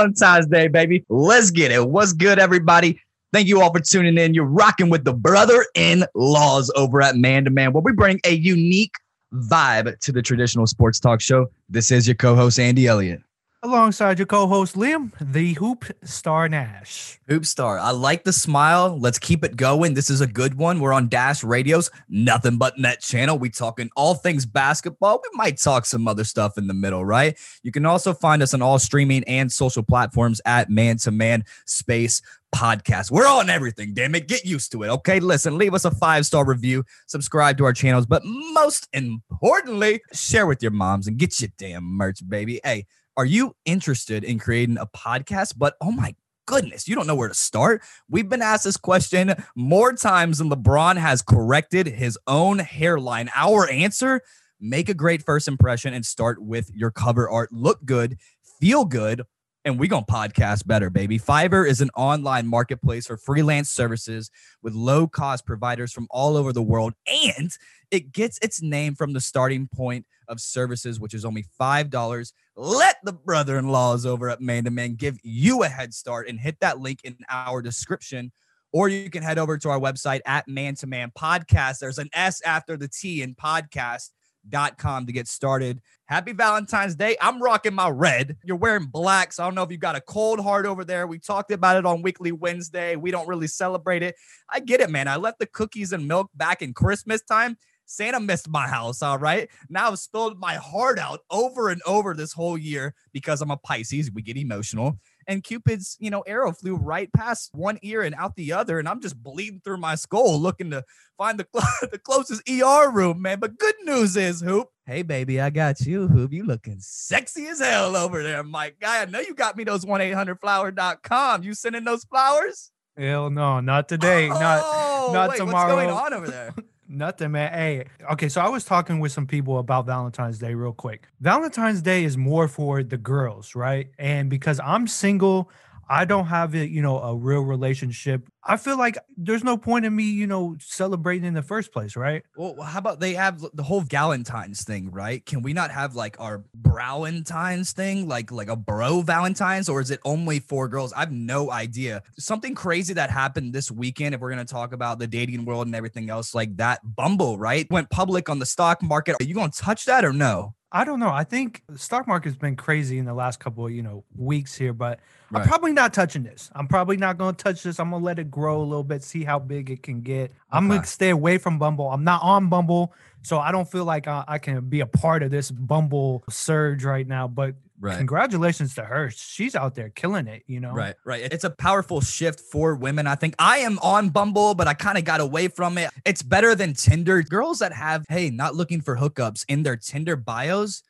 Valentine's 0.00 0.46
Day, 0.46 0.68
baby. 0.68 1.04
Let's 1.10 1.50
get 1.50 1.70
it. 1.70 1.88
What's 1.88 2.14
good, 2.14 2.38
everybody? 2.38 3.00
Thank 3.32 3.48
you 3.48 3.60
all 3.60 3.70
for 3.72 3.80
tuning 3.80 4.16
in. 4.16 4.32
You're 4.32 4.44
rocking 4.44 4.88
with 4.88 5.04
the 5.04 5.12
brother 5.12 5.66
in 5.74 6.04
laws 6.14 6.72
over 6.74 7.02
at 7.02 7.16
Man 7.16 7.44
to 7.44 7.50
Man, 7.50 7.72
where 7.72 7.82
we 7.82 7.92
bring 7.92 8.18
a 8.24 8.34
unique 8.34 8.94
vibe 9.34 9.98
to 10.00 10.10
the 10.10 10.22
traditional 10.22 10.66
sports 10.66 10.98
talk 10.98 11.20
show. 11.20 11.50
This 11.68 11.90
is 11.90 12.08
your 12.08 12.16
co 12.16 12.34
host, 12.34 12.58
Andy 12.58 12.86
Elliott 12.86 13.20
alongside 13.62 14.18
your 14.18 14.26
co-host 14.26 14.74
Liam, 14.74 15.12
the 15.20 15.52
Hoop 15.54 15.84
Star 16.04 16.48
Nash. 16.48 17.18
Hoop 17.28 17.44
Star, 17.44 17.78
I 17.78 17.90
like 17.90 18.24
the 18.24 18.32
smile. 18.32 18.98
Let's 18.98 19.18
keep 19.18 19.44
it 19.44 19.56
going. 19.56 19.94
This 19.94 20.08
is 20.08 20.20
a 20.20 20.26
good 20.26 20.54
one. 20.54 20.80
We're 20.80 20.92
on 20.92 21.08
Dash 21.08 21.44
Radio's 21.44 21.90
Nothing 22.08 22.56
But 22.56 22.78
Net 22.78 23.00
channel. 23.00 23.38
We 23.38 23.50
talking 23.50 23.90
all 23.96 24.14
things 24.14 24.46
basketball. 24.46 25.20
We 25.22 25.36
might 25.36 25.58
talk 25.58 25.84
some 25.84 26.08
other 26.08 26.24
stuff 26.24 26.56
in 26.56 26.66
the 26.66 26.74
middle, 26.74 27.04
right? 27.04 27.38
You 27.62 27.72
can 27.72 27.84
also 27.84 28.14
find 28.14 28.42
us 28.42 28.54
on 28.54 28.62
all 28.62 28.78
streaming 28.78 29.24
and 29.24 29.52
social 29.52 29.82
platforms 29.82 30.40
at 30.46 30.70
Man 30.70 30.96
to 30.98 31.10
Man 31.10 31.44
Space 31.66 32.22
podcast. 32.54 33.10
We're 33.10 33.28
on 33.28 33.48
everything, 33.48 33.94
damn 33.94 34.14
it. 34.14 34.26
Get 34.26 34.44
used 34.44 34.72
to 34.72 34.82
it. 34.82 34.88
Okay. 34.88 35.20
Listen, 35.20 35.58
leave 35.58 35.74
us 35.74 35.84
a 35.84 35.90
five 35.90 36.26
star 36.26 36.44
review, 36.44 36.84
subscribe 37.06 37.58
to 37.58 37.64
our 37.64 37.72
channels, 37.72 38.06
but 38.06 38.22
most 38.24 38.88
importantly, 38.92 40.00
share 40.12 40.46
with 40.46 40.62
your 40.62 40.72
moms 40.72 41.06
and 41.06 41.18
get 41.18 41.40
your 41.40 41.50
damn 41.58 41.84
merch, 41.84 42.28
baby. 42.28 42.60
Hey, 42.64 42.86
are 43.16 43.24
you 43.24 43.54
interested 43.64 44.24
in 44.24 44.38
creating 44.38 44.78
a 44.78 44.86
podcast? 44.86 45.54
But 45.56 45.74
oh 45.80 45.90
my 45.90 46.14
goodness, 46.46 46.88
you 46.88 46.94
don't 46.94 47.06
know 47.06 47.14
where 47.14 47.28
to 47.28 47.34
start. 47.34 47.82
We've 48.08 48.28
been 48.28 48.42
asked 48.42 48.64
this 48.64 48.76
question 48.76 49.34
more 49.54 49.92
times 49.92 50.38
than 50.38 50.50
LeBron 50.50 50.96
has 50.96 51.22
corrected 51.22 51.86
his 51.86 52.18
own 52.26 52.58
hairline. 52.58 53.30
Our 53.34 53.68
answer 53.70 54.22
make 54.60 54.88
a 54.88 54.94
great 54.94 55.22
first 55.22 55.48
impression 55.48 55.94
and 55.94 56.04
start 56.04 56.42
with 56.42 56.70
your 56.74 56.90
cover 56.90 57.28
art. 57.28 57.52
Look 57.52 57.84
good, 57.84 58.18
feel 58.60 58.84
good, 58.84 59.22
and 59.64 59.78
we 59.78 59.88
gonna 59.88 60.06
podcast 60.06 60.66
better, 60.66 60.90
baby. 60.90 61.18
Fiverr 61.18 61.68
is 61.68 61.80
an 61.80 61.90
online 61.96 62.46
marketplace 62.46 63.06
for 63.06 63.16
freelance 63.16 63.68
services 63.68 64.30
with 64.62 64.74
low 64.74 65.06
cost 65.06 65.46
providers 65.46 65.92
from 65.92 66.06
all 66.10 66.36
over 66.36 66.52
the 66.52 66.62
world, 66.62 66.94
and 67.06 67.50
it 67.90 68.12
gets 68.12 68.38
its 68.42 68.62
name 68.62 68.94
from 68.94 69.12
the 69.12 69.20
starting 69.20 69.68
point 69.68 70.06
of 70.28 70.40
services, 70.40 71.00
which 71.00 71.12
is 71.12 71.24
only 71.24 71.44
$5. 71.60 72.32
Let 72.62 72.96
the 73.02 73.14
brother 73.14 73.56
in 73.56 73.68
laws 73.68 74.04
over 74.04 74.28
at 74.28 74.42
Man 74.42 74.64
to 74.64 74.70
Man 74.70 74.94
give 74.94 75.16
you 75.22 75.62
a 75.62 75.66
head 75.66 75.94
start 75.94 76.28
and 76.28 76.38
hit 76.38 76.60
that 76.60 76.78
link 76.78 76.98
in 77.04 77.16
our 77.30 77.62
description. 77.62 78.32
Or 78.70 78.86
you 78.90 79.08
can 79.08 79.22
head 79.22 79.38
over 79.38 79.56
to 79.56 79.70
our 79.70 79.80
website 79.80 80.20
at 80.26 80.46
Man 80.46 80.74
to 80.74 80.86
Man 80.86 81.10
Podcast. 81.18 81.78
There's 81.78 81.98
an 81.98 82.10
S 82.12 82.42
after 82.42 82.76
the 82.76 82.86
T 82.86 83.22
in 83.22 83.34
podcast.com 83.34 85.06
to 85.06 85.10
get 85.10 85.26
started. 85.26 85.80
Happy 86.04 86.32
Valentine's 86.32 86.96
Day. 86.96 87.16
I'm 87.18 87.42
rocking 87.42 87.72
my 87.72 87.88
red. 87.88 88.36
You're 88.44 88.58
wearing 88.58 88.88
black. 88.88 89.32
So 89.32 89.42
I 89.42 89.46
don't 89.46 89.54
know 89.54 89.62
if 89.62 89.70
you 89.70 89.78
got 89.78 89.96
a 89.96 90.02
cold 90.02 90.38
heart 90.38 90.66
over 90.66 90.84
there. 90.84 91.06
We 91.06 91.18
talked 91.18 91.52
about 91.52 91.78
it 91.78 91.86
on 91.86 92.02
Weekly 92.02 92.32
Wednesday. 92.32 92.94
We 92.94 93.10
don't 93.10 93.26
really 93.26 93.46
celebrate 93.46 94.02
it. 94.02 94.16
I 94.50 94.60
get 94.60 94.82
it, 94.82 94.90
man. 94.90 95.08
I 95.08 95.16
left 95.16 95.38
the 95.38 95.46
cookies 95.46 95.94
and 95.94 96.06
milk 96.06 96.28
back 96.34 96.60
in 96.60 96.74
Christmas 96.74 97.22
time. 97.22 97.56
Santa 97.90 98.20
missed 98.20 98.48
my 98.48 98.68
house, 98.68 99.02
all 99.02 99.18
right? 99.18 99.50
Now 99.68 99.90
I've 99.90 99.98
spilled 99.98 100.38
my 100.38 100.54
heart 100.54 100.96
out 100.96 101.20
over 101.28 101.70
and 101.70 101.82
over 101.84 102.14
this 102.14 102.32
whole 102.32 102.56
year 102.56 102.94
because 103.12 103.42
I'm 103.42 103.50
a 103.50 103.56
Pisces. 103.56 104.12
We 104.12 104.22
get 104.22 104.36
emotional. 104.36 104.96
And 105.26 105.42
Cupid's, 105.42 105.96
you 105.98 106.08
know, 106.08 106.20
arrow 106.20 106.52
flew 106.52 106.76
right 106.76 107.12
past 107.12 107.50
one 107.52 107.80
ear 107.82 108.02
and 108.02 108.14
out 108.14 108.36
the 108.36 108.52
other. 108.52 108.78
And 108.78 108.88
I'm 108.88 109.00
just 109.00 109.20
bleeding 109.20 109.60
through 109.64 109.78
my 109.78 109.96
skull 109.96 110.38
looking 110.38 110.70
to 110.70 110.84
find 111.18 111.38
the, 111.38 111.46
the 111.90 111.98
closest 111.98 112.48
ER 112.48 112.92
room, 112.92 113.22
man. 113.22 113.40
But 113.40 113.58
good 113.58 113.74
news 113.82 114.16
is, 114.16 114.40
Hoop. 114.40 114.68
Hey, 114.86 115.02
baby, 115.02 115.40
I 115.40 115.50
got 115.50 115.80
you, 115.80 116.06
Hoop. 116.06 116.32
You 116.32 116.44
looking 116.44 116.78
sexy 116.78 117.48
as 117.48 117.58
hell 117.58 117.96
over 117.96 118.22
there, 118.22 118.44
Mike. 118.44 118.76
Guy, 118.80 119.02
I 119.02 119.04
know 119.06 119.20
you 119.20 119.34
got 119.34 119.56
me 119.56 119.64
those 119.64 119.84
1-800-Flower.com. 119.84 121.42
You 121.42 121.54
sending 121.54 121.82
those 121.82 122.04
flowers? 122.04 122.70
Hell 122.96 123.30
no, 123.30 123.58
not 123.58 123.88
today. 123.88 124.28
Oh, 124.30 124.38
not 124.38 125.12
not 125.12 125.30
wait, 125.30 125.38
tomorrow. 125.38 125.74
What's 125.74 125.86
going 125.86 125.90
on 125.90 126.14
over 126.14 126.28
there? 126.28 126.54
Nothing, 126.92 127.30
man. 127.30 127.52
Hey, 127.52 127.84
okay. 128.10 128.28
So 128.28 128.40
I 128.40 128.48
was 128.48 128.64
talking 128.64 128.98
with 128.98 129.12
some 129.12 129.24
people 129.24 129.58
about 129.58 129.86
Valentine's 129.86 130.40
Day 130.40 130.54
real 130.54 130.72
quick. 130.72 131.06
Valentine's 131.20 131.82
Day 131.82 132.02
is 132.02 132.16
more 132.16 132.48
for 132.48 132.82
the 132.82 132.96
girls, 132.96 133.54
right? 133.54 133.88
And 133.96 134.28
because 134.28 134.58
I'm 134.58 134.88
single, 134.88 135.48
I 135.90 136.04
don't 136.04 136.26
have 136.26 136.54
it, 136.54 136.70
you 136.70 136.82
know, 136.82 137.00
a 137.00 137.16
real 137.16 137.40
relationship 137.40 138.28
I 138.42 138.56
feel 138.56 138.78
like 138.78 138.96
there's 139.16 139.44
no 139.44 139.58
point 139.58 139.84
in 139.84 139.94
me, 139.94 140.04
you 140.04 140.26
know, 140.26 140.56
celebrating 140.60 141.26
in 141.26 141.34
the 141.34 141.42
first 141.42 141.72
place, 141.72 141.94
right? 141.94 142.22
Well, 142.36 142.60
how 142.62 142.78
about 142.78 142.98
they 142.98 143.14
have 143.14 143.44
the 143.52 143.62
whole 143.62 143.82
Galentine's 143.82 144.64
thing, 144.64 144.90
right? 144.90 145.24
Can 145.26 145.42
we 145.42 145.52
not 145.52 145.70
have 145.70 145.94
like 145.94 146.18
our 146.18 146.44
Browentine's 146.60 147.72
thing, 147.72 148.08
like 148.08 148.32
like 148.32 148.48
a 148.48 148.56
bro 148.56 149.02
Valentine's, 149.02 149.68
or 149.68 149.80
is 149.80 149.90
it 149.90 150.00
only 150.04 150.40
for 150.40 150.68
girls? 150.68 150.92
I 150.94 151.00
have 151.00 151.12
no 151.12 151.50
idea. 151.50 152.02
Something 152.18 152.54
crazy 152.54 152.94
that 152.94 153.10
happened 153.10 153.52
this 153.52 153.70
weekend, 153.70 154.14
if 154.14 154.20
we're 154.20 154.30
gonna 154.30 154.44
talk 154.46 154.72
about 154.72 154.98
the 154.98 155.06
dating 155.06 155.44
world 155.44 155.66
and 155.66 155.76
everything 155.76 156.08
else, 156.08 156.34
like 156.34 156.56
that 156.56 156.80
Bumble, 156.82 157.38
right? 157.38 157.70
Went 157.70 157.90
public 157.90 158.30
on 158.30 158.38
the 158.38 158.46
stock 158.46 158.82
market. 158.82 159.16
Are 159.20 159.24
you 159.24 159.34
gonna 159.34 159.52
touch 159.52 159.84
that 159.84 160.04
or 160.04 160.14
no? 160.14 160.54
I 160.72 160.84
don't 160.84 161.00
know. 161.00 161.10
I 161.10 161.24
think 161.24 161.62
the 161.68 161.78
stock 161.78 162.06
market's 162.06 162.36
been 162.36 162.54
crazy 162.54 162.98
in 162.98 163.04
the 163.04 163.14
last 163.14 163.40
couple 163.40 163.66
of, 163.66 163.72
you 163.72 163.82
know, 163.82 164.04
weeks 164.16 164.54
here, 164.54 164.72
but 164.72 165.00
right. 165.30 165.40
I'm 165.40 165.48
probably 165.48 165.72
not 165.72 165.92
touching 165.92 166.22
this. 166.22 166.48
I'm 166.54 166.68
probably 166.68 166.96
not 166.96 167.18
going 167.18 167.34
to 167.34 167.42
touch 167.42 167.64
this. 167.64 167.80
I'm 167.80 167.90
going 167.90 168.02
to 168.02 168.06
let 168.06 168.20
it 168.20 168.30
grow 168.30 168.60
a 168.60 168.62
little 168.62 168.84
bit, 168.84 169.02
see 169.02 169.24
how 169.24 169.40
big 169.40 169.70
it 169.70 169.82
can 169.82 170.02
get. 170.02 170.30
Okay. 170.30 170.32
I'm 170.52 170.68
going 170.68 170.82
to 170.82 170.86
stay 170.86 171.10
away 171.10 171.38
from 171.38 171.58
Bumble. 171.58 171.90
I'm 171.90 172.04
not 172.04 172.22
on 172.22 172.48
Bumble, 172.48 172.94
so 173.22 173.38
I 173.38 173.50
don't 173.50 173.68
feel 173.70 173.84
like 173.84 174.06
I, 174.06 174.24
I 174.28 174.38
can 174.38 174.68
be 174.68 174.80
a 174.80 174.86
part 174.86 175.24
of 175.24 175.32
this 175.32 175.50
Bumble 175.50 176.22
surge 176.30 176.84
right 176.84 177.06
now, 177.06 177.26
but 177.26 177.56
Right. 177.82 177.96
Congratulations 177.96 178.74
to 178.74 178.84
her. 178.84 179.10
She's 179.10 179.56
out 179.56 179.74
there 179.74 179.88
killing 179.88 180.26
it, 180.26 180.42
you 180.46 180.60
know? 180.60 180.72
Right, 180.72 180.94
right. 181.06 181.22
It's 181.32 181.44
a 181.44 181.50
powerful 181.50 182.02
shift 182.02 182.38
for 182.38 182.74
women. 182.74 183.06
I 183.06 183.14
think 183.14 183.34
I 183.38 183.58
am 183.58 183.78
on 183.78 184.10
Bumble, 184.10 184.54
but 184.54 184.68
I 184.68 184.74
kind 184.74 184.98
of 184.98 185.04
got 185.04 185.20
away 185.20 185.48
from 185.48 185.78
it. 185.78 185.90
It's 186.04 186.22
better 186.22 186.54
than 186.54 186.74
Tinder. 186.74 187.22
Girls 187.22 187.60
that 187.60 187.72
have, 187.72 188.04
hey, 188.10 188.28
not 188.28 188.54
looking 188.54 188.82
for 188.82 188.98
hookups 188.98 189.46
in 189.48 189.62
their 189.62 189.76
Tinder 189.76 190.14
bios, 190.14 190.82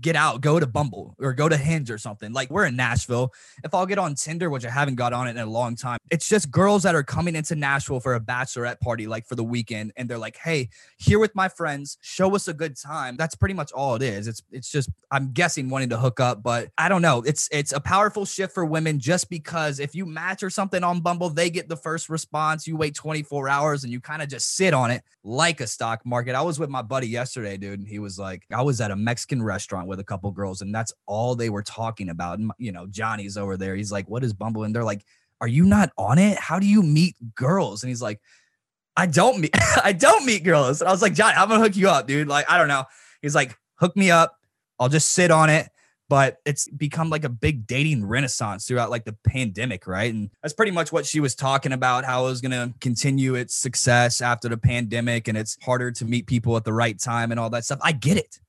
get 0.00 0.16
out, 0.16 0.40
go 0.40 0.60
to 0.60 0.66
Bumble 0.66 1.14
or 1.18 1.32
go 1.32 1.48
to 1.48 1.56
Hinge 1.56 1.90
or 1.90 1.98
something. 1.98 2.32
Like 2.32 2.50
we're 2.50 2.66
in 2.66 2.76
Nashville. 2.76 3.32
If 3.64 3.74
I'll 3.74 3.86
get 3.86 3.98
on 3.98 4.14
Tinder, 4.14 4.50
which 4.50 4.64
I 4.64 4.70
haven't 4.70 4.96
got 4.96 5.12
on 5.12 5.26
it 5.28 5.32
in 5.32 5.38
a 5.38 5.46
long 5.46 5.76
time, 5.76 5.98
it's 6.10 6.28
just 6.28 6.50
girls 6.50 6.82
that 6.82 6.94
are 6.94 7.02
coming 7.02 7.36
into 7.36 7.54
Nashville 7.54 8.00
for 8.00 8.14
a 8.14 8.20
bachelorette 8.20 8.80
party, 8.80 9.06
like 9.06 9.26
for 9.26 9.34
the 9.34 9.44
weekend, 9.44 9.92
and 9.96 10.08
they're 10.08 10.18
like, 10.18 10.36
"Hey, 10.36 10.68
here 10.98 11.18
with 11.18 11.34
my 11.34 11.48
friends, 11.48 11.98
show 12.00 12.34
us 12.34 12.48
a 12.48 12.54
good 12.54 12.76
time." 12.76 13.16
That's 13.16 13.34
pretty 13.34 13.54
much 13.54 13.72
all 13.72 13.94
it 13.94 14.02
is. 14.02 14.26
It's 14.26 14.42
it's 14.50 14.70
just 14.70 14.90
I'm 15.10 15.32
guessing 15.32 15.68
wanting 15.68 15.90
to 15.90 15.98
hook 15.98 16.20
up, 16.20 16.42
but 16.42 16.70
I 16.78 16.88
don't 16.88 17.02
know. 17.02 17.22
It's 17.22 17.48
it's 17.52 17.72
a 17.72 17.80
powerful 17.80 18.24
shift 18.24 18.54
for 18.54 18.64
women 18.64 18.98
just 18.98 19.30
because 19.30 19.80
if 19.80 19.94
you 19.94 20.06
match 20.06 20.42
or 20.42 20.50
something 20.50 20.82
on 20.82 21.00
Bumble, 21.00 21.30
they 21.30 21.50
get 21.50 21.68
the 21.68 21.76
first 21.76 22.08
response. 22.08 22.66
You 22.66 22.76
wait 22.76 22.94
24 22.94 23.48
hours 23.48 23.84
and 23.84 23.92
you 23.92 24.00
kind 24.00 24.22
of 24.22 24.28
just 24.28 24.56
sit 24.56 24.74
on 24.74 24.90
it 24.90 25.02
like 25.22 25.60
a 25.60 25.66
stock 25.66 26.04
market. 26.04 26.34
I 26.34 26.42
was 26.42 26.58
with 26.58 26.70
my 26.70 26.82
buddy 26.82 27.08
yesterday, 27.08 27.56
dude, 27.56 27.80
and 27.80 27.88
he 27.88 27.98
was 27.98 28.18
like, 28.18 28.46
I 28.52 28.62
was 28.62 28.80
at 28.80 28.90
a 28.90 28.96
Mexican 28.96 29.42
restaurant 29.42 29.59
with 29.68 30.00
a 30.00 30.04
couple 30.04 30.30
girls, 30.30 30.62
and 30.62 30.74
that's 30.74 30.92
all 31.06 31.34
they 31.34 31.50
were 31.50 31.62
talking 31.62 32.08
about. 32.08 32.38
And 32.38 32.50
you 32.58 32.72
know, 32.72 32.86
Johnny's 32.86 33.36
over 33.36 33.56
there. 33.56 33.76
He's 33.76 33.92
like, 33.92 34.08
"What 34.08 34.24
is 34.24 34.32
Bumble?" 34.32 34.64
And 34.64 34.74
they're 34.74 34.84
like, 34.84 35.04
"Are 35.40 35.48
you 35.48 35.64
not 35.64 35.90
on 35.96 36.18
it? 36.18 36.38
How 36.38 36.58
do 36.58 36.66
you 36.66 36.82
meet 36.82 37.16
girls?" 37.34 37.82
And 37.82 37.88
he's 37.88 38.02
like, 38.02 38.20
"I 38.96 39.06
don't 39.06 39.40
meet, 39.40 39.50
I 39.84 39.92
don't 39.92 40.26
meet 40.26 40.44
girls." 40.44 40.80
And 40.80 40.88
I 40.88 40.92
was 40.92 41.02
like, 41.02 41.14
"Johnny, 41.14 41.34
I'm 41.36 41.48
gonna 41.48 41.62
hook 41.62 41.76
you 41.76 41.88
up, 41.88 42.06
dude. 42.06 42.28
Like, 42.28 42.50
I 42.50 42.58
don't 42.58 42.68
know." 42.68 42.84
He's 43.22 43.34
like, 43.34 43.56
"Hook 43.76 43.96
me 43.96 44.10
up. 44.10 44.36
I'll 44.78 44.88
just 44.88 45.10
sit 45.10 45.30
on 45.30 45.50
it." 45.50 45.68
but 46.10 46.38
it's 46.44 46.68
become 46.70 47.08
like 47.08 47.22
a 47.22 47.28
big 47.28 47.68
dating 47.68 48.04
renaissance 48.04 48.66
throughout 48.66 48.90
like 48.90 49.04
the 49.04 49.16
pandemic, 49.28 49.86
right? 49.86 50.12
And 50.12 50.28
that's 50.42 50.52
pretty 50.52 50.72
much 50.72 50.90
what 50.90 51.06
she 51.06 51.20
was 51.20 51.36
talking 51.36 51.72
about 51.72 52.04
how 52.04 52.26
it 52.26 52.30
was 52.30 52.40
going 52.40 52.50
to 52.50 52.74
continue 52.80 53.36
its 53.36 53.54
success 53.54 54.20
after 54.20 54.48
the 54.48 54.56
pandemic 54.56 55.28
and 55.28 55.38
it's 55.38 55.56
harder 55.62 55.92
to 55.92 56.04
meet 56.04 56.26
people 56.26 56.56
at 56.56 56.64
the 56.64 56.72
right 56.72 56.98
time 56.98 57.30
and 57.30 57.38
all 57.38 57.48
that 57.50 57.64
stuff. 57.64 57.78
I 57.80 57.92
get 57.92 58.16
it. 58.16 58.40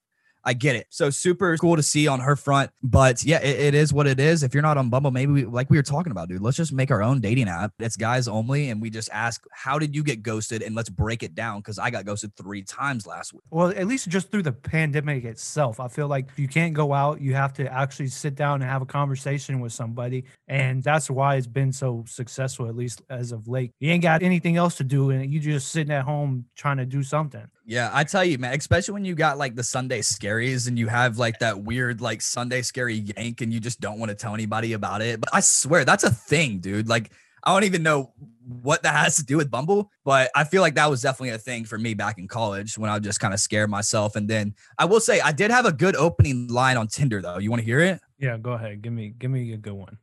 I 0.44 0.54
get 0.54 0.76
it. 0.76 0.88
So 0.90 1.10
super 1.10 1.58
cool 1.58 1.76
to 1.76 1.84
see 1.84 2.08
on 2.08 2.20
her 2.20 2.36
front. 2.36 2.72
But 2.82 3.24
yeah, 3.24 3.42
it, 3.42 3.60
it 3.60 3.76
is 3.76 3.94
what 3.94 4.08
it 4.08 4.20
is. 4.20 4.44
If 4.44 4.54
you're 4.54 4.64
not 4.64 4.78
on 4.78 4.90
Bumble, 4.90 5.12
maybe 5.12 5.32
we, 5.32 5.46
like 5.46 5.70
we 5.70 5.78
were 5.78 5.84
talking 5.84 6.12
about, 6.12 6.30
dude, 6.30 6.42
let's 6.42 6.58
just 6.58 6.74
make 6.74 6.92
our 6.92 7.02
own 7.02 7.22
dating 7.22 7.48
app. 7.48 7.74
It's 7.80 7.96
guys 7.98 8.28
only. 8.28 8.70
And 8.70 8.82
we 8.82 8.90
just 8.90 9.10
ask, 9.12 9.44
how 9.52 9.78
did 9.80 9.96
you 9.96 10.04
get 10.04 10.24
ghosted? 10.24 10.62
And 10.62 10.76
let's 10.76 10.90
break 10.90 11.24
it 11.24 11.36
down 11.36 11.60
because 11.60 11.78
I 11.80 11.90
got 11.90 12.06
ghosted 12.06 12.36
three 12.36 12.64
times 12.64 13.06
last 13.06 13.34
week. 13.34 13.44
Well, 13.50 13.70
at 13.70 13.88
least 13.88 14.10
just 14.10 14.32
through 14.32 14.44
the 14.44 14.52
pandemic 14.52 15.26
itself, 15.26 15.80
I 15.80 15.88
feel 15.88 16.08
like 16.08 16.30
you 16.38 16.48
can't 16.48 16.74
go 16.74 16.94
out. 16.94 17.22
You 17.22 17.36
have 17.36 17.54
to 17.54 17.72
actually 17.72 18.08
sit 18.08 18.36
down 18.36 18.62
and 18.62 18.70
have 18.70 18.82
a 18.82 18.86
conversation 18.86 19.60
with 19.60 19.74
somebody. 19.74 20.26
And 20.48 20.84
that's 20.84 21.10
why 21.10 21.36
it's 21.36 21.48
been 21.48 21.72
so 21.72 22.04
successful, 22.08 22.68
at 22.68 22.76
least 22.76 23.02
as 23.10 23.32
of 23.32 23.48
late. 23.48 23.74
You 23.80 23.92
ain't 23.92 24.04
got 24.04 24.24
anything 24.24 24.58
else 24.58 24.76
to 24.78 24.84
do. 24.84 25.12
And 25.12 25.32
you 25.32 25.40
just 25.40 25.70
sitting 25.70 25.94
at 25.94 26.04
home 26.04 26.46
trying 26.56 26.78
to 26.78 26.86
do 26.86 27.04
something. 27.04 27.46
Yeah, 27.72 27.90
I 27.94 28.04
tell 28.04 28.26
you, 28.26 28.38
man, 28.38 28.54
especially 28.54 28.96
when 28.96 29.06
you 29.06 29.16
got 29.16 29.38
like 29.38 29.56
the 29.56 29.64
Sunday 29.64 30.02
scaries 30.02 30.68
and 30.68 30.78
you 30.78 30.88
have 30.88 31.18
like 31.18 31.40
that 31.40 31.64
weird 31.64 32.02
like 32.02 32.22
Sunday 32.22 32.64
scary 32.64 32.96
yank 32.96 33.40
and 33.40 33.54
you 33.54 33.62
just 33.62 33.80
don't 33.80 33.98
want 33.98 34.10
to 34.10 34.16
tell 34.16 34.34
anybody 34.34 34.74
about 34.74 35.02
it. 35.02 35.22
But 35.22 35.30
I 35.32 35.40
swear 35.40 35.86
that's 35.86 36.04
a 36.04 36.10
thing, 36.12 36.60
dude. 36.60 36.90
Like 36.90 37.14
I 37.46 37.54
don't 37.54 37.64
even 37.64 37.82
know 37.82 38.12
what 38.46 38.84
that 38.84 38.94
has 38.94 39.16
to 39.16 39.24
do 39.24 39.38
with 39.38 39.50
Bumble, 39.50 39.90
but 40.04 40.30
I 40.36 40.44
feel 40.44 40.62
like 40.62 40.76
that 40.76 40.90
was 40.90 41.02
definitely 41.02 41.30
a 41.30 41.38
thing 41.38 41.64
for 41.64 41.78
me 41.78 41.94
back 41.94 42.18
in 42.18 42.28
college 42.28 42.78
when 42.78 42.90
I 42.90 42.96
would 42.96 43.06
just 43.06 43.22
kind 43.22 43.34
of 43.34 43.40
scare 43.40 43.70
myself. 43.70 44.18
And 44.18 44.28
then 44.28 44.54
I 44.78 44.84
will 44.84 45.00
say 45.00 45.22
I 45.22 45.32
did 45.32 45.50
have 45.50 45.66
a 45.66 45.72
good 45.72 45.96
opening 45.96 46.50
line 46.50 46.76
on 46.76 46.90
Tinder 46.90 47.22
though. 47.22 47.38
You 47.38 47.50
want 47.52 47.62
to 47.62 47.66
hear 47.66 47.80
it? 47.80 48.02
Yeah, 48.20 48.38
go 48.38 48.52
ahead. 48.52 48.82
Give 48.82 48.92
me 48.92 49.14
give 49.18 49.32
me 49.32 49.54
a 49.54 49.58
good 49.58 49.72
one. 49.72 49.98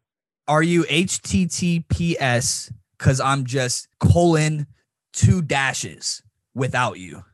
Are 0.46 0.62
you 0.62 0.84
HTTPS? 0.84 2.72
Because 2.96 3.20
I'm 3.20 3.44
just 3.44 3.88
colon 4.00 4.66
two 5.12 5.42
dashes 5.42 6.22
without 6.54 6.98
you. 6.98 7.24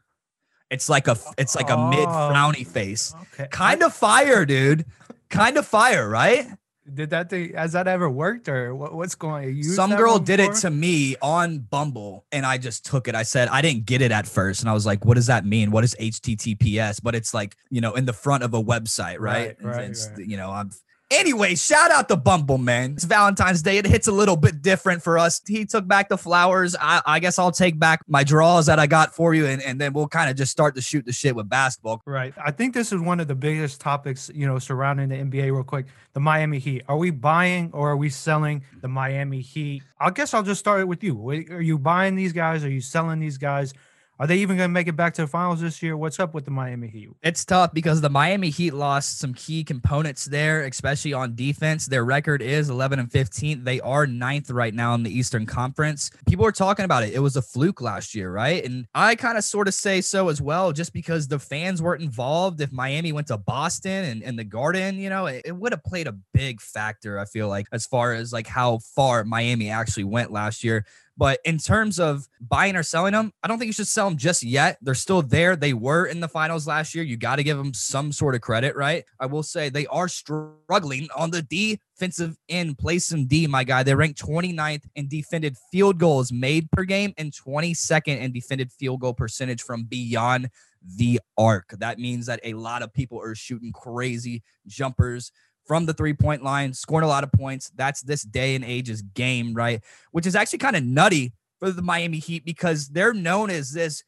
It's 0.71 0.89
like 0.89 1.09
a 1.09 1.17
it's 1.39 1.55
like 1.55 1.71
a 1.71 1.77
oh, 1.77 1.91
mid 1.91 2.09
frowny 2.09 2.67
face. 2.67 3.15
Okay. 3.35 3.49
Kind 3.51 3.83
of 3.83 3.95
fire, 3.95 4.45
dude. 4.45 4.85
kind 5.31 5.57
of 5.57 5.67
fire, 5.67 6.09
right? 6.09 6.47
Did 6.93 7.11
that 7.11 7.31
thing 7.31 7.55
has 7.55 7.73
that 7.73 7.89
ever 7.89 8.11
worked 8.11 8.47
or 8.47 8.75
what, 8.75 8.95
what's 8.95 9.15
going 9.15 9.57
on? 9.57 9.63
Some 9.63 9.97
girl 9.97 10.19
did 10.19 10.39
it 10.39 10.55
to 10.57 10.71
me 10.71 11.17
on 11.23 11.61
Bumble 11.61 12.27
and 12.31 12.45
I 12.45 12.59
just 12.59 12.85
took 12.85 13.09
it. 13.09 13.15
I 13.15 13.23
said 13.23 13.49
I 13.49 13.63
didn't 13.63 13.87
get 13.87 14.03
it 14.03 14.13
at 14.13 14.27
first 14.27 14.61
and 14.61 14.69
I 14.69 14.75
was 14.75 14.85
like, 14.85 15.05
what 15.05 15.15
does 15.15 15.27
that 15.29 15.47
mean? 15.47 15.71
What 15.71 15.83
is 15.83 15.97
HTTPS? 15.99 17.01
But 17.03 17.15
it's 17.15 17.33
like, 17.33 17.57
you 17.71 17.81
know, 17.81 17.95
in 17.95 18.05
the 18.05 18.13
front 18.13 18.43
of 18.43 18.53
a 18.53 18.63
website, 18.63 19.19
right? 19.19 19.57
right, 19.61 19.77
right, 19.77 19.97
right. 20.17 20.27
You 20.27 20.37
know, 20.37 20.51
I'm 20.51 20.73
Anyway, 21.15 21.55
shout 21.55 21.93
out 21.93 22.09
to 22.09 22.17
Bumble, 22.17 22.59
man. 22.59 22.95
It's 22.95 23.05
Valentine's 23.05 23.63
Day. 23.63 23.79
It 23.79 23.87
hits 23.87 24.09
a 24.09 24.13
little 24.13 24.37
bit 24.37 24.63
different 24.63 25.01
for 25.01 25.17
us. 25.17 25.41
He 25.47 25.65
took 25.65 25.87
back 25.87 26.09
the 26.09 26.19
flowers. 26.19 26.75
I, 26.81 27.03
I 27.07 27.21
guess 27.21 27.39
I'll 27.39 27.53
take 27.53 27.79
back 27.79 28.01
my 28.09 28.25
draws 28.25 28.67
that 28.67 28.81
I 28.81 28.89
got 28.89 29.15
for 29.15 29.33
you, 29.33 29.47
and, 29.47 29.63
and 29.63 29.81
then 29.81 29.93
we'll 29.93 30.09
kind 30.09 30.29
of 30.29 30.37
just 30.37 30.51
start 30.51 30.75
to 30.75 30.83
shoot 30.83 31.07
the 31.07 31.13
shit 31.13 31.37
with 31.37 31.49
basketball. 31.49 32.03
Right. 32.05 32.35
I 32.45 32.51
think 32.51 32.75
this 32.75 32.93
is 32.93 33.01
one 33.01 33.21
of 33.21 33.29
the 33.29 33.35
biggest 33.37 33.81
topics, 33.81 34.29
you 34.35 34.45
know, 34.45 34.59
surrounding 34.59 35.09
the 35.09 35.17
NBA, 35.17 35.53
real 35.53 35.63
quick. 35.63 35.87
The 36.15 36.21
Miami 36.21 36.59
Heat. 36.59 36.83
Are 36.89 36.97
we 36.97 37.11
buying 37.11 37.71
or 37.73 37.91
are 37.91 37.97
we 37.97 38.11
selling 38.11 38.65
the 38.81 38.89
Miami 38.89 39.41
Heat? 39.41 39.85
I 40.01 40.11
guess 40.11 40.35
I'll 40.35 40.43
just 40.43 40.59
start 40.59 40.81
it 40.81 40.89
with 40.89 41.05
you. 41.05 41.31
Are 41.31 41.61
you 41.61 41.79
buying 41.79 42.17
these 42.17 42.33
guys? 42.33 42.65
Are 42.65 42.71
you 42.71 42.81
selling 42.81 43.21
these 43.21 43.39
guys? 43.39 43.73
Are 44.21 44.29
they 44.29 44.37
even 44.37 44.57
going 44.57 44.69
to 44.69 44.73
make 44.73 44.87
it 44.87 44.95
back 44.95 45.13
to 45.15 45.23
the 45.23 45.27
finals 45.27 45.61
this 45.61 45.83
year? 45.83 45.97
What's 45.97 46.21
up 46.21 46.35
with 46.35 46.45
the 46.45 46.53
Miami 46.53 46.87
Heat? 46.87 47.09
It's 47.25 47.45
tough 47.45 47.75
because 47.75 48.01
the 48.01 48.09
Miami 48.09 48.49
Heat 48.49 48.73
lost 48.73 49.19
some 49.19 49.35
key 49.35 49.65
components 49.65 50.27
there, 50.27 50.63
especially 50.63 51.13
on 51.13 51.35
defense. 51.35 51.87
Their 51.87 52.05
record 52.05 52.41
is 52.41 52.71
11 52.71 53.01
and 53.01 53.11
15. 53.11 53.65
They 53.65 53.81
are 53.81 54.07
ninth 54.07 54.51
right 54.51 54.73
now 54.73 54.95
in 54.95 55.03
the 55.03 55.11
Eastern 55.11 55.47
Conference. 55.47 56.13
People 56.29 56.47
are 56.47 56.53
talking 56.53 56.85
about 56.85 57.03
it. 57.03 57.13
It 57.13 57.19
was 57.19 57.35
a 57.35 57.43
fluke 57.43 57.81
last 57.81 58.15
year, 58.15 58.31
right? 58.31 58.65
And 58.65 58.87
I 58.95 59.17
kind 59.17 59.37
of 59.37 59.43
sort 59.43 59.67
of 59.67 59.75
say 59.75 60.01
so 60.01 60.29
as 60.29 60.41
well, 60.41 60.73
just 60.73 60.93
because 60.93 61.27
the 61.27 61.41
fans 61.41 61.83
weren't 61.83 62.03
involved. 62.03 62.61
If 62.61 62.71
Miami 62.71 63.11
went 63.11 63.27
to 63.29 63.37
Boston 63.37 64.05
and, 64.05 64.23
and 64.23 64.39
the 64.39 64.45
Garden, 64.45 64.97
you 65.01 65.11
know, 65.11 65.27
it, 65.27 65.43
it 65.45 65.57
would 65.57 65.73
have 65.73 65.83
played 65.83 66.07
a 66.07 66.15
big 66.33 66.61
factor, 66.61 67.19
I 67.19 67.25
feel 67.25 67.49
like, 67.49 67.67
as 67.73 67.85
far 67.85 68.13
as 68.13 68.33
like 68.33 68.47
how 68.47 68.79
far 68.95 69.25
Miami 69.25 69.71
actually 69.71 70.05
went 70.05 70.31
last 70.31 70.63
year. 70.63 70.87
But 71.17 71.39
in 71.45 71.59
terms 71.59 72.01
of 72.01 72.27
buying 72.41 72.75
or 72.75 72.83
selling 72.83 73.13
them, 73.13 73.33
I 73.43 73.49
don't 73.49 73.59
think 73.59 73.69
you 73.69 73.73
should 73.73 73.87
sell 73.87 74.09
them 74.09 74.19
just 74.19 74.43
yet. 74.43 74.79
They're 74.83 74.95
still 74.95 75.23
there. 75.23 75.55
They 75.55 75.73
were 75.73 76.07
in 76.07 76.21
the 76.21 76.29
finals 76.29 76.67
last 76.67 76.95
year. 76.95 77.05
You 77.05 77.17
got 77.17 77.37
to 77.37 77.45
give 77.45 77.57
them 77.57 77.73
some 77.73 78.11
sort 78.11 78.35
of 78.35 78.41
credit, 78.41 78.75
right? 78.75 79.05
I 79.21 79.27
will 79.27 79.45
say 79.45 79.69
they 79.69 79.87
are 79.87 80.09
struggling 80.09 81.09
on 81.17 81.31
the 81.31 81.43
defensive 81.43 82.37
end. 82.49 82.79
Play 82.79 82.99
some 82.99 83.27
D, 83.27 83.47
my 83.47 83.63
guy. 83.63 83.85
They 83.85 83.95
ranked 83.95 84.21
29th 84.21 84.83
in 84.97 85.09
defended 85.09 85.57
field 85.71 85.99
goals 85.99 86.33
made 86.33 86.69
per 86.73 86.83
game 86.83 87.15
and 87.17 87.33
22nd 87.33 88.21
in 88.21 88.33
defended 88.33 88.73
field 88.73 89.01
goal 89.01 89.15
percentage 89.15 89.63
from 89.63 89.85
beyond 89.85 90.51
the 90.97 91.21
arc. 91.39 91.71
That 91.79 91.99
means 91.99 92.27
that 92.27 92.41
a 92.43 92.55
lot 92.55 92.83
of 92.83 92.93
people 92.93 93.21
are 93.21 93.35
shooting 93.35 93.73
crazy 93.73 94.43
jumpers 94.67 95.31
from 95.67 95.87
the 95.87 95.95
three 95.95 96.15
point 96.15 96.43
line, 96.43 96.73
scoring 96.73 97.05
a 97.05 97.09
lot 97.09 97.25
of 97.25 97.33
points. 97.33 97.71
That's 97.75 98.03
this 98.03 98.23
day 98.23 98.55
and 98.55 98.65
age's 98.65 99.03
game, 99.03 99.55
right? 99.55 99.83
Which 100.13 100.27
is 100.27 100.37
actually 100.37 100.59
kind 100.59 100.77
of 100.77 100.85
nutty 100.85 101.33
for 101.59 101.71
the 101.71 101.83
Miami 101.83 102.19
Heat 102.19 102.45
because 102.45 102.89
they're 102.89 103.15
known 103.15 103.51
as 103.51 103.73
this 103.73 104.03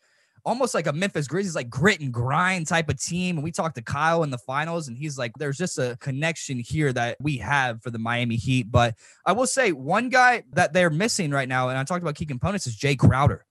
almost 0.46 0.74
like 0.74 0.86
a 0.86 0.92
Memphis 0.92 1.26
Grizzlies, 1.26 1.56
like 1.56 1.68
grit 1.68 2.00
and 2.00 2.12
grind 2.12 2.68
type 2.68 2.88
of 2.88 3.02
team. 3.02 3.36
And 3.36 3.44
we 3.44 3.50
talked 3.50 3.74
to 3.74 3.82
Kyle 3.82 4.22
in 4.22 4.30
the 4.30 4.38
finals, 4.38 4.86
and 4.86 4.96
he's 4.96 5.18
like, 5.18 5.32
there's 5.38 5.58
just 5.58 5.76
a 5.76 5.98
connection 6.00 6.60
here 6.60 6.92
that 6.92 7.16
we 7.20 7.36
have 7.38 7.82
for 7.82 7.90
the 7.90 7.98
Miami 7.98 8.36
Heat. 8.36 8.70
But 8.70 8.94
I 9.26 9.32
will 9.32 9.48
say, 9.48 9.72
one 9.72 10.08
guy 10.08 10.44
that 10.52 10.72
they're 10.72 10.88
missing 10.88 11.32
right 11.32 11.48
now, 11.48 11.68
and 11.68 11.76
I 11.76 11.82
talked 11.82 12.02
about 12.02 12.14
key 12.14 12.26
components, 12.26 12.66
is 12.66 12.76
Jae 12.76 12.96
Crowder. 12.96 13.44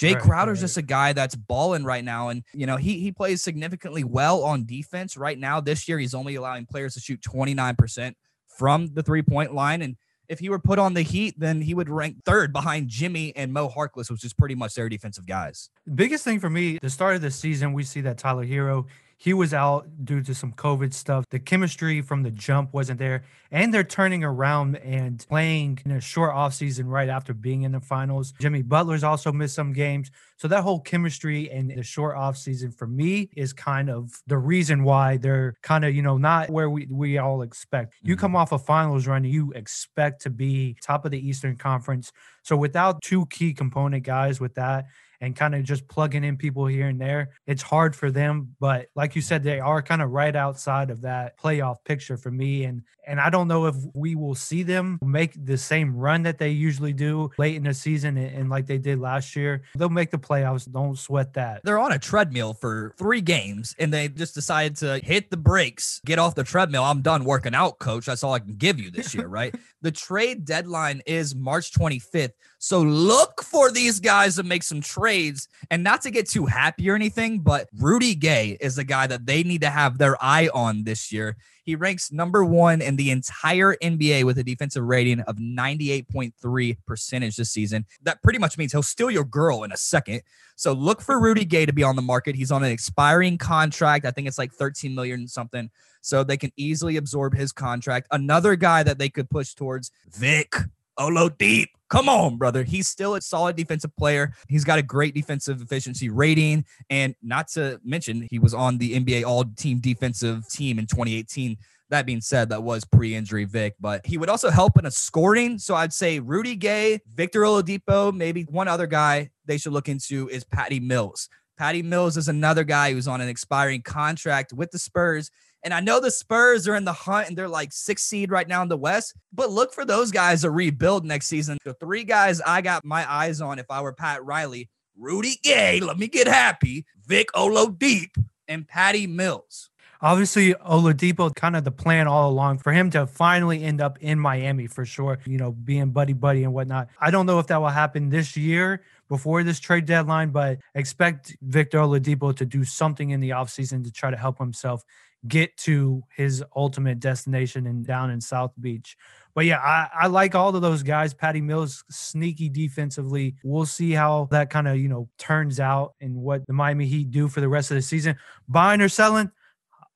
Jae 0.00 0.14
right, 0.14 0.22
Crowder's 0.22 0.58
right. 0.58 0.64
just 0.64 0.76
a 0.78 0.82
guy 0.82 1.12
that's 1.12 1.34
balling 1.34 1.84
right 1.84 2.02
now. 2.02 2.30
And, 2.30 2.42
you 2.54 2.66
know, 2.66 2.76
he, 2.76 3.00
he 3.00 3.12
plays 3.12 3.42
significantly 3.42 4.02
well 4.02 4.42
on 4.42 4.64
defense 4.64 5.16
right 5.16 5.38
now. 5.38 5.60
This 5.60 5.86
year, 5.88 5.98
he's 5.98 6.14
only 6.14 6.36
allowing 6.36 6.64
players 6.64 6.94
to 6.94 7.00
shoot 7.00 7.20
29% 7.20 8.14
from 8.56 8.88
the 8.94 9.02
three 9.02 9.22
point 9.22 9.54
line. 9.54 9.82
And 9.82 9.96
if 10.28 10.38
he 10.38 10.48
were 10.48 10.58
put 10.58 10.78
on 10.78 10.94
the 10.94 11.02
Heat, 11.02 11.34
then 11.38 11.60
he 11.60 11.74
would 11.74 11.90
rank 11.90 12.24
third 12.24 12.50
behind 12.52 12.88
Jimmy 12.88 13.34
and 13.36 13.52
Mo 13.52 13.68
Harkless, 13.68 14.10
which 14.10 14.24
is 14.24 14.32
pretty 14.32 14.54
much 14.54 14.74
their 14.74 14.88
defensive 14.88 15.26
guys. 15.26 15.68
Biggest 15.94 16.24
thing 16.24 16.40
for 16.40 16.48
me, 16.48 16.78
the 16.80 16.88
start 16.88 17.16
of 17.16 17.20
the 17.20 17.30
season, 17.30 17.74
we 17.74 17.82
see 17.82 18.00
that 18.02 18.16
Tyler 18.16 18.46
Herro 18.46 18.86
he 19.20 19.34
was 19.34 19.52
out 19.52 19.86
due 20.02 20.22
to 20.22 20.34
some 20.34 20.50
COVID 20.50 20.94
stuff. 20.94 21.26
The 21.28 21.38
chemistry 21.38 22.00
from 22.00 22.22
the 22.22 22.30
jump 22.30 22.72
wasn't 22.72 22.98
there. 22.98 23.22
And 23.50 23.72
they're 23.74 23.84
turning 23.84 24.24
around 24.24 24.76
and 24.76 25.22
playing 25.28 25.80
in 25.84 25.90
a 25.90 26.00
short 26.00 26.34
offseason 26.34 26.84
right 26.86 27.10
after 27.10 27.34
being 27.34 27.64
in 27.64 27.72
the 27.72 27.80
finals. 27.80 28.32
Jimmy 28.40 28.62
Butler's 28.62 29.04
also 29.04 29.30
missed 29.30 29.54
some 29.54 29.74
games. 29.74 30.10
So 30.38 30.48
that 30.48 30.62
whole 30.62 30.80
chemistry 30.80 31.50
and 31.50 31.70
the 31.70 31.82
short 31.82 32.16
offseason 32.16 32.74
for 32.74 32.86
me 32.86 33.28
is 33.36 33.52
kind 33.52 33.90
of 33.90 34.10
the 34.26 34.38
reason 34.38 34.84
why 34.84 35.18
they're 35.18 35.54
kind 35.60 35.84
of, 35.84 35.94
you 35.94 36.00
know, 36.00 36.16
not 36.16 36.48
where 36.48 36.70
we, 36.70 36.88
we 36.90 37.18
all 37.18 37.42
expect. 37.42 37.96
You 38.00 38.16
come 38.16 38.30
mm-hmm. 38.30 38.36
off 38.36 38.52
a 38.52 38.58
finals 38.58 39.06
run, 39.06 39.24
you 39.24 39.52
expect 39.54 40.22
to 40.22 40.30
be 40.30 40.78
top 40.82 41.04
of 41.04 41.10
the 41.10 41.28
Eastern 41.28 41.56
Conference. 41.56 42.10
So 42.42 42.56
without 42.56 43.02
two 43.02 43.26
key 43.26 43.52
component 43.52 44.02
guys 44.02 44.40
with 44.40 44.54
that, 44.54 44.86
and 45.20 45.36
kind 45.36 45.54
of 45.54 45.62
just 45.62 45.86
plugging 45.88 46.24
in 46.24 46.36
people 46.36 46.66
here 46.66 46.88
and 46.88 47.00
there. 47.00 47.30
It's 47.46 47.62
hard 47.62 47.94
for 47.94 48.10
them, 48.10 48.54
but 48.58 48.88
like 48.94 49.14
you 49.14 49.22
said, 49.22 49.42
they 49.42 49.60
are 49.60 49.82
kind 49.82 50.02
of 50.02 50.10
right 50.10 50.34
outside 50.34 50.90
of 50.90 51.02
that 51.02 51.38
playoff 51.38 51.76
picture 51.84 52.16
for 52.16 52.30
me. 52.30 52.64
And 52.64 52.82
and 53.06 53.20
I 53.20 53.28
don't 53.28 53.48
know 53.48 53.66
if 53.66 53.74
we 53.92 54.14
will 54.14 54.34
see 54.34 54.62
them 54.62 54.98
make 55.02 55.32
the 55.44 55.58
same 55.58 55.96
run 55.96 56.22
that 56.22 56.38
they 56.38 56.50
usually 56.50 56.92
do 56.92 57.30
late 57.38 57.56
in 57.56 57.64
the 57.64 57.74
season 57.74 58.16
and, 58.16 58.36
and 58.36 58.50
like 58.50 58.66
they 58.66 58.78
did 58.78 59.00
last 59.00 59.34
year. 59.34 59.62
They'll 59.74 59.88
make 59.88 60.10
the 60.10 60.18
playoffs. 60.18 60.70
Don't 60.70 60.96
sweat 60.96 61.32
that. 61.34 61.62
They're 61.64 61.78
on 61.78 61.92
a 61.92 61.98
treadmill 61.98 62.54
for 62.54 62.94
three 62.98 63.20
games 63.20 63.74
and 63.78 63.92
they 63.92 64.08
just 64.08 64.34
decided 64.34 64.76
to 64.76 64.98
hit 64.98 65.30
the 65.30 65.36
brakes, 65.36 66.00
get 66.04 66.18
off 66.18 66.34
the 66.34 66.44
treadmill. 66.44 66.84
I'm 66.84 67.02
done 67.02 67.24
working 67.24 67.54
out, 67.54 67.78
coach. 67.78 68.06
That's 68.06 68.22
all 68.22 68.34
I 68.34 68.38
can 68.38 68.54
give 68.54 68.78
you 68.78 68.90
this 68.90 69.14
year, 69.14 69.26
right? 69.26 69.54
the 69.82 69.90
trade 69.90 70.44
deadline 70.44 71.02
is 71.06 71.34
March 71.34 71.72
25th. 71.72 72.32
So 72.62 72.82
look 72.82 73.42
for 73.42 73.70
these 73.70 74.00
guys 74.00 74.36
to 74.36 74.42
make 74.42 74.62
some 74.62 74.82
trades 74.82 75.48
and 75.70 75.82
not 75.82 76.02
to 76.02 76.10
get 76.10 76.28
too 76.28 76.44
happy 76.44 76.90
or 76.90 76.94
anything, 76.94 77.38
but 77.38 77.68
Rudy 77.78 78.14
Gay 78.14 78.58
is 78.60 78.76
the 78.76 78.84
guy 78.84 79.06
that 79.06 79.24
they 79.24 79.42
need 79.42 79.62
to 79.62 79.70
have 79.70 79.96
their 79.96 80.22
eye 80.22 80.50
on 80.52 80.84
this 80.84 81.10
year. 81.10 81.38
He 81.64 81.74
ranks 81.74 82.12
number 82.12 82.44
one 82.44 82.82
in 82.82 82.96
the 82.96 83.12
entire 83.12 83.76
NBA 83.76 84.24
with 84.24 84.36
a 84.36 84.44
defensive 84.44 84.84
rating 84.84 85.20
of 85.20 85.36
98.3 85.36 86.76
percentage 86.86 87.36
this 87.36 87.50
season. 87.50 87.86
That 88.02 88.22
pretty 88.22 88.38
much 88.38 88.58
means 88.58 88.72
he'll 88.72 88.82
steal 88.82 89.10
your 89.10 89.24
girl 89.24 89.64
in 89.64 89.72
a 89.72 89.76
second. 89.78 90.20
So 90.56 90.74
look 90.74 91.00
for 91.00 91.18
Rudy 91.18 91.46
Gay 91.46 91.64
to 91.64 91.72
be 91.72 91.82
on 91.82 91.96
the 91.96 92.02
market. 92.02 92.34
He's 92.34 92.52
on 92.52 92.62
an 92.62 92.70
expiring 92.70 93.38
contract. 93.38 94.04
I 94.04 94.10
think 94.10 94.28
it's 94.28 94.36
like 94.36 94.52
13 94.52 94.94
million 94.94 95.26
something. 95.28 95.70
So 96.02 96.24
they 96.24 96.36
can 96.36 96.52
easily 96.56 96.98
absorb 96.98 97.34
his 97.34 97.52
contract. 97.52 98.06
Another 98.10 98.54
guy 98.54 98.82
that 98.82 98.98
they 98.98 99.08
could 99.08 99.30
push 99.30 99.54
towards 99.54 99.90
Vic 100.10 100.54
Oladipo. 100.98 101.66
Come 101.90 102.08
on, 102.08 102.36
brother. 102.36 102.62
He's 102.62 102.86
still 102.86 103.16
a 103.16 103.20
solid 103.20 103.56
defensive 103.56 103.94
player. 103.96 104.32
He's 104.48 104.62
got 104.62 104.78
a 104.78 104.82
great 104.82 105.12
defensive 105.12 105.60
efficiency 105.60 106.08
rating. 106.08 106.64
And 106.88 107.16
not 107.20 107.48
to 107.48 107.80
mention, 107.84 108.28
he 108.30 108.38
was 108.38 108.54
on 108.54 108.78
the 108.78 108.94
NBA 108.94 109.24
all 109.24 109.44
team 109.44 109.80
defensive 109.80 110.48
team 110.48 110.78
in 110.78 110.86
2018. 110.86 111.56
That 111.88 112.06
being 112.06 112.20
said, 112.20 112.50
that 112.50 112.62
was 112.62 112.84
pre 112.84 113.16
injury 113.16 113.44
Vic, 113.44 113.74
but 113.80 114.06
he 114.06 114.18
would 114.18 114.28
also 114.28 114.50
help 114.50 114.78
in 114.78 114.86
a 114.86 114.90
scoring. 114.92 115.58
So 115.58 115.74
I'd 115.74 115.92
say 115.92 116.20
Rudy 116.20 116.54
Gay, 116.54 117.00
Victor 117.12 117.40
Oladipo, 117.40 118.14
maybe 118.14 118.44
one 118.44 118.68
other 118.68 118.86
guy 118.86 119.30
they 119.46 119.58
should 119.58 119.72
look 119.72 119.88
into 119.88 120.28
is 120.28 120.44
Patty 120.44 120.78
Mills. 120.78 121.28
Patty 121.58 121.82
Mills 121.82 122.16
is 122.16 122.28
another 122.28 122.62
guy 122.62 122.92
who's 122.92 123.08
on 123.08 123.20
an 123.20 123.28
expiring 123.28 123.82
contract 123.82 124.52
with 124.52 124.70
the 124.70 124.78
Spurs. 124.78 125.32
And 125.62 125.74
I 125.74 125.80
know 125.80 126.00
the 126.00 126.10
Spurs 126.10 126.66
are 126.66 126.74
in 126.74 126.84
the 126.84 126.92
hunt 126.92 127.28
and 127.28 127.36
they're 127.36 127.48
like 127.48 127.72
six 127.72 128.02
seed 128.02 128.30
right 128.30 128.48
now 128.48 128.62
in 128.62 128.68
the 128.68 128.76
West, 128.76 129.14
but 129.32 129.50
look 129.50 129.72
for 129.74 129.84
those 129.84 130.10
guys 130.10 130.42
to 130.42 130.50
rebuild 130.50 131.04
next 131.04 131.26
season. 131.26 131.58
The 131.64 131.74
three 131.74 132.04
guys 132.04 132.40
I 132.40 132.62
got 132.62 132.84
my 132.84 133.10
eyes 133.10 133.40
on 133.40 133.58
if 133.58 133.66
I 133.70 133.82
were 133.82 133.92
Pat 133.92 134.24
Riley, 134.24 134.70
Rudy 134.96 135.36
Gay, 135.42 135.80
let 135.80 135.98
me 135.98 136.08
get 136.08 136.26
happy, 136.26 136.86
Vic 137.06 137.28
Oladipo, 137.34 138.08
and 138.48 138.66
Patty 138.66 139.06
Mills. 139.06 139.70
Obviously, 140.02 140.54
Oladipo 140.54 141.34
kind 141.34 141.54
of 141.54 141.64
the 141.64 141.70
plan 141.70 142.06
all 142.06 142.30
along 142.30 142.58
for 142.58 142.72
him 142.72 142.88
to 142.90 143.06
finally 143.06 143.62
end 143.62 143.82
up 143.82 143.98
in 144.00 144.18
Miami 144.18 144.66
for 144.66 144.86
sure, 144.86 145.18
you 145.26 145.36
know, 145.36 145.52
being 145.52 145.90
buddy 145.90 146.14
buddy 146.14 146.42
and 146.44 146.54
whatnot. 146.54 146.88
I 146.98 147.10
don't 147.10 147.26
know 147.26 147.38
if 147.38 147.48
that 147.48 147.60
will 147.60 147.68
happen 147.68 148.08
this 148.08 148.34
year 148.34 148.82
before 149.10 149.42
this 149.42 149.60
trade 149.60 149.84
deadline, 149.84 150.30
but 150.30 150.58
expect 150.74 151.36
Victor 151.42 151.78
Oladipo 151.78 152.34
to 152.36 152.46
do 152.46 152.64
something 152.64 153.10
in 153.10 153.20
the 153.20 153.30
offseason 153.30 153.84
to 153.84 153.92
try 153.92 154.10
to 154.10 154.16
help 154.16 154.38
himself 154.38 154.82
get 155.28 155.56
to 155.58 156.02
his 156.16 156.42
ultimate 156.56 156.98
destination 157.00 157.66
and 157.66 157.86
down 157.86 158.10
in 158.10 158.20
South 158.20 158.52
Beach. 158.60 158.96
But 159.34 159.44
yeah, 159.44 159.58
I, 159.58 159.88
I 160.02 160.06
like 160.08 160.34
all 160.34 160.54
of 160.54 160.62
those 160.62 160.82
guys. 160.82 161.14
Patty 161.14 161.40
Mills, 161.40 161.84
sneaky 161.90 162.48
defensively. 162.48 163.36
We'll 163.44 163.66
see 163.66 163.92
how 163.92 164.28
that 164.30 164.50
kind 164.50 164.66
of, 164.66 164.78
you 164.78 164.88
know, 164.88 165.08
turns 165.18 165.60
out 165.60 165.94
and 166.00 166.16
what 166.16 166.46
the 166.46 166.52
Miami 166.52 166.86
Heat 166.86 167.10
do 167.10 167.28
for 167.28 167.40
the 167.40 167.48
rest 167.48 167.70
of 167.70 167.76
the 167.76 167.82
season. 167.82 168.16
Buying 168.48 168.80
or 168.80 168.88
selling, 168.88 169.30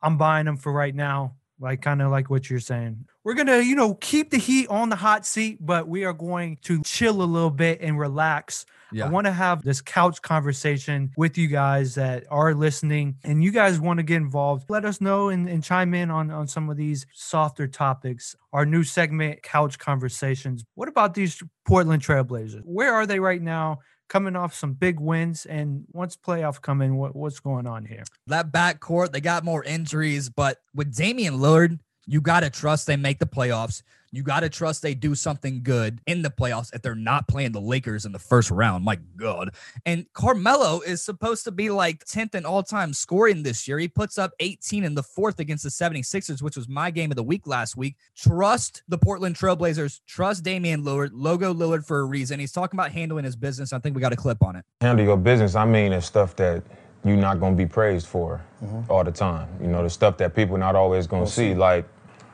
I'm 0.03 0.19
buying 0.19 0.47
them 0.47 0.57
for 0.57 0.73
right 0.73 0.95
now. 0.95 1.35
Like 1.61 1.83
kind 1.83 2.03
of 2.03 2.11
like 2.11 2.31
what 2.31 2.51
you're 2.51 2.61
saying. 2.61 3.05
We're 3.23 3.35
gonna, 3.35 3.61
you 3.61 3.77
know, 3.77 3.95
keep 3.95 4.31
the 4.31 4.39
heat 4.39 4.69
on 4.69 4.89
the 4.89 4.97
hot 4.97 5.25
seat, 5.25 5.59
but 5.61 5.89
we 5.89 6.05
are 6.05 6.13
going 6.13 6.59
to 6.63 6.83
chill 6.83 7.23
a 7.23 7.25
little 7.25 7.51
bit 7.51 7.81
and 7.81 7.99
relax 7.99 8.67
yeah. 8.95 9.07
I 9.07 9.09
want 9.09 9.27
to 9.27 9.33
have 9.33 9.63
this 9.63 9.81
couch 9.81 10.23
conversation 10.23 11.11
with 11.17 11.37
you 11.37 11.49
guys 11.49 11.97
that 11.97 12.25
are 12.31 12.55
listening 12.55 13.17
and 13.25 13.43
you 13.43 13.51
guys 13.51 13.81
want 13.81 13.99
to 13.99 14.05
get 14.05 14.19
involved. 14.19 14.71
Let 14.71 14.85
us 14.85 15.01
know 15.01 15.31
and, 15.31 15.49
and 15.49 15.65
chime 15.65 15.95
in 15.95 16.13
on, 16.13 16.31
on 16.31 16.47
some 16.47 16.71
of 16.71 16.77
these 16.77 17.05
softer 17.13 17.67
topics. 17.67 18.37
Our 18.53 18.65
new 18.65 18.85
segment, 18.85 19.43
Couch 19.43 19.81
Conversations. 19.81 20.65
What 20.77 20.89
about 20.89 21.15
these 21.15 21.43
Portland 21.67 22.05
Trailblazers? 22.05 22.63
Where 22.65 22.95
are 22.95 23.05
they 23.05 23.19
right 23.19 23.43
now? 23.43 23.81
Coming 24.09 24.37
off 24.37 24.55
some 24.55 24.75
big 24.75 25.01
wins. 25.01 25.47
And 25.47 25.85
once 25.93 26.17
playoffs 26.17 26.61
come 26.61 26.83
in, 26.83 26.97
what, 26.97 27.15
what's 27.17 27.41
going 27.41 27.67
on 27.67 27.85
here? 27.87 28.05
That 28.27 28.53
backcourt, 28.53 29.13
they 29.13 29.21
got 29.21 29.45
more 29.45 29.65
injuries, 29.65 30.29
but 30.29 30.59
with 30.75 30.95
Damian 30.95 31.35
Lillard, 31.39 31.79
you 32.07 32.21
got 32.21 32.41
to 32.41 32.51
trust 32.51 32.87
they 32.87 32.97
make 32.97 33.19
the 33.19 33.27
playoffs. 33.27 33.83
You 34.15 34.23
got 34.23 34.41
to 34.41 34.49
trust 34.49 34.83
they 34.83 34.95
do 34.95 35.15
something 35.15 35.63
good 35.63 36.01
in 36.07 36.23
the 36.23 36.31
playoffs 36.31 36.75
if 36.75 36.83
they're 36.83 36.95
not 36.95 37.29
playing 37.29 37.53
the 37.53 37.61
Lakers 37.61 38.05
in 38.05 38.13
the 38.13 38.19
first 38.19 38.51
round. 38.51 38.85
My 38.85 38.97
God. 39.17 39.55
And 39.85 40.07
Carmelo 40.13 40.81
is 40.81 41.03
supposed 41.03 41.45
to 41.45 41.51
be 41.51 41.71
like 41.71 42.05
10th 42.05 42.35
in 42.35 42.47
all 42.47 42.63
time 42.63 42.93
scoring 42.93 43.43
this 43.43 43.67
year. 43.67 43.79
He 43.79 43.89
puts 43.89 44.19
up 44.19 44.33
18 44.41 44.85
in 44.85 44.95
the 44.95 45.03
fourth 45.03 45.41
against 45.41 45.65
the 45.65 45.71
76ers, 45.71 46.43
which 46.43 46.57
was 46.57 46.69
my 46.69 46.91
game 46.91 47.11
of 47.11 47.17
the 47.17 47.23
week 47.23 47.47
last 47.47 47.77
week. 47.77 47.97
Trust 48.17 48.83
the 48.89 48.99
Portland 48.99 49.37
Trailblazers. 49.37 50.01
Trust 50.07 50.45
Damian 50.45 50.83
Lillard. 50.83 51.11
Logo 51.13 51.53
Lillard 51.53 51.85
for 51.85 52.01
a 52.01 52.05
reason. 52.05 52.39
He's 52.39 52.53
talking 52.53 52.79
about 52.79 52.93
handling 52.93 53.25
his 53.25 53.37
business. 53.37 53.73
I 53.73 53.79
think 53.79 53.97
we 53.97 54.01
got 54.01 54.13
a 54.13 54.17
clip 54.17 54.43
on 54.43 54.57
it. 54.57 54.65
Handle 54.81 55.05
your 55.05 55.17
business. 55.17 55.55
I 55.55 55.65
mean, 55.65 55.93
it's 55.93 56.07
stuff 56.07 56.37
that 56.37 56.63
you're 57.05 57.17
not 57.17 57.41
going 57.41 57.53
to 57.53 57.57
be 57.57 57.67
praised 57.67 58.07
for 58.07 58.41
mm-hmm. 58.63 58.91
all 58.91 59.05
the 59.05 59.13
time. 59.13 59.49
You 59.61 59.67
know, 59.67 59.83
the 59.83 59.91
stuff 59.91 60.17
that 60.19 60.35
people 60.35 60.57
not 60.57 60.75
always 60.75 61.07
going 61.07 61.25
to 61.25 61.31
see. 61.31 61.51
see. 61.51 61.55
Like, 61.55 61.87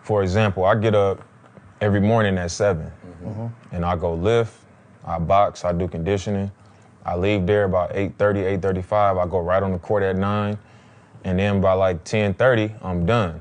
for 0.02 0.22
example, 0.22 0.64
I 0.64 0.74
get 0.74 0.94
up 0.94 1.20
every 1.80 2.00
morning 2.00 2.36
at 2.38 2.50
7 2.50 2.90
mm-hmm. 3.24 3.46
and 3.72 3.84
I 3.84 3.96
go 3.96 4.14
lift, 4.14 4.54
I 5.04 5.18
box, 5.18 5.64
I 5.64 5.72
do 5.72 5.88
conditioning. 5.88 6.50
I 7.04 7.16
leave 7.16 7.46
there 7.46 7.64
about 7.64 7.94
8:30, 7.94 8.60
8:35. 8.60 9.18
I 9.18 9.26
go 9.26 9.40
right 9.40 9.62
on 9.62 9.72
the 9.72 9.78
court 9.78 10.02
at 10.02 10.16
nine, 10.16 10.58
and 11.24 11.38
then 11.38 11.60
by 11.60 11.72
like 11.72 12.04
10:30, 12.04 12.74
I'm 12.84 13.06
done. 13.06 13.40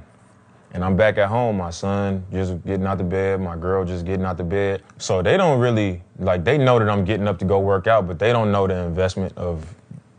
And 0.71 0.83
I'm 0.83 0.95
back 0.95 1.17
at 1.17 1.29
home. 1.29 1.57
My 1.57 1.71
son 1.71 2.23
just 2.31 2.63
getting 2.63 2.85
out 2.85 2.99
the 2.99 3.03
bed, 3.03 3.41
my 3.41 3.57
girl 3.57 3.83
just 3.83 4.05
getting 4.05 4.23
out 4.23 4.37
the 4.37 4.43
bed. 4.43 4.83
So 4.97 5.21
they 5.21 5.35
don't 5.35 5.59
really 5.59 6.03
like 6.19 6.45
they 6.45 6.57
know 6.57 6.79
that 6.79 6.89
I'm 6.89 7.03
getting 7.03 7.27
up 7.27 7.39
to 7.39 7.45
go 7.45 7.59
work 7.59 7.87
out, 7.87 8.07
but 8.07 8.19
they 8.19 8.31
don't 8.31 8.51
know 8.51 8.67
the 8.67 8.75
investment 8.75 9.37
of. 9.37 9.75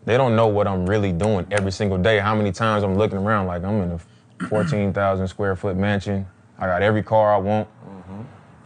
They 0.06 0.16
don't 0.16 0.34
know 0.34 0.48
what 0.48 0.66
I'm 0.66 0.88
really 0.88 1.12
doing 1.12 1.46
every 1.50 1.70
single 1.70 1.98
day. 1.98 2.18
How 2.18 2.34
many 2.34 2.52
times 2.52 2.82
I'm 2.82 2.96
looking 2.96 3.18
around 3.18 3.46
like 3.46 3.62
I'm 3.62 3.82
in 3.82 3.92
a 3.92 4.46
14,000 4.48 5.28
square 5.28 5.54
foot 5.54 5.76
mansion. 5.76 6.26
I 6.58 6.66
got 6.66 6.82
every 6.82 7.02
car 7.02 7.34
I 7.34 7.36
want. 7.36 7.68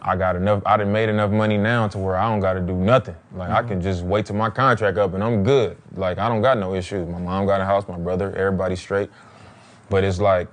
I 0.06 0.16
got 0.16 0.36
enough. 0.36 0.62
I 0.66 0.76
done 0.76 0.92
made 0.92 1.08
enough 1.08 1.30
money 1.30 1.56
now 1.56 1.88
to 1.88 1.98
where 1.98 2.16
I 2.16 2.28
don't 2.28 2.40
got 2.40 2.52
to 2.52 2.60
do 2.60 2.74
nothing. 2.74 3.16
Like 3.32 3.48
mm-hmm. 3.48 3.64
I 3.64 3.68
can 3.68 3.80
just 3.80 4.04
wait 4.04 4.26
till 4.26 4.36
my 4.36 4.50
contract 4.50 4.98
up 4.98 5.14
and 5.14 5.24
I'm 5.24 5.42
good. 5.42 5.78
Like 5.96 6.18
I 6.18 6.28
don't 6.28 6.42
got 6.42 6.58
no 6.58 6.74
issues. 6.74 7.08
My 7.08 7.18
mom 7.18 7.46
got 7.46 7.62
a 7.62 7.64
house, 7.64 7.88
my 7.88 7.96
brother, 7.96 8.30
everybody 8.36 8.76
straight. 8.76 9.10
But 9.88 10.04
it's 10.04 10.20
like 10.20 10.48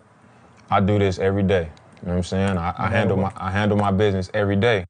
I 0.70 0.80
do 0.80 0.98
this 0.98 1.20
every 1.20 1.44
day. 1.44 1.70
You 2.02 2.08
know 2.08 2.14
what 2.14 2.18
I'm 2.18 2.24
saying? 2.24 2.58
I, 2.58 2.74
I 2.78 2.90
handle 2.90 3.18
my 3.18 3.32
I 3.36 3.52
handle 3.52 3.78
my 3.78 3.92
business 3.92 4.32
every 4.34 4.56
day. 4.56 4.86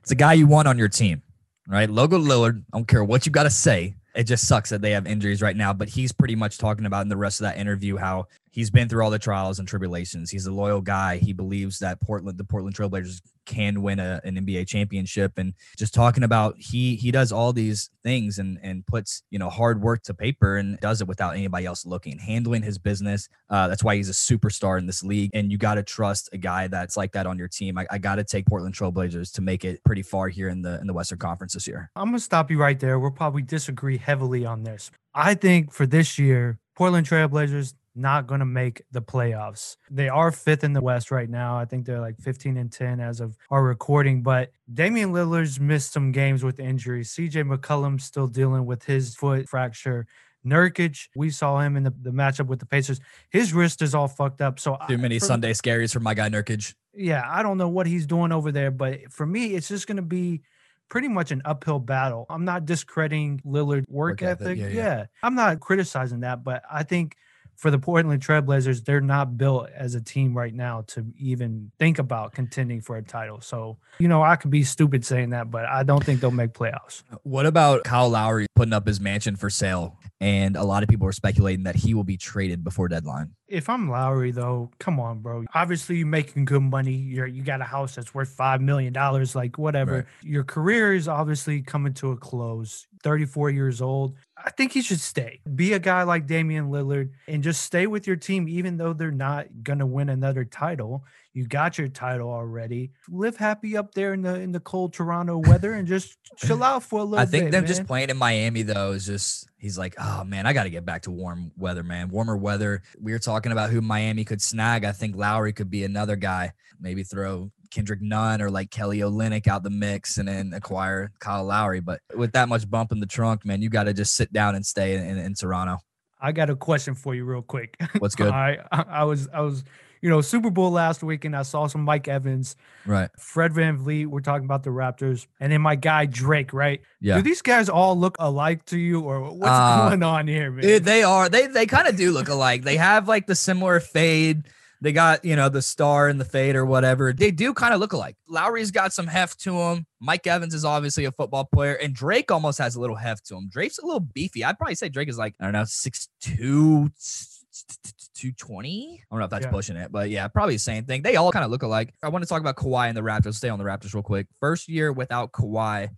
It's 0.00 0.10
a 0.10 0.16
guy 0.16 0.32
you 0.32 0.48
want 0.48 0.66
on 0.66 0.78
your 0.78 0.88
team, 0.88 1.22
right? 1.68 1.88
Logo 1.88 2.18
Lillard. 2.18 2.64
I 2.72 2.78
don't 2.78 2.88
care 2.88 3.04
what 3.04 3.24
you 3.24 3.30
got 3.30 3.44
to 3.44 3.50
say. 3.50 3.94
It 4.16 4.24
just 4.24 4.48
sucks 4.48 4.70
that 4.70 4.82
they 4.82 4.90
have 4.90 5.06
injuries 5.06 5.40
right 5.40 5.56
now, 5.56 5.72
but 5.72 5.88
he's 5.88 6.12
pretty 6.12 6.34
much 6.34 6.58
talking 6.58 6.86
about 6.86 7.02
in 7.02 7.08
the 7.08 7.16
rest 7.16 7.40
of 7.40 7.44
that 7.44 7.56
interview 7.56 7.96
how 7.96 8.26
he's 8.52 8.70
been 8.70 8.88
through 8.88 9.02
all 9.02 9.10
the 9.10 9.18
trials 9.18 9.58
and 9.58 9.66
tribulations. 9.66 10.30
He's 10.30 10.46
a 10.46 10.52
loyal 10.52 10.80
guy. 10.80 11.16
He 11.16 11.32
believes 11.32 11.80
that 11.80 12.00
Portland, 12.00 12.38
the 12.38 12.44
Portland 12.44 12.76
Trailblazers, 12.76 13.20
can 13.44 13.82
win 13.82 13.98
a, 13.98 14.20
an 14.22 14.36
NBA 14.36 14.68
championship. 14.68 15.32
And 15.36 15.54
just 15.76 15.92
talking 15.92 16.22
about 16.22 16.54
he 16.58 16.94
he 16.94 17.10
does 17.10 17.32
all 17.32 17.52
these 17.52 17.90
things 18.04 18.38
and 18.38 18.58
and 18.62 18.86
puts 18.86 19.24
you 19.30 19.38
know 19.38 19.50
hard 19.50 19.82
work 19.82 20.02
to 20.04 20.14
paper 20.14 20.56
and 20.56 20.78
does 20.80 21.00
it 21.00 21.08
without 21.08 21.34
anybody 21.34 21.66
else 21.66 21.84
looking, 21.84 22.18
handling 22.18 22.62
his 22.62 22.78
business. 22.78 23.28
Uh, 23.50 23.66
that's 23.66 23.82
why 23.82 23.96
he's 23.96 24.08
a 24.08 24.12
superstar 24.12 24.78
in 24.78 24.86
this 24.86 25.02
league. 25.02 25.30
And 25.34 25.50
you 25.50 25.58
got 25.58 25.74
to 25.74 25.82
trust 25.82 26.28
a 26.32 26.38
guy 26.38 26.68
that's 26.68 26.96
like 26.96 27.12
that 27.12 27.26
on 27.26 27.38
your 27.38 27.48
team. 27.48 27.78
I, 27.78 27.86
I 27.90 27.98
got 27.98 28.16
to 28.16 28.24
take 28.24 28.46
Portland 28.46 28.74
Trailblazers 28.74 29.32
to 29.34 29.42
make 29.42 29.64
it 29.64 29.82
pretty 29.84 30.02
far 30.02 30.28
here 30.28 30.48
in 30.48 30.62
the 30.62 30.78
in 30.80 30.86
the 30.86 30.92
Western 30.92 31.18
Conference 31.18 31.54
this 31.54 31.66
year. 31.66 31.90
I'm 31.96 32.06
gonna 32.06 32.20
stop 32.20 32.50
you 32.50 32.58
right 32.58 32.78
there. 32.78 32.98
We'll 32.98 33.10
probably 33.10 33.42
disagree 33.42 33.96
heavily 33.96 34.44
on 34.44 34.62
this. 34.62 34.90
I 35.14 35.34
think 35.34 35.72
for 35.72 35.86
this 35.86 36.18
year, 36.18 36.58
Portland 36.74 37.06
Trailblazers 37.06 37.74
not 37.94 38.26
going 38.26 38.40
to 38.40 38.46
make 38.46 38.82
the 38.90 39.02
playoffs. 39.02 39.76
They 39.90 40.08
are 40.08 40.32
fifth 40.32 40.64
in 40.64 40.72
the 40.72 40.80
West 40.80 41.10
right 41.10 41.28
now. 41.28 41.58
I 41.58 41.64
think 41.64 41.84
they're 41.84 42.00
like 42.00 42.18
15 42.20 42.56
and 42.56 42.72
10 42.72 43.00
as 43.00 43.20
of 43.20 43.36
our 43.50 43.62
recording. 43.62 44.22
But 44.22 44.52
Damian 44.72 45.12
Lillard's 45.12 45.60
missed 45.60 45.92
some 45.92 46.12
games 46.12 46.42
with 46.42 46.58
injuries. 46.58 47.14
CJ 47.14 47.44
McCollum's 47.44 48.04
still 48.04 48.26
dealing 48.26 48.66
with 48.66 48.84
his 48.84 49.14
foot 49.14 49.48
fracture. 49.48 50.06
Nurkic, 50.44 51.08
we 51.14 51.30
saw 51.30 51.60
him 51.60 51.76
in 51.76 51.84
the, 51.84 51.94
the 52.02 52.10
matchup 52.10 52.46
with 52.46 52.58
the 52.58 52.66
Pacers. 52.66 53.00
His 53.30 53.52
wrist 53.52 53.80
is 53.82 53.94
all 53.94 54.08
fucked 54.08 54.40
up. 54.40 54.58
So 54.58 54.76
too 54.88 54.98
many 54.98 55.18
for, 55.18 55.26
Sunday 55.26 55.52
scaries 55.52 55.92
for 55.92 56.00
my 56.00 56.14
guy 56.14 56.28
Nurkic. 56.28 56.74
Yeah, 56.94 57.22
I 57.26 57.42
don't 57.42 57.58
know 57.58 57.68
what 57.68 57.86
he's 57.86 58.06
doing 58.06 58.32
over 58.32 58.50
there, 58.50 58.70
but 58.70 59.12
for 59.12 59.24
me, 59.24 59.54
it's 59.54 59.68
just 59.68 59.86
going 59.86 59.96
to 59.96 60.02
be 60.02 60.42
pretty 60.88 61.08
much 61.08 61.30
an 61.30 61.42
uphill 61.44 61.78
battle. 61.78 62.26
I'm 62.28 62.44
not 62.44 62.66
discrediting 62.66 63.40
Lillard 63.46 63.84
work, 63.88 64.20
work 64.20 64.22
ethic. 64.22 64.46
ethic. 64.46 64.58
Yeah, 64.58 64.66
yeah. 64.66 64.74
yeah, 64.74 65.04
I'm 65.22 65.34
not 65.34 65.60
criticizing 65.60 66.20
that, 66.20 66.42
but 66.42 66.62
I 66.70 66.82
think 66.82 67.16
for 67.56 67.70
the 67.70 67.78
Portland 67.78 68.22
Trailblazers, 68.22 68.84
they're 68.84 69.00
not 69.00 69.36
built 69.36 69.68
as 69.70 69.94
a 69.94 70.00
team 70.00 70.36
right 70.36 70.54
now 70.54 70.82
to 70.88 71.06
even 71.18 71.70
think 71.78 71.98
about 71.98 72.32
contending 72.32 72.80
for 72.80 72.96
a 72.96 73.02
title. 73.02 73.40
So, 73.40 73.78
you 73.98 74.08
know, 74.08 74.22
I 74.22 74.36
could 74.36 74.50
be 74.50 74.64
stupid 74.64 75.04
saying 75.04 75.30
that, 75.30 75.50
but 75.50 75.66
I 75.66 75.82
don't 75.82 76.02
think 76.02 76.20
they'll 76.20 76.30
make 76.30 76.52
playoffs. 76.52 77.02
What 77.22 77.46
about 77.46 77.84
Kyle 77.84 78.08
Lowry 78.08 78.46
putting 78.56 78.72
up 78.72 78.86
his 78.86 79.00
mansion 79.00 79.36
for 79.36 79.50
sale? 79.50 79.98
And 80.20 80.56
a 80.56 80.64
lot 80.64 80.82
of 80.82 80.88
people 80.88 81.06
are 81.08 81.12
speculating 81.12 81.64
that 81.64 81.76
he 81.76 81.94
will 81.94 82.04
be 82.04 82.16
traded 82.16 82.62
before 82.62 82.88
deadline. 82.88 83.32
If 83.48 83.68
I'm 83.68 83.90
Lowry, 83.90 84.30
though, 84.30 84.70
come 84.78 84.98
on, 84.98 85.18
bro. 85.18 85.44
Obviously, 85.54 85.98
you're 85.98 86.06
making 86.06 86.46
good 86.46 86.62
money. 86.62 86.94
You're 86.94 87.26
you 87.26 87.42
got 87.42 87.60
a 87.60 87.64
house 87.64 87.94
that's 87.94 88.14
worth 88.14 88.30
five 88.30 88.60
million 88.60 88.92
dollars, 88.92 89.34
like 89.34 89.58
whatever. 89.58 89.92
Right. 89.92 90.04
Your 90.22 90.44
career 90.44 90.94
is 90.94 91.06
obviously 91.06 91.60
coming 91.60 91.92
to 91.94 92.12
a 92.12 92.16
close. 92.16 92.86
34 93.02 93.50
years 93.50 93.82
old. 93.82 94.16
I 94.44 94.50
think 94.50 94.72
he 94.72 94.82
should 94.82 95.00
stay. 95.00 95.40
Be 95.54 95.72
a 95.72 95.78
guy 95.78 96.02
like 96.02 96.26
Damian 96.26 96.70
Lillard 96.70 97.10
and 97.28 97.42
just 97.42 97.62
stay 97.62 97.86
with 97.86 98.06
your 98.06 98.16
team, 98.16 98.48
even 98.48 98.76
though 98.76 98.92
they're 98.92 99.10
not 99.10 99.46
gonna 99.62 99.86
win 99.86 100.08
another 100.08 100.44
title. 100.44 101.04
You 101.32 101.46
got 101.46 101.78
your 101.78 101.88
title 101.88 102.30
already. 102.30 102.92
Live 103.08 103.36
happy 103.36 103.76
up 103.76 103.94
there 103.94 104.12
in 104.12 104.22
the 104.22 104.40
in 104.40 104.52
the 104.52 104.60
cold 104.60 104.92
Toronto 104.92 105.38
weather 105.38 105.74
and 105.74 105.88
just 105.88 106.18
chill 106.36 106.62
out 106.62 106.82
for 106.82 107.00
a 107.00 107.04
little 107.04 107.24
bit. 107.24 107.28
I 107.28 107.30
think 107.30 107.44
bit, 107.44 107.50
them 107.52 107.62
man. 107.62 107.68
just 107.68 107.86
playing 107.86 108.10
in 108.10 108.16
Miami 108.16 108.62
though 108.62 108.92
is 108.92 109.06
just 109.06 109.48
he's 109.58 109.78
like, 109.78 109.94
oh 109.98 110.24
man, 110.24 110.46
I 110.46 110.52
got 110.52 110.64
to 110.64 110.70
get 110.70 110.84
back 110.84 111.02
to 111.02 111.10
warm 111.10 111.52
weather, 111.56 111.82
man. 111.82 112.08
Warmer 112.08 112.36
weather. 112.36 112.82
We 113.00 113.12
were 113.12 113.18
talking 113.18 113.52
about 113.52 113.70
who 113.70 113.80
Miami 113.80 114.24
could 114.24 114.42
snag. 114.42 114.84
I 114.84 114.92
think 114.92 115.16
Lowry 115.16 115.52
could 115.52 115.70
be 115.70 115.84
another 115.84 116.16
guy. 116.16 116.52
Maybe 116.80 117.04
throw 117.04 117.52
Kendrick 117.72 118.02
Nunn 118.02 118.42
or 118.42 118.50
like 118.50 118.70
Kelly 118.70 118.98
Olynyk 118.98 119.48
out 119.48 119.62
the 119.62 119.70
mix 119.70 120.18
and 120.18 120.28
then 120.28 120.52
acquire 120.52 121.10
Kyle 121.18 121.44
Lowry. 121.44 121.80
But 121.80 122.00
with 122.14 122.32
that 122.32 122.48
much 122.48 122.68
bump 122.68 122.92
in 122.92 123.00
the 123.00 123.06
trunk, 123.06 123.44
man, 123.44 123.62
you 123.62 123.70
got 123.70 123.84
to 123.84 123.94
just 123.94 124.14
sit 124.14 124.32
down 124.32 124.54
and 124.54 124.64
stay 124.64 124.94
in, 124.94 125.04
in, 125.04 125.18
in, 125.18 125.34
Toronto. 125.34 125.78
I 126.20 126.32
got 126.32 126.50
a 126.50 126.56
question 126.56 126.94
for 126.94 127.14
you, 127.14 127.24
real 127.24 127.42
quick. 127.42 127.76
What's 127.98 128.14
good? 128.14 128.28
I, 128.32 128.58
I 128.70 129.04
was 129.04 129.28
I 129.32 129.40
was 129.40 129.64
you 130.02 130.10
know 130.10 130.20
Super 130.20 130.50
Bowl 130.50 130.70
last 130.70 131.02
week 131.02 131.24
and 131.24 131.34
I 131.34 131.42
saw 131.42 131.66
some 131.66 131.82
Mike 131.82 132.06
Evans, 132.06 132.56
right? 132.86 133.08
Fred 133.18 133.52
VanVleet. 133.52 134.06
We're 134.06 134.20
talking 134.20 134.44
about 134.44 134.62
the 134.62 134.70
Raptors, 134.70 135.26
and 135.40 135.50
then 135.50 135.62
my 135.62 135.74
guy 135.74 136.06
Drake, 136.06 136.52
right? 136.52 136.82
Yeah. 137.00 137.16
Do 137.16 137.22
these 137.22 137.42
guys 137.42 137.68
all 137.68 137.98
look 137.98 138.16
alike 138.20 138.64
to 138.66 138.78
you, 138.78 139.00
or 139.00 139.32
what's 139.32 139.50
uh, 139.50 139.88
going 139.88 140.02
on 140.02 140.28
here, 140.28 140.50
man? 140.50 140.82
They 140.82 141.02
are. 141.02 141.28
They 141.28 141.46
they 141.46 141.66
kind 141.66 141.88
of 141.88 141.96
do 141.96 142.12
look 142.12 142.28
alike. 142.28 142.62
They 142.62 142.76
have 142.76 143.08
like 143.08 143.26
the 143.26 143.34
similar 143.34 143.80
fade 143.80 144.44
they 144.82 144.92
got, 144.92 145.24
you 145.24 145.36
know, 145.36 145.48
the 145.48 145.62
star 145.62 146.08
and 146.08 146.20
the 146.20 146.24
fade 146.24 146.56
or 146.56 146.66
whatever. 146.66 147.12
They 147.12 147.30
do 147.30 147.54
kind 147.54 147.72
of 147.72 147.78
look 147.78 147.92
alike. 147.92 148.16
Lowry's 148.28 148.72
got 148.72 148.92
some 148.92 149.06
heft 149.06 149.38
to 149.42 149.56
him. 149.56 149.86
Mike 150.00 150.26
Evans 150.26 150.54
is 150.54 150.64
obviously 150.64 151.04
a 151.04 151.12
football 151.12 151.44
player, 151.44 151.74
and 151.74 151.94
Drake 151.94 152.32
almost 152.32 152.58
has 152.58 152.74
a 152.74 152.80
little 152.80 152.96
heft 152.96 153.26
to 153.26 153.36
him. 153.36 153.48
Drake's 153.48 153.78
a 153.78 153.86
little 153.86 154.00
beefy. 154.00 154.44
I'd 154.44 154.58
probably 154.58 154.74
say 154.74 154.88
Drake 154.88 155.08
is 155.08 155.16
like, 155.16 155.36
I 155.40 155.44
don't 155.44 155.52
know, 155.52 155.62
6'2, 155.62 156.08
220. 156.20 159.00
I 159.00 159.14
don't 159.14 159.20
know 159.20 159.24
if 159.24 159.30
that's 159.30 159.44
yeah. 159.44 159.52
pushing 159.52 159.76
it, 159.76 159.92
but 159.92 160.10
yeah, 160.10 160.26
probably 160.26 160.56
the 160.56 160.60
same 160.60 160.84
thing. 160.84 161.02
They 161.02 161.14
all 161.14 161.30
kind 161.30 161.44
of 161.44 161.52
look 161.52 161.62
alike. 161.62 161.94
I 162.02 162.08
want 162.08 162.24
to 162.24 162.28
talk 162.28 162.40
about 162.40 162.56
Kawhi 162.56 162.88
and 162.88 162.96
the 162.96 163.02
Raptors. 163.02 163.34
Stay 163.34 163.50
on 163.50 163.60
the 163.60 163.64
Raptors 163.64 163.94
real 163.94 164.02
quick. 164.02 164.26
First 164.40 164.68
year 164.68 164.92
without 164.92 165.30
Kawhi 165.30 165.90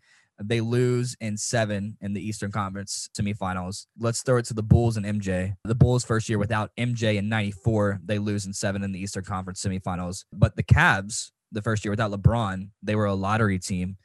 They 0.42 0.60
lose 0.60 1.16
in 1.20 1.36
seven 1.36 1.96
in 2.00 2.12
the 2.12 2.26
Eastern 2.26 2.50
Conference 2.50 3.08
semifinals. 3.16 3.86
Let's 3.98 4.22
throw 4.22 4.38
it 4.38 4.46
to 4.46 4.54
the 4.54 4.62
Bulls 4.62 4.96
and 4.96 5.06
MJ. 5.06 5.54
The 5.64 5.74
Bulls' 5.74 6.04
first 6.04 6.28
year 6.28 6.38
without 6.38 6.70
MJ 6.76 7.16
in 7.16 7.28
94, 7.28 8.00
they 8.04 8.18
lose 8.18 8.46
in 8.46 8.52
seven 8.52 8.82
in 8.82 8.92
the 8.92 9.00
Eastern 9.00 9.24
Conference 9.24 9.64
semifinals. 9.64 10.24
But 10.32 10.56
the 10.56 10.64
Cavs, 10.64 11.30
the 11.52 11.62
first 11.62 11.84
year 11.84 11.92
without 11.92 12.10
LeBron, 12.10 12.70
they 12.82 12.96
were 12.96 13.06
a 13.06 13.14
lottery 13.14 13.58
team. 13.58 13.96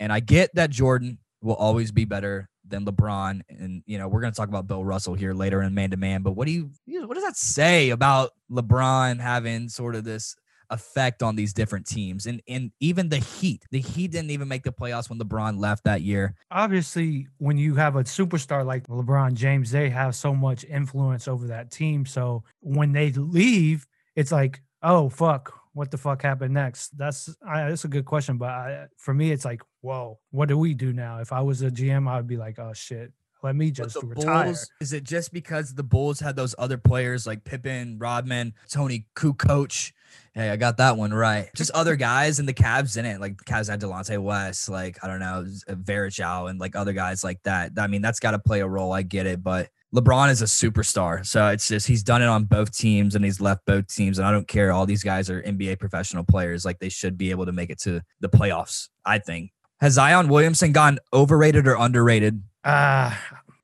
And 0.00 0.12
I 0.12 0.20
get 0.20 0.54
that 0.54 0.70
Jordan 0.70 1.18
will 1.42 1.54
always 1.54 1.92
be 1.92 2.04
better 2.04 2.48
than 2.66 2.84
LeBron. 2.84 3.42
And, 3.48 3.82
you 3.86 3.98
know, 3.98 4.08
we're 4.08 4.20
going 4.20 4.32
to 4.32 4.36
talk 4.36 4.48
about 4.48 4.66
Bill 4.66 4.84
Russell 4.84 5.14
here 5.14 5.32
later 5.32 5.62
in 5.62 5.74
man 5.74 5.90
to 5.90 5.96
man. 5.96 6.22
But 6.22 6.32
what 6.32 6.46
do 6.46 6.52
you, 6.52 6.70
what 7.06 7.14
does 7.14 7.24
that 7.24 7.36
say 7.36 7.90
about 7.90 8.30
LeBron 8.50 9.20
having 9.20 9.68
sort 9.68 9.94
of 9.94 10.04
this 10.04 10.34
effect 10.70 11.22
on 11.22 11.36
these 11.36 11.52
different 11.52 11.86
teams. 11.86 12.26
And 12.26 12.42
and 12.48 12.72
even 12.80 13.08
the 13.08 13.18
Heat, 13.18 13.64
the 13.70 13.80
Heat 13.80 14.12
didn't 14.12 14.30
even 14.30 14.48
make 14.48 14.64
the 14.64 14.72
playoffs 14.72 15.08
when 15.08 15.18
LeBron 15.18 15.58
left 15.58 15.84
that 15.84 16.02
year. 16.02 16.34
Obviously, 16.50 17.28
when 17.38 17.56
you 17.56 17.74
have 17.76 17.96
a 17.96 18.04
superstar 18.04 18.64
like 18.64 18.86
LeBron 18.86 19.34
James, 19.34 19.70
they 19.70 19.88
have 19.90 20.14
so 20.14 20.34
much 20.34 20.64
influence 20.64 21.28
over 21.28 21.46
that 21.48 21.70
team. 21.70 22.06
So 22.06 22.44
when 22.60 22.92
they 22.92 23.10
leave, 23.12 23.86
it's 24.16 24.32
like, 24.32 24.62
oh 24.82 25.08
fuck, 25.08 25.52
what 25.72 25.90
the 25.90 25.98
fuck 25.98 26.22
happened 26.22 26.54
next? 26.54 26.96
That's 26.98 27.34
I, 27.46 27.68
that's 27.68 27.84
a 27.84 27.88
good 27.88 28.04
question, 28.04 28.36
but 28.36 28.50
I, 28.50 28.86
for 28.96 29.14
me, 29.14 29.30
it's 29.30 29.44
like, 29.44 29.62
whoa, 29.80 30.18
what 30.30 30.48
do 30.48 30.58
we 30.58 30.74
do 30.74 30.92
now? 30.92 31.18
If 31.18 31.32
I 31.32 31.40
was 31.40 31.62
a 31.62 31.70
GM, 31.70 32.08
I 32.08 32.16
would 32.16 32.26
be 32.26 32.36
like, 32.36 32.58
oh 32.58 32.72
shit, 32.72 33.12
let 33.42 33.56
me 33.56 33.70
just 33.70 33.96
retire. 34.02 34.44
Bulls, 34.44 34.70
is 34.80 34.92
it 34.92 35.04
just 35.04 35.32
because 35.32 35.74
the 35.74 35.82
Bulls 35.82 36.20
had 36.20 36.36
those 36.36 36.54
other 36.58 36.78
players 36.78 37.26
like 37.26 37.44
Pippen, 37.44 37.98
Rodman, 37.98 38.54
Toni 38.68 39.06
Kukoc? 39.14 39.92
Hey, 40.34 40.50
I 40.50 40.56
got 40.56 40.76
that 40.78 40.96
one 40.96 41.12
right. 41.12 41.48
Just 41.54 41.70
other 41.72 41.96
guys 41.96 42.38
and 42.38 42.48
the 42.48 42.54
Cavs 42.54 42.96
in 42.96 43.04
it. 43.04 43.20
Like 43.20 43.38
the 43.38 43.44
Cavs 43.44 43.68
had 43.68 43.80
Delonte 43.80 44.18
West, 44.18 44.68
like 44.68 44.98
I 45.02 45.06
don't 45.06 45.20
know, 45.20 45.44
uh, 45.68 45.74
Varejao 45.74 46.50
and 46.50 46.58
like 46.58 46.76
other 46.76 46.92
guys 46.92 47.24
like 47.24 47.42
that. 47.44 47.72
I 47.78 47.86
mean, 47.86 48.02
that's 48.02 48.20
got 48.20 48.32
to 48.32 48.38
play 48.38 48.60
a 48.60 48.68
role. 48.68 48.92
I 48.92 49.02
get 49.02 49.26
it, 49.26 49.42
but 49.42 49.68
LeBron 49.94 50.30
is 50.30 50.42
a 50.42 50.46
superstar. 50.46 51.24
So 51.24 51.48
it's 51.48 51.68
just 51.68 51.86
he's 51.86 52.02
done 52.02 52.22
it 52.22 52.26
on 52.26 52.44
both 52.44 52.76
teams 52.76 53.14
and 53.14 53.24
he's 53.24 53.40
left 53.40 53.64
both 53.66 53.86
teams. 53.86 54.18
And 54.18 54.26
I 54.26 54.32
don't 54.32 54.46
care. 54.46 54.70
All 54.72 54.86
these 54.86 55.02
guys 55.02 55.30
are 55.30 55.42
NBA 55.42 55.78
professional 55.78 56.24
players. 56.24 56.64
Like 56.64 56.78
they 56.78 56.90
should 56.90 57.16
be 57.16 57.30
able 57.30 57.46
to 57.46 57.52
make 57.52 57.70
it 57.70 57.80
to 57.80 58.02
the 58.20 58.28
playoffs, 58.28 58.88
I 59.04 59.18
think. 59.18 59.52
Has 59.80 59.94
Zion 59.94 60.28
Williamson 60.28 60.72
gone 60.72 60.98
overrated 61.12 61.66
or 61.66 61.76
underrated? 61.76 62.42
Uh 62.64 63.14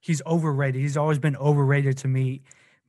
he's 0.05 0.23
overrated. 0.27 0.81
He's 0.81 0.97
always 0.97 1.19
been 1.19 1.37
overrated 1.37 1.97
to 1.99 2.09
me. 2.09 2.43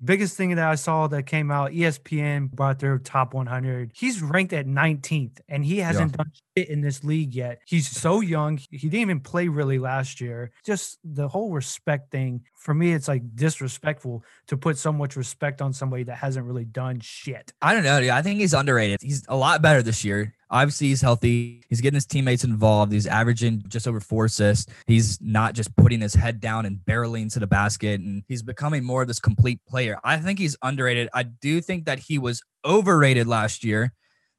Biggest 0.04 0.36
thing 0.36 0.54
that 0.56 0.68
I 0.68 0.76
saw 0.76 1.08
that 1.08 1.24
came 1.24 1.50
out, 1.50 1.72
ESPN 1.72 2.52
brought 2.52 2.80
their 2.80 2.98
top 2.98 3.34
100. 3.34 3.92
He's 3.96 4.22
ranked 4.22 4.52
at 4.52 4.68
19th, 4.68 5.40
and 5.48 5.64
he 5.64 5.78
hasn't 5.78 6.12
yeah. 6.12 6.18
done 6.18 6.32
shit 6.58 6.70
in 6.70 6.82
this 6.82 7.06
league 7.06 7.34
yet. 7.34 7.62
He's 7.66 7.90
so 7.90 8.20
young. 8.20 8.60
He 8.70 8.90
didn't 8.90 9.00
even 9.00 9.20
play 9.22 9.48
really 9.48 9.80
last 9.80 10.20
year. 10.20 10.52
Just 10.66 11.00
the 11.06 11.30
whole 11.30 11.54
respect 11.54 12.12
thing 12.12 12.44
for 12.56 12.74
me, 12.74 12.92
it's 12.92 13.08
like 13.08 13.24
disrespectful 13.36 14.26
to 14.48 14.58
put 14.58 14.78
so 14.78 14.92
much 14.92 15.16
respect 15.16 15.62
on 15.62 15.72
somebody 15.72 16.04
that 16.04 16.18
hasn't 16.18 16.46
really 16.46 16.66
done 16.66 17.00
shit. 17.00 17.54
I 17.62 17.74
don't 17.74 17.84
know. 17.84 18.02
Dude. 18.02 18.10
I 18.10 18.22
think 18.22 18.42
he's 18.42 18.54
underrated. 18.54 19.00
He's 19.02 19.24
a 19.30 19.38
lot 19.38 19.62
better 19.62 19.82
this 19.82 20.04
year. 20.04 20.35
Obviously, 20.50 20.88
he's 20.88 21.02
healthy. 21.02 21.64
He's 21.70 21.82
getting 21.82 21.96
his 21.96 22.06
teammates 22.06 22.44
involved. 22.44 22.92
He's 22.92 23.08
averaging 23.08 23.64
just 23.68 23.88
over 23.88 24.00
four 24.00 24.26
assists. 24.26 24.72
He's 24.86 25.20
not 25.20 25.56
just 25.56 25.76
putting 25.76 26.02
his 26.02 26.14
head 26.14 26.40
down 26.40 26.66
and 26.66 26.78
barreling 26.78 27.32
to 27.34 27.40
the 27.40 27.48
basket, 27.48 28.00
and 28.02 28.24
he's 28.28 28.44
becoming 28.44 28.84
more 28.84 29.02
of 29.02 29.08
this 29.08 29.20
complete 29.20 29.60
player. 29.68 29.98
I 30.04 30.18
think 30.18 30.38
he's 30.38 30.56
underrated. 30.62 31.10
I 31.14 31.24
do 31.24 31.62
think 31.62 31.86
that 31.86 32.00
he 32.00 32.20
was 32.20 32.44
overrated 32.64 33.28
last 33.28 33.64
year. 33.64 33.94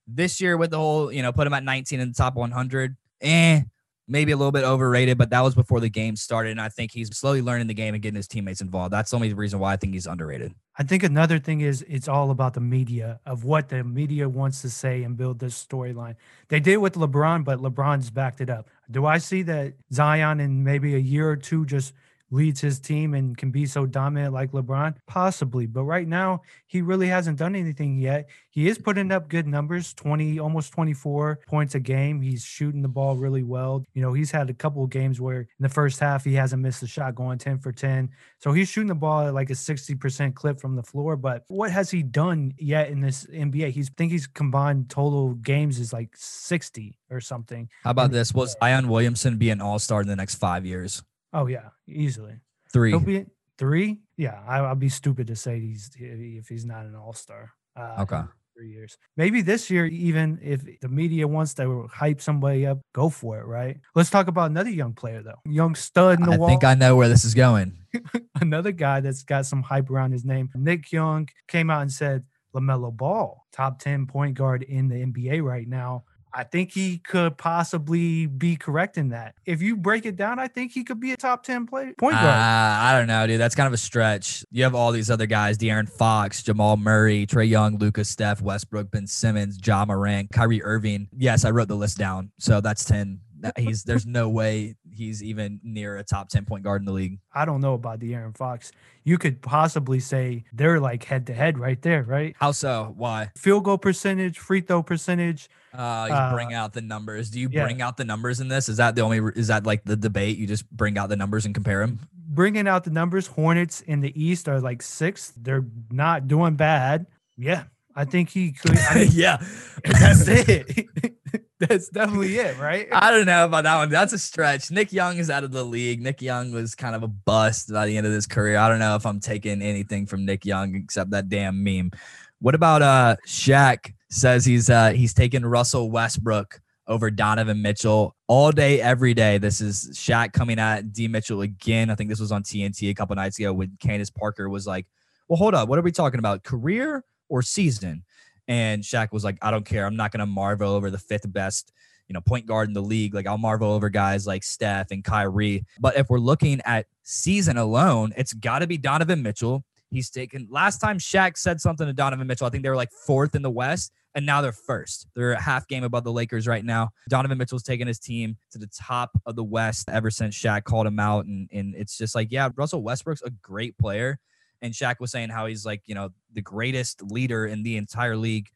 This 0.06 0.40
year, 0.40 0.56
with 0.56 0.70
the 0.70 0.78
whole, 0.78 1.12
you 1.12 1.22
know, 1.22 1.32
put 1.32 1.46
him 1.46 1.52
at 1.52 1.64
19 1.64 1.98
in 1.98 2.08
the 2.08 2.14
top 2.14 2.36
100, 2.36 2.96
eh, 3.20 3.62
maybe 4.08 4.32
a 4.32 4.36
little 4.36 4.52
bit 4.52 4.64
overrated, 4.64 5.18
but 5.18 5.30
that 5.30 5.40
was 5.40 5.54
before 5.54 5.80
the 5.80 5.88
game 5.88 6.16
started. 6.16 6.50
And 6.50 6.60
I 6.60 6.68
think 6.68 6.92
he's 6.92 7.14
slowly 7.16 7.42
learning 7.42 7.66
the 7.66 7.74
game 7.74 7.94
and 7.94 8.02
getting 8.02 8.16
his 8.16 8.28
teammates 8.28 8.60
involved. 8.60 8.92
That's 8.92 9.10
the 9.10 9.16
only 9.16 9.32
reason 9.34 9.58
why 9.58 9.72
I 9.72 9.76
think 9.76 9.94
he's 9.94 10.06
underrated. 10.06 10.54
I 10.78 10.82
think 10.82 11.02
another 11.02 11.38
thing 11.38 11.62
is 11.62 11.84
it's 11.88 12.06
all 12.06 12.30
about 12.30 12.54
the 12.54 12.60
media 12.60 13.20
of 13.26 13.44
what 13.44 13.68
the 13.68 13.82
media 13.82 14.28
wants 14.28 14.62
to 14.62 14.70
say 14.70 15.02
and 15.02 15.16
build 15.16 15.38
this 15.38 15.64
storyline. 15.64 16.16
They 16.48 16.60
did 16.60 16.76
with 16.78 16.94
LeBron, 16.94 17.44
but 17.44 17.58
LeBron's 17.58 18.10
backed 18.10 18.40
it 18.40 18.50
up. 18.50 18.68
Do 18.90 19.06
I 19.06 19.18
see 19.18 19.42
that 19.42 19.74
Zion 19.92 20.40
in 20.40 20.62
maybe 20.62 20.94
a 20.94 20.98
year 20.98 21.28
or 21.28 21.36
two 21.36 21.64
just 21.64 21.94
leads 22.30 22.60
his 22.60 22.78
team 22.78 23.14
and 23.14 23.36
can 23.36 23.50
be 23.50 23.66
so 23.66 23.86
dominant 23.86 24.32
like 24.32 24.52
LeBron? 24.52 24.96
Possibly. 25.06 25.66
But 25.66 25.84
right 25.84 26.06
now, 26.06 26.42
he 26.66 26.82
really 26.82 27.08
hasn't 27.08 27.38
done 27.38 27.56
anything 27.56 27.98
yet. 27.98 28.28
He 28.50 28.68
is 28.68 28.78
putting 28.78 29.12
up 29.12 29.28
good 29.28 29.46
numbers 29.46 29.92
20, 29.94 30.38
almost 30.38 30.72
24 30.72 31.40
points 31.46 31.74
a 31.74 31.80
game. 31.80 32.20
He's 32.20 32.44
shooting 32.44 32.82
the 32.82 32.88
ball 32.88 33.16
really 33.16 33.42
well. 33.42 33.84
You 33.94 34.02
know, 34.02 34.12
he's 34.12 34.30
had 34.30 34.50
a 34.50 34.54
couple 34.54 34.84
of 34.84 34.90
games 34.90 35.20
where 35.20 35.40
in 35.40 35.48
the 35.60 35.68
first 35.68 36.00
half, 36.00 36.24
he 36.24 36.34
hasn't 36.34 36.62
missed 36.62 36.82
a 36.82 36.86
shot 36.86 37.14
going 37.14 37.38
10 37.38 37.58
for 37.58 37.72
10. 37.72 38.10
So 38.38 38.52
he's 38.52 38.68
shooting 38.68 38.88
the 38.88 38.94
ball 38.94 39.26
at 39.26 39.34
like 39.34 39.50
a 39.50 39.54
60% 39.54 40.34
clip 40.34 40.60
from 40.60 40.76
the 40.76 40.82
floor. 40.82 41.16
But 41.16 41.44
what 41.48 41.70
has 41.70 41.90
he 41.90 42.02
done 42.02 42.54
yet 42.58 42.88
in 42.88 43.00
this 43.00 43.26
NBA? 43.26 43.70
He's 43.70 43.86
I 43.88 43.94
think 43.96 44.12
he's 44.12 44.26
combined 44.26 44.90
total 44.90 45.34
games 45.34 45.78
is 45.78 45.92
like 45.92 46.10
60 46.14 46.98
or 47.10 47.20
something. 47.20 47.70
How 47.82 47.92
about 47.92 48.10
this? 48.10 48.34
Will 48.34 48.46
Zion 48.46 48.88
Williamson 48.88 49.38
be 49.38 49.48
an 49.48 49.62
all 49.62 49.78
star 49.78 50.02
in 50.02 50.06
the 50.08 50.16
next 50.16 50.34
five 50.34 50.66
years? 50.66 51.02
Oh 51.36 51.46
yeah, 51.46 51.68
easily 51.86 52.40
three. 52.72 52.98
Be 52.98 53.26
three. 53.58 54.00
Yeah, 54.16 54.40
I, 54.48 54.62
will 54.62 54.74
be 54.74 54.88
stupid 54.88 55.26
to 55.26 55.36
say 55.36 55.60
he's 55.60 55.90
if 55.98 56.48
he's 56.48 56.64
not 56.64 56.86
an 56.86 56.94
all 56.94 57.12
star. 57.12 57.52
Uh, 57.76 57.96
okay. 58.00 58.22
Three 58.56 58.70
years. 58.70 58.96
Maybe 59.18 59.42
this 59.42 59.70
year, 59.70 59.84
even 59.84 60.38
if 60.42 60.62
the 60.80 60.88
media 60.88 61.28
wants 61.28 61.52
to 61.54 61.88
hype 61.92 62.22
somebody 62.22 62.66
up, 62.66 62.78
go 62.94 63.10
for 63.10 63.38
it, 63.38 63.44
right? 63.44 63.76
Let's 63.94 64.08
talk 64.08 64.28
about 64.28 64.50
another 64.50 64.70
young 64.70 64.94
player, 64.94 65.22
though. 65.22 65.40
Young 65.44 65.74
stud 65.74 66.20
in 66.20 66.24
the 66.24 66.32
I 66.32 66.36
wall. 66.38 66.48
think 66.48 66.64
I 66.64 66.72
know 66.72 66.96
where 66.96 67.10
this 67.10 67.26
is 67.26 67.34
going. 67.34 67.76
another 68.40 68.72
guy 68.72 69.00
that's 69.00 69.24
got 69.24 69.44
some 69.44 69.62
hype 69.62 69.90
around 69.90 70.12
his 70.12 70.24
name. 70.24 70.48
Nick 70.54 70.90
Young 70.90 71.28
came 71.48 71.68
out 71.68 71.82
and 71.82 71.92
said 71.92 72.24
LaMelo 72.54 72.96
Ball, 72.96 73.44
top 73.52 73.78
10 73.78 74.06
point 74.06 74.36
guard 74.36 74.62
in 74.62 74.88
the 74.88 75.04
NBA 75.04 75.42
right 75.42 75.68
now. 75.68 76.04
I 76.36 76.44
think 76.44 76.70
he 76.70 76.98
could 76.98 77.38
possibly 77.38 78.26
be 78.26 78.56
correct 78.56 78.98
in 78.98 79.08
that. 79.08 79.36
If 79.46 79.62
you 79.62 79.74
break 79.74 80.04
it 80.04 80.16
down, 80.16 80.38
I 80.38 80.48
think 80.48 80.70
he 80.70 80.84
could 80.84 81.00
be 81.00 81.12
a 81.12 81.16
top 81.16 81.42
10 81.44 81.66
play, 81.66 81.94
point 81.96 82.12
guard. 82.12 82.26
Uh, 82.26 82.78
I 82.78 82.92
don't 82.92 83.06
know, 83.06 83.26
dude. 83.26 83.40
That's 83.40 83.54
kind 83.54 83.66
of 83.66 83.72
a 83.72 83.78
stretch. 83.78 84.44
You 84.50 84.64
have 84.64 84.74
all 84.74 84.92
these 84.92 85.10
other 85.10 85.24
guys 85.24 85.56
De'Aaron 85.56 85.88
Fox, 85.88 86.42
Jamal 86.42 86.76
Murray, 86.76 87.26
Trae 87.26 87.48
Young, 87.48 87.78
Lucas 87.78 88.10
Steph, 88.10 88.42
Westbrook, 88.42 88.90
Ben 88.90 89.06
Simmons, 89.06 89.58
Ja 89.64 89.86
Morant, 89.86 90.30
Kyrie 90.30 90.62
Irving. 90.62 91.08
Yes, 91.16 91.46
I 91.46 91.52
wrote 91.52 91.68
the 91.68 91.74
list 91.74 91.96
down. 91.96 92.30
So 92.38 92.60
that's 92.60 92.84
10. 92.84 93.20
He's 93.56 93.84
there's 93.84 94.06
no 94.06 94.28
way 94.28 94.76
he's 94.96 95.22
even 95.22 95.60
near 95.62 95.96
a 95.96 96.02
top 96.04 96.28
10 96.28 96.44
point 96.44 96.64
guard 96.64 96.82
in 96.82 96.86
the 96.86 96.92
league. 96.92 97.18
I 97.32 97.44
don't 97.44 97.60
know 97.60 97.74
about 97.74 98.00
De'Aaron 98.00 98.36
Fox. 98.36 98.72
You 99.04 99.18
could 99.18 99.40
possibly 99.40 100.00
say 100.00 100.44
they're 100.52 100.80
like 100.80 101.04
head 101.04 101.26
to 101.28 101.34
head 101.34 101.58
right 101.58 101.80
there, 101.80 102.02
right? 102.02 102.34
How 102.38 102.52
so? 102.52 102.92
Why? 102.96 103.30
Field 103.36 103.64
goal 103.64 103.78
percentage, 103.78 104.38
free 104.38 104.60
throw 104.60 104.82
percentage, 104.82 105.48
uh, 105.76 106.08
uh, 106.10 106.32
bring 106.32 106.54
out 106.54 106.72
the 106.72 106.80
numbers. 106.80 107.30
Do 107.30 107.40
you 107.40 107.48
yeah. 107.50 107.64
bring 107.64 107.82
out 107.82 107.96
the 107.96 108.04
numbers 108.04 108.40
in 108.40 108.48
this? 108.48 108.68
Is 108.68 108.76
that 108.78 108.94
the 108.94 109.02
only? 109.02 109.18
Is 109.34 109.48
that 109.48 109.66
like 109.66 109.84
the 109.84 109.96
debate? 109.96 110.38
You 110.38 110.46
just 110.46 110.70
bring 110.70 110.98
out 110.98 111.08
the 111.08 111.16
numbers 111.16 111.44
and 111.44 111.54
compare 111.54 111.80
them. 111.80 112.00
Bringing 112.28 112.68
out 112.68 112.84
the 112.84 112.90
numbers. 112.90 113.26
Hornets 113.26 113.80
in 113.82 114.00
the 114.00 114.12
East 114.20 114.48
are 114.48 114.60
like 114.60 114.82
sixth. 114.82 115.34
They're 115.36 115.64
not 115.90 116.28
doing 116.28 116.54
bad. 116.54 117.06
Yeah, 117.36 117.64
I 117.94 118.04
think 118.04 118.28
he 118.28 118.52
could. 118.52 118.78
I 118.78 118.94
mean, 119.00 119.08
yeah, 119.12 119.38
that's 119.84 120.28
it. 120.28 120.86
that's 121.58 121.88
definitely 121.88 122.36
it, 122.36 122.58
right? 122.58 122.86
I 122.92 123.10
don't 123.10 123.26
know 123.26 123.46
about 123.46 123.64
that 123.64 123.76
one. 123.76 123.88
That's 123.88 124.12
a 124.12 124.18
stretch. 124.18 124.70
Nick 124.70 124.92
Young 124.92 125.16
is 125.16 125.30
out 125.30 125.44
of 125.44 125.52
the 125.52 125.64
league. 125.64 126.02
Nick 126.02 126.20
Young 126.20 126.52
was 126.52 126.74
kind 126.74 126.94
of 126.94 127.02
a 127.02 127.08
bust 127.08 127.72
by 127.72 127.86
the 127.86 127.96
end 127.96 128.06
of 128.06 128.12
his 128.12 128.26
career. 128.26 128.58
I 128.58 128.68
don't 128.68 128.78
know 128.78 128.94
if 128.96 129.06
I'm 129.06 129.20
taking 129.20 129.62
anything 129.62 130.06
from 130.06 130.26
Nick 130.26 130.44
Young 130.44 130.74
except 130.74 131.10
that 131.10 131.28
damn 131.28 131.64
meme. 131.64 131.92
What 132.40 132.54
about 132.54 132.82
uh 132.82 133.16
Shaq? 133.26 133.94
Says 134.08 134.44
he's 134.44 134.70
uh 134.70 134.90
he's 134.90 135.14
taking 135.14 135.44
Russell 135.44 135.90
Westbrook 135.90 136.60
over 136.88 137.10
Donovan 137.10 137.60
Mitchell 137.60 138.14
all 138.28 138.52
day, 138.52 138.80
every 138.80 139.12
day. 139.12 139.38
This 139.38 139.60
is 139.60 139.90
Shaq 139.92 140.32
coming 140.32 140.58
at 140.58 140.92
D 140.92 141.08
Mitchell 141.08 141.40
again. 141.40 141.90
I 141.90 141.94
think 141.94 142.10
this 142.10 142.20
was 142.20 142.32
on 142.32 142.42
TNT 142.42 142.90
a 142.90 142.94
couple 142.94 143.16
nights 143.16 143.38
ago 143.38 143.52
when 143.52 143.76
Candace 143.80 144.10
Parker 144.10 144.48
was 144.48 144.66
like, 144.66 144.86
Well, 145.28 145.36
hold 145.36 145.54
up, 145.54 145.68
what 145.68 145.78
are 145.78 145.82
we 145.82 145.92
talking 145.92 146.18
about? 146.18 146.44
Career 146.44 147.04
or 147.28 147.42
season? 147.42 148.04
And 148.48 148.82
Shaq 148.82 149.10
was 149.10 149.24
like, 149.24 149.38
I 149.42 149.50
don't 149.50 149.64
care. 149.64 149.86
I'm 149.86 149.96
not 149.96 150.12
gonna 150.12 150.26
marvel 150.26 150.70
over 150.70 150.90
the 150.90 150.98
fifth 150.98 151.30
best, 151.32 151.72
you 152.08 152.14
know, 152.14 152.20
point 152.20 152.46
guard 152.46 152.68
in 152.68 152.74
the 152.74 152.82
league. 152.82 153.14
Like 153.14 153.26
I'll 153.26 153.38
marvel 153.38 153.72
over 153.72 153.88
guys 153.88 154.26
like 154.26 154.44
Steph 154.44 154.92
and 154.92 155.02
Kyrie. 155.02 155.64
But 155.80 155.96
if 155.96 156.08
we're 156.08 156.20
looking 156.20 156.60
at 156.64 156.86
season 157.02 157.56
alone, 157.56 158.12
it's 158.16 158.32
gotta 158.32 158.68
be 158.68 158.78
Donovan 158.78 159.22
Mitchell. 159.22 159.64
He's 159.90 160.10
taken 160.10 160.48
last 160.50 160.78
time 160.78 160.98
Shaq 160.98 161.36
said 161.36 161.60
something 161.60 161.86
to 161.86 161.92
Donovan 161.92 162.26
Mitchell. 162.26 162.46
I 162.46 162.50
think 162.50 162.62
they 162.62 162.68
were 162.68 162.76
like 162.76 162.90
fourth 162.90 163.34
in 163.34 163.42
the 163.42 163.50
West, 163.50 163.92
and 164.16 164.26
now 164.26 164.40
they're 164.40 164.50
first. 164.52 165.06
They're 165.14 165.32
a 165.32 165.40
half 165.40 165.68
game 165.68 165.84
above 165.84 166.02
the 166.02 166.12
Lakers 166.12 166.48
right 166.48 166.64
now. 166.64 166.90
Donovan 167.08 167.38
Mitchell's 167.38 167.62
taken 167.62 167.86
his 167.86 167.98
team 167.98 168.36
to 168.50 168.58
the 168.58 168.66
top 168.68 169.10
of 169.26 169.36
the 169.36 169.44
West 169.44 169.88
ever 169.90 170.10
since 170.10 170.34
Shaq 170.34 170.64
called 170.64 170.86
him 170.86 170.98
out. 170.98 171.26
And, 171.26 171.48
and 171.52 171.74
it's 171.74 171.98
just 171.98 172.14
like, 172.14 172.28
yeah, 172.30 172.48
Russell 172.56 172.82
Westbrook's 172.82 173.22
a 173.22 173.30
great 173.42 173.76
player. 173.78 174.18
And 174.62 174.72
Shaq 174.72 174.96
was 175.00 175.12
saying 175.12 175.28
how 175.28 175.46
he's 175.46 175.66
like, 175.66 175.82
you 175.84 175.94
know, 175.94 176.08
the 176.32 176.40
greatest 176.40 177.02
leader 177.02 177.46
in 177.46 177.62
the 177.62 177.76
entire 177.76 178.16
league. 178.16 178.48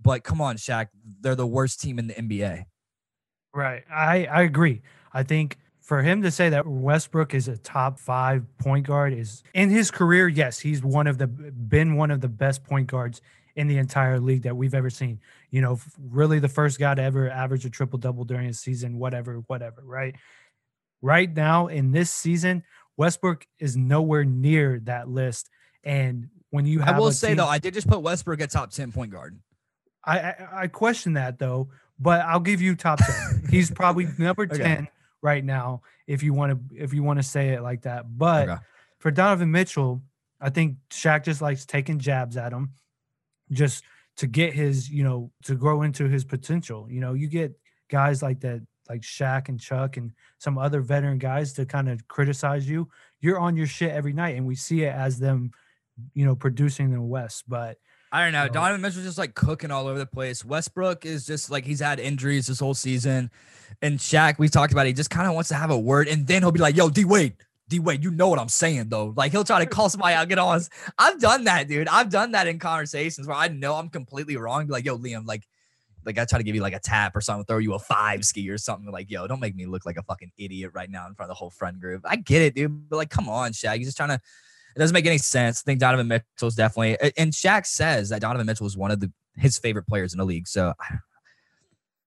But 0.00 0.24
come 0.24 0.40
on, 0.40 0.56
Shaq, 0.56 0.88
they're 1.20 1.34
the 1.34 1.46
worst 1.46 1.80
team 1.80 1.98
in 1.98 2.06
the 2.06 2.14
NBA. 2.14 2.64
Right. 3.52 3.84
I, 3.92 4.24
I 4.24 4.42
agree. 4.42 4.82
I 5.12 5.22
think 5.22 5.58
for 5.84 6.00
him 6.00 6.22
to 6.22 6.30
say 6.30 6.48
that 6.48 6.66
Westbrook 6.66 7.34
is 7.34 7.46
a 7.46 7.58
top 7.58 8.00
five 8.00 8.46
point 8.56 8.86
guard 8.86 9.12
is 9.12 9.42
in 9.52 9.68
his 9.68 9.90
career, 9.90 10.26
yes, 10.26 10.58
he's 10.58 10.82
one 10.82 11.06
of 11.06 11.18
the 11.18 11.26
been 11.26 11.96
one 11.96 12.10
of 12.10 12.22
the 12.22 12.28
best 12.28 12.64
point 12.64 12.86
guards 12.86 13.20
in 13.54 13.68
the 13.68 13.76
entire 13.76 14.18
league 14.18 14.42
that 14.42 14.56
we've 14.56 14.74
ever 14.74 14.88
seen. 14.88 15.20
You 15.50 15.60
know, 15.60 15.78
really 16.00 16.38
the 16.38 16.48
first 16.48 16.78
guy 16.78 16.94
to 16.94 17.02
ever 17.02 17.30
average 17.30 17.66
a 17.66 17.70
triple 17.70 17.98
double 17.98 18.24
during 18.24 18.48
a 18.48 18.54
season, 18.54 18.98
whatever, 18.98 19.34
whatever, 19.46 19.82
right? 19.84 20.16
Right 21.02 21.30
now 21.30 21.66
in 21.66 21.92
this 21.92 22.10
season, 22.10 22.64
Westbrook 22.96 23.46
is 23.58 23.76
nowhere 23.76 24.24
near 24.24 24.80
that 24.84 25.10
list. 25.10 25.50
And 25.84 26.30
when 26.48 26.64
you 26.64 26.78
have 26.80 26.96
I 26.96 26.98
will 26.98 27.12
say 27.12 27.28
team, 27.28 27.36
though, 27.36 27.46
I 27.46 27.58
did 27.58 27.74
just 27.74 27.88
put 27.88 28.00
Westbrook 28.00 28.40
at 28.40 28.50
top 28.50 28.70
10 28.70 28.90
point 28.90 29.12
guard. 29.12 29.38
I, 30.02 30.18
I, 30.18 30.48
I 30.62 30.66
question 30.68 31.12
that 31.12 31.38
though, 31.38 31.68
but 31.98 32.22
I'll 32.22 32.40
give 32.40 32.62
you 32.62 32.74
top 32.74 33.00
10. 33.00 33.48
He's 33.50 33.70
probably 33.70 34.08
number 34.18 34.46
10 34.46 34.60
okay. 34.60 34.90
Right 35.24 35.44
now 35.44 35.82
if 36.06 36.22
you 36.22 36.34
want 36.34 36.52
to 36.52 36.76
if 36.76 36.92
you 36.92 37.02
want 37.02 37.18
to 37.18 37.22
say 37.24 37.48
it 37.48 37.62
like 37.62 37.82
that. 37.82 38.04
But 38.16 38.48
okay. 38.48 38.60
for 38.98 39.10
Donovan 39.10 39.50
Mitchell, 39.50 40.02
I 40.40 40.50
think 40.50 40.76
Shaq 40.90 41.24
just 41.24 41.42
likes 41.42 41.64
taking 41.66 41.98
jabs 41.98 42.36
at 42.36 42.52
him 42.52 42.74
just 43.50 43.82
to 44.18 44.26
get 44.28 44.52
his, 44.52 44.88
you 44.88 45.02
know, 45.02 45.32
to 45.44 45.56
grow 45.56 45.82
into 45.82 46.08
his 46.08 46.24
potential. 46.24 46.86
You 46.88 47.00
know, 47.00 47.14
you 47.14 47.26
get 47.26 47.58
guys 47.88 48.22
like 48.22 48.40
that 48.40 48.62
like 48.88 49.00
Shaq 49.00 49.48
and 49.48 49.58
Chuck 49.58 49.96
and 49.96 50.12
some 50.38 50.58
other 50.58 50.80
veteran 50.80 51.18
guys 51.18 51.54
to 51.54 51.64
kind 51.64 51.88
of 51.88 52.06
criticize 52.06 52.68
you, 52.68 52.88
you're 53.20 53.38
on 53.38 53.56
your 53.56 53.66
shit 53.66 53.90
every 53.90 54.12
night, 54.12 54.36
and 54.36 54.46
we 54.46 54.54
see 54.54 54.82
it 54.82 54.94
as 54.94 55.18
them, 55.18 55.50
you 56.12 56.26
know, 56.26 56.36
producing 56.36 56.90
the 56.90 57.00
West. 57.00 57.44
But 57.48 57.78
I 58.14 58.22
don't 58.22 58.32
know. 58.32 58.46
Know 58.46 58.52
Donovan 58.52 58.80
Mitchell's 58.80 59.04
just 59.04 59.18
like 59.18 59.34
cooking 59.34 59.72
all 59.72 59.88
over 59.88 59.98
the 59.98 60.06
place. 60.06 60.44
Westbrook 60.44 61.04
is 61.04 61.26
just 61.26 61.50
like 61.50 61.64
he's 61.64 61.80
had 61.80 61.98
injuries 61.98 62.46
this 62.46 62.60
whole 62.60 62.72
season, 62.72 63.28
and 63.82 63.98
Shaq 63.98 64.38
we 64.38 64.48
talked 64.48 64.72
about. 64.72 64.86
He 64.86 64.92
just 64.92 65.10
kind 65.10 65.26
of 65.26 65.34
wants 65.34 65.48
to 65.48 65.56
have 65.56 65.72
a 65.72 65.78
word, 65.78 66.06
and 66.06 66.24
then 66.24 66.40
he'll 66.40 66.52
be 66.52 66.60
like, 66.60 66.76
"Yo, 66.76 66.88
D 66.88 67.04
Wade." 67.04 67.34
D 67.68 67.80
Wade, 67.80 68.04
you 68.04 68.12
know 68.12 68.28
what 68.28 68.38
I'm 68.38 68.48
saying 68.48 68.88
though. 68.88 69.12
Like 69.16 69.32
he'll 69.32 69.42
try 69.42 69.58
to 69.58 69.66
call 69.66 69.88
somebody 69.88 70.14
out, 70.14 70.28
get 70.28 70.38
on. 70.38 70.60
I've 70.96 71.18
done 71.18 71.42
that, 71.44 71.66
dude. 71.66 71.88
I've 71.88 72.08
done 72.08 72.30
that 72.32 72.46
in 72.46 72.60
conversations 72.60 73.26
where 73.26 73.36
I 73.36 73.48
know 73.48 73.74
I'm 73.74 73.88
completely 73.88 74.36
wrong. 74.36 74.66
Be 74.66 74.72
like, 74.72 74.84
yo, 74.84 74.96
Liam, 74.96 75.26
like 75.26 75.48
like 76.06 76.16
I 76.16 76.24
try 76.24 76.38
to 76.38 76.44
give 76.44 76.54
you 76.54 76.62
like 76.62 76.74
a 76.74 76.78
tap 76.78 77.16
or 77.16 77.20
something, 77.20 77.44
throw 77.46 77.58
you 77.58 77.74
a 77.74 77.80
five 77.80 78.24
ski 78.24 78.48
or 78.48 78.58
something. 78.58 78.92
Like, 78.92 79.10
yo, 79.10 79.26
don't 79.26 79.40
make 79.40 79.56
me 79.56 79.66
look 79.66 79.86
like 79.86 79.96
a 79.96 80.02
fucking 80.04 80.30
idiot 80.38 80.70
right 80.72 80.88
now 80.88 81.08
in 81.08 81.14
front 81.16 81.32
of 81.32 81.34
the 81.34 81.38
whole 81.38 81.50
friend 81.50 81.80
group. 81.80 82.02
I 82.04 82.14
get 82.14 82.42
it, 82.42 82.54
dude. 82.54 82.88
But 82.88 82.96
like, 82.96 83.10
come 83.10 83.28
on, 83.28 83.50
Shaq. 83.52 83.76
You're 83.76 83.86
just 83.86 83.96
trying 83.96 84.10
to. 84.10 84.20
It 84.74 84.78
doesn't 84.78 84.94
make 84.94 85.06
any 85.06 85.18
sense. 85.18 85.62
I 85.62 85.64
think 85.64 85.80
Donovan 85.80 86.08
Mitchell 86.08 86.48
is 86.48 86.54
definitely, 86.54 86.98
and 87.16 87.32
Shaq 87.32 87.66
says 87.66 88.08
that 88.08 88.20
Donovan 88.20 88.46
Mitchell 88.46 88.66
is 88.66 88.76
one 88.76 88.90
of 88.90 89.00
the 89.00 89.12
his 89.36 89.58
favorite 89.58 89.86
players 89.86 90.12
in 90.12 90.18
the 90.18 90.24
league. 90.24 90.46
So 90.46 90.74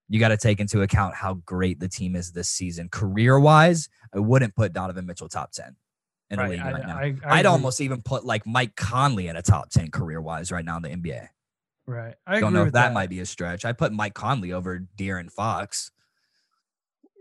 you 0.10 0.20
got 0.20 0.30
to 0.30 0.38
take 0.38 0.60
into 0.60 0.82
account 0.82 1.16
how 1.16 1.36
great 1.46 1.80
the 1.80 1.88
team 1.88 2.16
is 2.16 2.32
this 2.32 2.50
season. 2.50 2.90
Career 2.90 3.40
wise, 3.40 3.90
I 4.14 4.20
wouldn't 4.20 4.56
put 4.56 4.74
Donovan 4.74 5.06
Mitchell 5.06 5.30
top 5.30 5.52
10 5.52 5.76
in 6.30 6.40
right, 6.40 6.46
the 6.46 6.52
league 6.52 6.62
I, 6.62 6.72
right 6.72 6.88
now. 6.88 7.30
I, 7.30 7.38
would 7.38 7.46
almost 7.46 7.82
even 7.82 8.02
put 8.02 8.26
like 8.26 8.46
Mike 8.46 8.76
Conley 8.76 9.28
in 9.28 9.36
a 9.36 9.42
top 9.42 9.70
10 9.70 9.92
career 9.92 10.22
wise 10.22 10.52
right 10.52 10.64
now 10.64 10.78
in 10.78 10.84
the 10.84 10.90
NBA. 10.90 11.28
Right. 11.86 12.16
I 12.26 12.40
don't 12.40 12.54
know 12.54 12.64
if 12.64 12.74
that, 12.74 12.90
that, 12.90 12.94
might 12.94 13.10
be 13.10 13.22
a 13.22 13.26
stretch. 13.26 13.64
I 13.64 13.72
put 13.72 13.94
Mike 13.94 14.14
Conley 14.14 14.52
over 14.52 14.86
De'Aaron 14.98 15.32
Fox. 15.32 15.92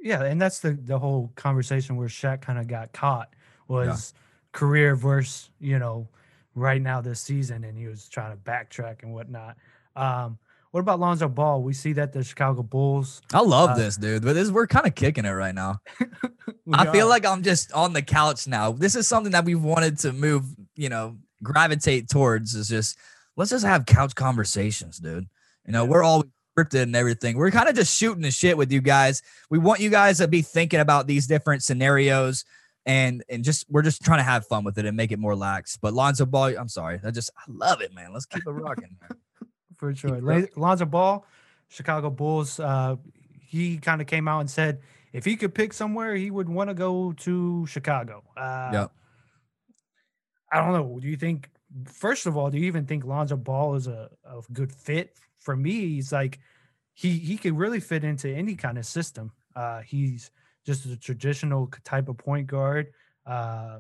Yeah, 0.03 0.23
and 0.23 0.41
that's 0.41 0.61
the 0.61 0.73
the 0.73 0.99
whole 0.99 1.33
conversation 1.35 1.97
where 1.97 2.07
Shaq 2.07 2.41
kind 2.41 2.59
of 2.59 2.69
got 2.69 2.93
caught 2.93 3.35
was 3.67 4.13
yeah. 4.15 4.21
Career 4.57 4.97
versus 4.97 5.51
you 5.61 5.79
know 5.79 6.09
right 6.57 6.81
now 6.83 7.01
this 7.01 7.21
season, 7.21 7.62
and 7.62 7.79
he 7.79 7.87
was 7.87 8.09
trying 8.09 8.33
to 8.33 8.42
backtrack 8.42 9.03
and 9.03 9.12
whatnot. 9.12 9.57
Um, 9.95 10.38
what 10.73 10.81
about 10.81 10.99
Lonzo 10.99 11.29
Ball? 11.29 11.62
We 11.62 11.73
see 11.73 11.92
that 11.92 12.12
the 12.12 12.25
Chicago 12.25 12.62
Bulls. 12.62 13.23
I 13.33 13.40
love 13.40 13.71
uh, 13.71 13.75
this, 13.77 13.97
dude. 13.97 14.25
But 14.25 14.33
this 14.33 14.51
we're 14.51 14.66
kind 14.66 14.87
of 14.87 14.95
kicking 14.95 15.25
it 15.25 15.31
right 15.31 15.55
now. 15.55 15.79
I 16.73 16.90
feel 16.90 17.07
like 17.07 17.25
I'm 17.25 17.42
just 17.42 17.73
on 17.73 17.92
the 17.92 18.03
couch 18.03 18.49
now. 18.49 18.73
This 18.73 18.97
is 18.97 19.07
something 19.07 19.33
that 19.33 19.45
we've 19.45 19.62
wanted 19.62 19.99
to 20.01 20.12
move, 20.12 20.45
you 20.75 20.88
know, 20.88 21.19
gravitate 21.42 22.09
towards. 22.09 22.55
Is 22.55 22.69
just 22.69 22.99
let's 23.37 23.51
just 23.51 23.64
have 23.64 23.87
couch 23.87 24.14
conversations, 24.14 24.99
dude. 24.99 25.29
You 25.66 25.73
know, 25.73 25.85
we're 25.85 26.03
all 26.03 26.25
scripted 26.57 26.83
and 26.83 26.97
everything. 26.97 27.37
We're 27.37 27.51
kind 27.51 27.69
of 27.69 27.75
just 27.75 27.97
shooting 27.97 28.23
the 28.23 28.31
shit 28.31 28.57
with 28.57 28.73
you 28.73 28.81
guys. 28.81 29.23
We 29.51 29.59
want 29.59 29.81
you 29.81 29.90
guys 29.90 30.19
to 30.19 30.29
be 30.29 30.42
thinking 30.42 30.81
about 30.81 31.07
these 31.07 31.27
different 31.27 31.62
scenarios 31.62 32.45
and 32.87 33.25
and 33.29 33.44
just 33.44 33.66
we're 33.68 33.83
just 33.83 34.03
trying 34.03 34.20
to 34.20 34.25
have 34.25 34.46
fun 34.46 34.64
with 34.64 34.79
it 34.79 34.87
and 34.87 34.96
make 34.96 35.12
it 35.12 35.18
more 35.18 35.35
lax. 35.35 35.77
But 35.77 35.92
Lonzo 35.92 36.25
Ball, 36.25 36.57
I'm 36.57 36.68
sorry, 36.68 37.01
I 37.05 37.11
just 37.11 37.31
I 37.37 37.42
love 37.49 37.81
it, 37.81 37.92
man. 37.92 38.12
Let's 38.12 38.27
keep 38.27 38.42
it 38.46 38.51
rocking. 38.51 38.96
For 39.77 39.94
sure, 39.94 40.49
Lonzo 40.57 40.87
Ball, 40.87 41.27
Chicago 41.68 42.09
Bulls. 42.09 42.59
Uh, 42.59 42.96
he 43.40 43.77
kind 43.77 44.01
of 44.01 44.07
came 44.07 44.27
out 44.27 44.40
and 44.40 44.51
said 44.51 44.81
if 45.12 45.25
he 45.25 45.37
could 45.37 45.55
pick 45.55 45.72
somewhere, 45.72 46.14
he 46.14 46.31
would 46.31 46.49
want 46.49 46.70
to 46.70 46.75
go 46.75 47.12
to 47.12 47.66
Chicago. 47.66 48.22
Uh, 48.37 48.70
yeah. 48.72 48.87
I 50.51 50.61
don't 50.61 50.72
know. 50.72 50.99
Do 51.01 51.09
you 51.09 51.16
think 51.16 51.51
first 51.85 52.27
of 52.27 52.37
all, 52.37 52.51
do 52.51 52.59
you 52.59 52.66
even 52.66 52.87
think 52.87 53.05
Lonzo 53.05 53.37
Ball 53.37 53.75
is 53.75 53.87
a, 53.87 54.11
a 54.25 54.40
good 54.53 54.72
fit? 54.72 55.16
For 55.38 55.57
me, 55.57 55.88
he's 55.88 56.12
like 56.12 56.38
he 56.94 57.18
he 57.18 57.37
could 57.37 57.59
really 57.59 57.81
fit 57.81 58.05
into 58.05 58.29
any 58.31 58.55
kind 58.55 58.79
of 58.79 58.87
system. 58.87 59.33
Uh, 59.55 59.81
he's 59.81 60.31
just 60.66 60.85
a 60.87 60.96
traditional 60.96 61.70
type 61.85 62.09
of 62.09 62.18
point 62.18 62.48
guard. 62.48 62.88
Uh, 63.24 63.79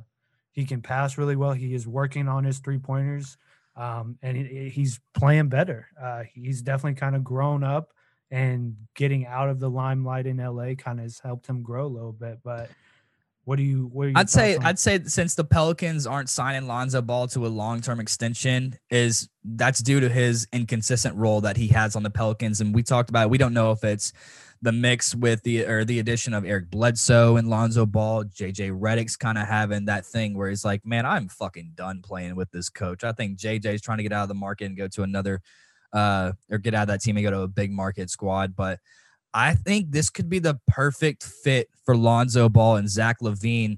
he 0.52 0.64
can 0.64 0.80
pass 0.80 1.18
really 1.18 1.36
well. 1.36 1.52
He 1.52 1.74
is 1.74 1.86
working 1.86 2.28
on 2.28 2.44
his 2.44 2.60
three 2.60 2.78
pointers, 2.78 3.36
um, 3.76 4.16
and 4.22 4.36
he, 4.36 4.70
he's 4.70 5.00
playing 5.12 5.48
better. 5.48 5.88
Uh, 6.00 6.22
he's 6.32 6.62
definitely 6.62 6.98
kind 6.98 7.14
of 7.14 7.24
grown 7.24 7.62
up, 7.62 7.92
and 8.30 8.76
getting 8.94 9.26
out 9.26 9.50
of 9.50 9.60
the 9.60 9.68
limelight 9.68 10.26
in 10.26 10.38
LA 10.38 10.74
kind 10.74 10.98
of 10.98 11.04
has 11.04 11.18
helped 11.18 11.46
him 11.46 11.62
grow 11.62 11.86
a 11.86 11.88
little 11.88 12.12
bit. 12.12 12.38
But 12.42 12.70
what 13.44 13.56
do 13.56 13.62
you? 13.62 13.90
What 13.92 14.12
I'd 14.14 14.30
say. 14.30 14.56
On? 14.56 14.64
I'd 14.64 14.78
say 14.78 15.04
since 15.04 15.34
the 15.34 15.44
Pelicans 15.44 16.06
aren't 16.06 16.30
signing 16.30 16.66
Lonzo 16.66 17.02
Ball 17.02 17.28
to 17.28 17.46
a 17.46 17.48
long 17.48 17.80
term 17.80 18.00
extension, 18.00 18.78
is 18.90 19.28
that's 19.44 19.80
due 19.80 20.00
to 20.00 20.08
his 20.08 20.48
inconsistent 20.52 21.16
role 21.16 21.42
that 21.42 21.56
he 21.56 21.68
has 21.68 21.96
on 21.96 22.02
the 22.02 22.10
Pelicans, 22.10 22.60
and 22.60 22.74
we 22.74 22.82
talked 22.82 23.10
about. 23.10 23.24
It. 23.24 23.30
We 23.30 23.38
don't 23.38 23.54
know 23.54 23.72
if 23.72 23.84
it's 23.84 24.12
the 24.62 24.72
mix 24.72 25.14
with 25.14 25.42
the 25.42 25.64
or 25.64 25.84
the 25.84 25.98
addition 25.98 26.34
of 26.34 26.44
Eric 26.44 26.70
Bledsoe 26.70 27.36
and 27.36 27.48
Lonzo 27.48 27.86
Ball. 27.86 28.24
JJ 28.24 28.78
Redick's 28.78 29.16
kind 29.16 29.38
of 29.38 29.46
having 29.46 29.86
that 29.86 30.06
thing 30.06 30.36
where 30.36 30.48
he's 30.48 30.64
like, 30.64 30.84
"Man, 30.84 31.06
I'm 31.06 31.28
fucking 31.28 31.72
done 31.74 32.02
playing 32.02 32.36
with 32.36 32.50
this 32.50 32.68
coach." 32.68 33.04
I 33.04 33.12
think 33.12 33.38
JJ's 33.38 33.82
trying 33.82 33.98
to 33.98 34.02
get 34.02 34.12
out 34.12 34.22
of 34.22 34.28
the 34.28 34.34
market 34.34 34.66
and 34.66 34.76
go 34.76 34.88
to 34.88 35.02
another, 35.02 35.40
uh, 35.92 36.32
or 36.50 36.58
get 36.58 36.74
out 36.74 36.82
of 36.82 36.88
that 36.88 37.02
team 37.02 37.16
and 37.16 37.24
go 37.24 37.30
to 37.30 37.40
a 37.40 37.48
big 37.48 37.70
market 37.70 38.10
squad, 38.10 38.56
but. 38.56 38.80
I 39.34 39.54
think 39.54 39.90
this 39.90 40.08
could 40.08 40.30
be 40.30 40.38
the 40.38 40.58
perfect 40.66 41.22
fit 41.22 41.68
for 41.84 41.94
Lonzo 41.94 42.48
Ball 42.48 42.76
and 42.76 42.88
Zach 42.88 43.18
LaVine. 43.20 43.76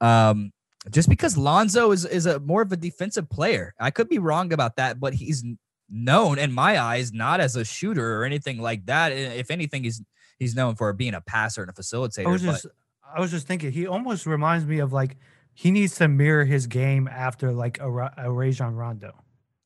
Um, 0.00 0.52
just 0.90 1.08
because 1.08 1.36
Lonzo 1.36 1.90
is 1.92 2.04
is 2.04 2.26
a 2.26 2.40
more 2.40 2.62
of 2.62 2.72
a 2.72 2.76
defensive 2.76 3.28
player. 3.28 3.74
I 3.78 3.90
could 3.90 4.08
be 4.08 4.18
wrong 4.18 4.52
about 4.52 4.76
that, 4.76 5.00
but 5.00 5.14
he's 5.14 5.44
known 5.88 6.38
in 6.38 6.52
my 6.52 6.80
eyes 6.80 7.12
not 7.12 7.40
as 7.40 7.56
a 7.56 7.64
shooter 7.64 8.20
or 8.20 8.24
anything 8.24 8.60
like 8.60 8.86
that. 8.86 9.12
If 9.12 9.50
anything, 9.50 9.84
he's 9.84 10.02
he's 10.38 10.54
known 10.54 10.74
for 10.74 10.92
being 10.92 11.14
a 11.14 11.20
passer 11.20 11.62
and 11.62 11.70
a 11.70 11.72
facilitator. 11.72 12.26
I 12.26 12.30
was 12.30 12.42
just 12.42 12.66
I 13.14 13.20
was 13.20 13.30
just 13.30 13.46
thinking 13.46 13.72
he 13.72 13.86
almost 13.86 14.26
reminds 14.26 14.66
me 14.66 14.78
of 14.78 14.92
like 14.92 15.16
he 15.54 15.70
needs 15.70 15.96
to 15.96 16.08
mirror 16.08 16.44
his 16.44 16.66
game 16.66 17.08
after 17.08 17.52
like 17.52 17.78
a, 17.80 18.12
a 18.18 18.30
Rajon 18.30 18.74
Rondo. 18.74 19.14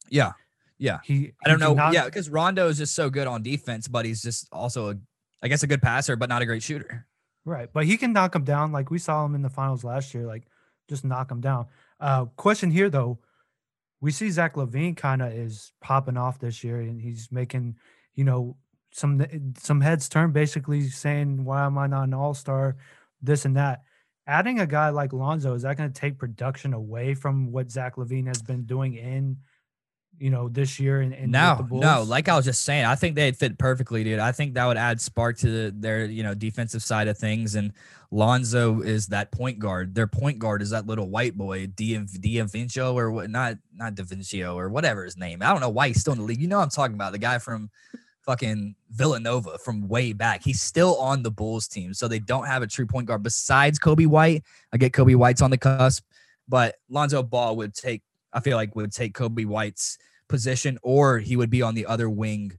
Yeah. 0.08 0.32
Yeah. 0.78 0.98
He 1.04 1.32
I 1.44 1.48
don't 1.48 1.60
know. 1.60 1.74
Not, 1.74 1.92
yeah, 1.92 2.04
because 2.04 2.30
Rondo 2.30 2.68
is 2.68 2.78
just 2.78 2.94
so 2.94 3.10
good 3.10 3.26
on 3.26 3.42
defense, 3.42 3.88
but 3.88 4.04
he's 4.04 4.22
just 4.22 4.48
also 4.52 4.90
a 4.90 4.94
I 5.42 5.48
guess 5.48 5.62
a 5.62 5.66
good 5.66 5.82
passer, 5.82 6.16
but 6.16 6.28
not 6.28 6.42
a 6.42 6.46
great 6.46 6.62
shooter. 6.62 7.06
Right, 7.44 7.70
but 7.72 7.86
he 7.86 7.96
can 7.96 8.12
knock 8.12 8.34
him 8.34 8.44
down. 8.44 8.70
Like 8.72 8.90
we 8.90 8.98
saw 8.98 9.24
him 9.24 9.34
in 9.34 9.42
the 9.42 9.48
finals 9.48 9.82
last 9.82 10.12
year. 10.12 10.26
Like 10.26 10.46
just 10.88 11.04
knock 11.04 11.30
him 11.30 11.40
down. 11.40 11.66
Uh, 11.98 12.26
question 12.36 12.70
here 12.70 12.90
though, 12.90 13.18
we 14.00 14.10
see 14.10 14.30
Zach 14.30 14.54
LaVine 14.54 14.96
kind 14.96 15.22
of 15.22 15.32
is 15.32 15.72
popping 15.80 16.16
off 16.16 16.38
this 16.38 16.62
year, 16.62 16.80
and 16.80 17.00
he's 17.00 17.32
making 17.32 17.76
you 18.14 18.24
know 18.24 18.56
some 18.92 19.24
some 19.58 19.80
heads 19.80 20.08
turn, 20.08 20.32
basically 20.32 20.88
saying, 20.88 21.44
"Why 21.44 21.64
am 21.64 21.78
I 21.78 21.86
not 21.86 22.04
an 22.04 22.14
All 22.14 22.34
Star?" 22.34 22.76
This 23.22 23.44
and 23.44 23.56
that. 23.56 23.82
Adding 24.26 24.60
a 24.60 24.66
guy 24.66 24.90
like 24.90 25.12
Lonzo 25.12 25.54
is 25.54 25.62
that 25.62 25.76
going 25.76 25.92
to 25.92 26.00
take 26.00 26.18
production 26.18 26.72
away 26.72 27.14
from 27.14 27.50
what 27.50 27.70
Zach 27.70 27.96
LaVine 27.96 28.28
has 28.28 28.42
been 28.42 28.64
doing 28.64 28.94
in 28.94 29.38
you 30.20 30.28
know, 30.28 30.50
this 30.50 30.78
year 30.78 31.00
and, 31.00 31.14
and 31.14 31.32
no, 31.32 31.66
no, 31.70 32.02
like 32.02 32.28
I 32.28 32.36
was 32.36 32.44
just 32.44 32.62
saying, 32.62 32.84
I 32.84 32.94
think 32.94 33.16
they'd 33.16 33.34
fit 33.34 33.56
perfectly, 33.56 34.04
dude. 34.04 34.18
I 34.18 34.32
think 34.32 34.52
that 34.52 34.66
would 34.66 34.76
add 34.76 35.00
spark 35.00 35.38
to 35.38 35.50
the, 35.50 35.74
their, 35.74 36.04
you 36.04 36.22
know, 36.22 36.34
defensive 36.34 36.82
side 36.82 37.08
of 37.08 37.16
things. 37.16 37.54
And 37.54 37.72
Lonzo 38.10 38.82
is 38.82 39.06
that 39.06 39.32
point 39.32 39.58
guard. 39.58 39.94
Their 39.94 40.06
point 40.06 40.38
guard 40.38 40.60
is 40.60 40.70
that 40.70 40.86
little 40.86 41.08
white 41.08 41.38
boy, 41.38 41.68
D'Vincio 41.68 42.94
or 42.94 43.10
what? 43.10 43.30
Not 43.30 43.56
not 43.74 43.94
D'Vincio 43.94 44.54
or 44.56 44.68
whatever 44.68 45.04
his 45.04 45.16
name. 45.16 45.40
I 45.40 45.52
don't 45.52 45.60
know 45.60 45.70
why 45.70 45.88
he's 45.88 46.00
still 46.00 46.12
in 46.12 46.18
the 46.18 46.24
league. 46.24 46.42
You 46.42 46.48
know, 46.48 46.60
I'm 46.60 46.68
talking 46.68 46.94
about 46.94 47.12
the 47.12 47.18
guy 47.18 47.38
from 47.38 47.70
fucking 48.30 48.76
Villanova 48.90 49.58
from 49.58 49.88
way 49.88 50.12
back. 50.12 50.40
He's 50.44 50.62
still 50.62 50.96
on 50.98 51.24
the 51.24 51.32
Bulls 51.32 51.66
team, 51.66 51.92
so 51.92 52.06
they 52.06 52.20
don't 52.20 52.46
have 52.46 52.62
a 52.62 52.66
true 52.68 52.86
point 52.86 53.08
guard 53.08 53.24
besides 53.24 53.76
Coby 53.76 54.06
White. 54.06 54.44
I 54.72 54.76
get 54.76 54.92
Coby 54.92 55.16
White's 55.16 55.42
on 55.42 55.50
the 55.50 55.58
cusp, 55.58 56.04
but 56.48 56.76
Lonzo 56.88 57.24
Ball 57.24 57.56
would 57.56 57.74
take. 57.74 58.02
I 58.32 58.38
feel 58.38 58.56
like 58.56 58.76
would 58.76 58.92
take 58.92 59.14
Coby 59.14 59.46
White's 59.46 59.98
position, 60.28 60.78
or 60.84 61.18
he 61.18 61.34
would 61.34 61.50
be 61.50 61.60
on 61.60 61.74
the 61.74 61.86
other 61.86 62.08
wing 62.08 62.52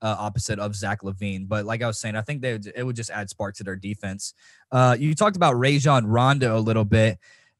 uh, 0.00 0.14
opposite 0.16 0.60
of 0.60 0.76
Zach 0.76 1.02
LaVine. 1.02 1.48
But 1.48 1.64
like 1.64 1.82
I 1.82 1.88
was 1.88 1.98
saying, 1.98 2.14
I 2.14 2.22
think 2.22 2.40
they 2.40 2.52
would, 2.52 2.72
it 2.76 2.84
would 2.84 2.94
just 2.94 3.10
add 3.10 3.28
spark 3.28 3.56
to 3.56 3.64
their 3.64 3.74
defense. 3.74 4.32
Uh, 4.70 4.96
you 4.96 5.12
talked 5.16 5.34
about 5.34 5.58
Rajon 5.58 6.06
Rondo 6.06 6.56
a 6.56 6.60
little 6.60 6.84
bit. 6.84 7.18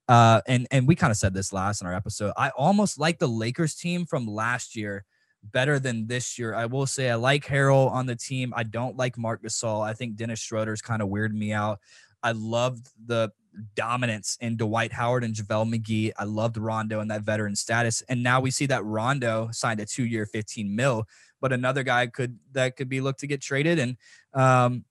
Uh, 0.08 0.40
and 0.46 0.68
and 0.70 0.86
we 0.86 0.94
kind 0.94 1.10
of 1.10 1.16
said 1.16 1.34
this 1.34 1.52
last 1.52 1.80
in 1.80 1.88
our 1.88 1.94
episode. 1.94 2.32
I 2.36 2.50
almost 2.50 3.00
like 3.00 3.18
the 3.18 3.26
Lakers 3.26 3.74
team 3.74 4.06
from 4.06 4.28
last 4.28 4.76
year 4.76 5.04
better 5.52 5.78
than 5.78 6.06
this 6.06 6.38
year. 6.38 6.54
I 6.54 6.66
will 6.66 6.86
say 6.86 7.10
I 7.10 7.14
like 7.14 7.44
Harrell 7.44 7.90
on 7.90 8.06
the 8.06 8.16
team. 8.16 8.52
I 8.56 8.62
don't 8.62 8.96
like 8.96 9.18
Marc 9.18 9.42
Gasol. 9.42 9.84
I 9.84 9.92
think 9.92 10.16
Dennis 10.16 10.40
Schroeder's 10.40 10.82
kind 10.82 11.02
of 11.02 11.08
weirded 11.08 11.34
me 11.34 11.52
out. 11.52 11.80
I 12.22 12.32
loved 12.32 12.88
the 13.06 13.30
dominance 13.74 14.36
in 14.40 14.56
Dwight 14.56 14.92
Howard 14.92 15.24
and 15.24 15.34
JaVale 15.34 15.74
McGee. 15.74 16.12
I 16.18 16.24
loved 16.24 16.56
Rondo 16.56 17.00
and 17.00 17.10
that 17.10 17.22
veteran 17.22 17.56
status. 17.56 18.02
And 18.08 18.22
now 18.22 18.40
we 18.40 18.50
see 18.50 18.66
that 18.66 18.84
Rondo 18.84 19.48
signed 19.52 19.80
a 19.80 19.86
two-year 19.86 20.26
15 20.26 20.74
mil, 20.74 21.04
but 21.40 21.52
another 21.52 21.82
guy 21.82 22.06
could 22.06 22.38
that 22.52 22.76
could 22.76 22.88
be 22.88 23.00
looked 23.00 23.20
to 23.20 23.26
get 23.26 23.40
traded. 23.40 23.78
And 23.78 23.96
um, 24.34 24.84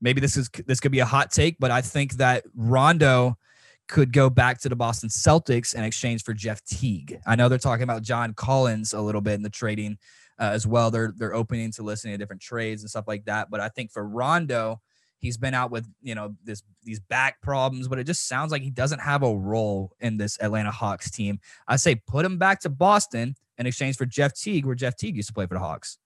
maybe 0.00 0.20
this 0.20 0.36
is 0.36 0.48
this 0.66 0.80
could 0.80 0.92
be 0.92 1.00
a 1.00 1.06
hot 1.06 1.30
take, 1.30 1.56
but 1.58 1.70
I 1.70 1.80
think 1.80 2.14
that 2.14 2.44
Rondo 2.54 3.36
could 3.88 4.12
go 4.12 4.30
back 4.30 4.60
to 4.60 4.68
the 4.68 4.76
Boston 4.76 5.08
Celtics 5.08 5.74
in 5.74 5.82
exchange 5.82 6.22
for 6.22 6.34
Jeff 6.34 6.62
Teague. 6.64 7.18
I 7.26 7.36
know 7.36 7.48
they're 7.48 7.58
talking 7.58 7.84
about 7.84 8.02
John 8.02 8.34
Collins 8.34 8.92
a 8.92 9.00
little 9.00 9.20
bit 9.20 9.34
in 9.34 9.42
the 9.42 9.50
trading 9.50 9.98
uh, 10.38 10.50
as 10.52 10.66
well. 10.66 10.90
They're 10.90 11.12
they're 11.16 11.34
opening 11.34 11.72
to 11.72 11.82
listening 11.82 12.14
to 12.14 12.18
different 12.18 12.42
trades 12.42 12.82
and 12.82 12.90
stuff 12.90 13.08
like 13.08 13.24
that. 13.24 13.50
But 13.50 13.60
I 13.60 13.68
think 13.68 13.90
for 13.90 14.06
Rondo, 14.06 14.80
he's 15.18 15.36
been 15.36 15.54
out 15.54 15.70
with 15.70 15.86
you 16.02 16.14
know 16.14 16.36
this 16.44 16.62
these 16.82 17.00
back 17.00 17.40
problems, 17.42 17.88
but 17.88 17.98
it 17.98 18.04
just 18.04 18.28
sounds 18.28 18.52
like 18.52 18.62
he 18.62 18.70
doesn't 18.70 19.00
have 19.00 19.22
a 19.22 19.34
role 19.34 19.92
in 20.00 20.16
this 20.16 20.38
Atlanta 20.40 20.70
Hawks 20.70 21.10
team. 21.10 21.40
I 21.66 21.76
say 21.76 21.96
put 21.96 22.24
him 22.24 22.38
back 22.38 22.60
to 22.60 22.68
Boston 22.68 23.34
in 23.56 23.66
exchange 23.66 23.96
for 23.96 24.06
Jeff 24.06 24.34
Teague, 24.34 24.66
where 24.66 24.74
Jeff 24.74 24.96
Teague 24.96 25.16
used 25.16 25.28
to 25.28 25.34
play 25.34 25.46
for 25.46 25.54
the 25.54 25.60
Hawks. 25.60 25.98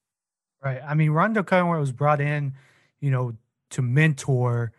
Right. 0.64 0.80
I 0.86 0.94
mean, 0.94 1.10
Rondo 1.10 1.42
Cunningham 1.42 1.80
was 1.80 1.92
brought 1.92 2.20
in, 2.20 2.54
you 3.00 3.10
know, 3.10 3.34
to 3.70 3.82
mentor 3.82 4.72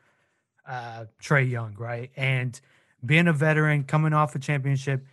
uh 0.65 1.05
Trae 1.21 1.49
Young, 1.49 1.75
right? 1.77 2.09
And 2.15 2.59
being 3.05 3.27
a 3.27 3.33
veteran, 3.33 3.83
coming 3.83 4.13
off 4.13 4.35
a 4.35 4.39
championship, 4.39 5.05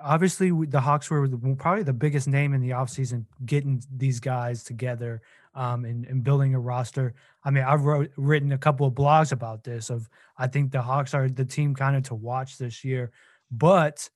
obviously 0.00 0.50
the 0.66 0.80
Hawks 0.80 1.10
were 1.10 1.28
probably 1.56 1.82
the 1.82 1.92
biggest 1.92 2.28
name 2.28 2.54
in 2.54 2.60
the 2.60 2.70
offseason 2.70 3.24
getting 3.44 3.82
these 3.94 4.20
guys 4.20 4.62
together 4.64 5.22
um, 5.54 5.84
and, 5.84 6.06
and, 6.06 6.22
building 6.22 6.54
a 6.54 6.60
roster. 6.60 7.14
I 7.44 7.50
mean, 7.50 7.64
I've 7.64 7.84
wrote, 7.84 8.12
written 8.16 8.52
a 8.52 8.58
couple 8.58 8.86
of 8.86 8.94
blogs 8.94 9.32
about 9.32 9.64
this 9.64 9.90
of 9.90 10.08
I 10.36 10.46
think 10.46 10.70
the 10.70 10.82
Hawks 10.82 11.14
are 11.14 11.28
the 11.28 11.44
team 11.44 11.74
kind 11.74 11.96
of 11.96 12.04
to 12.04 12.14
watch 12.14 12.58
this 12.58 12.84
year. 12.84 13.10
But 13.50 14.08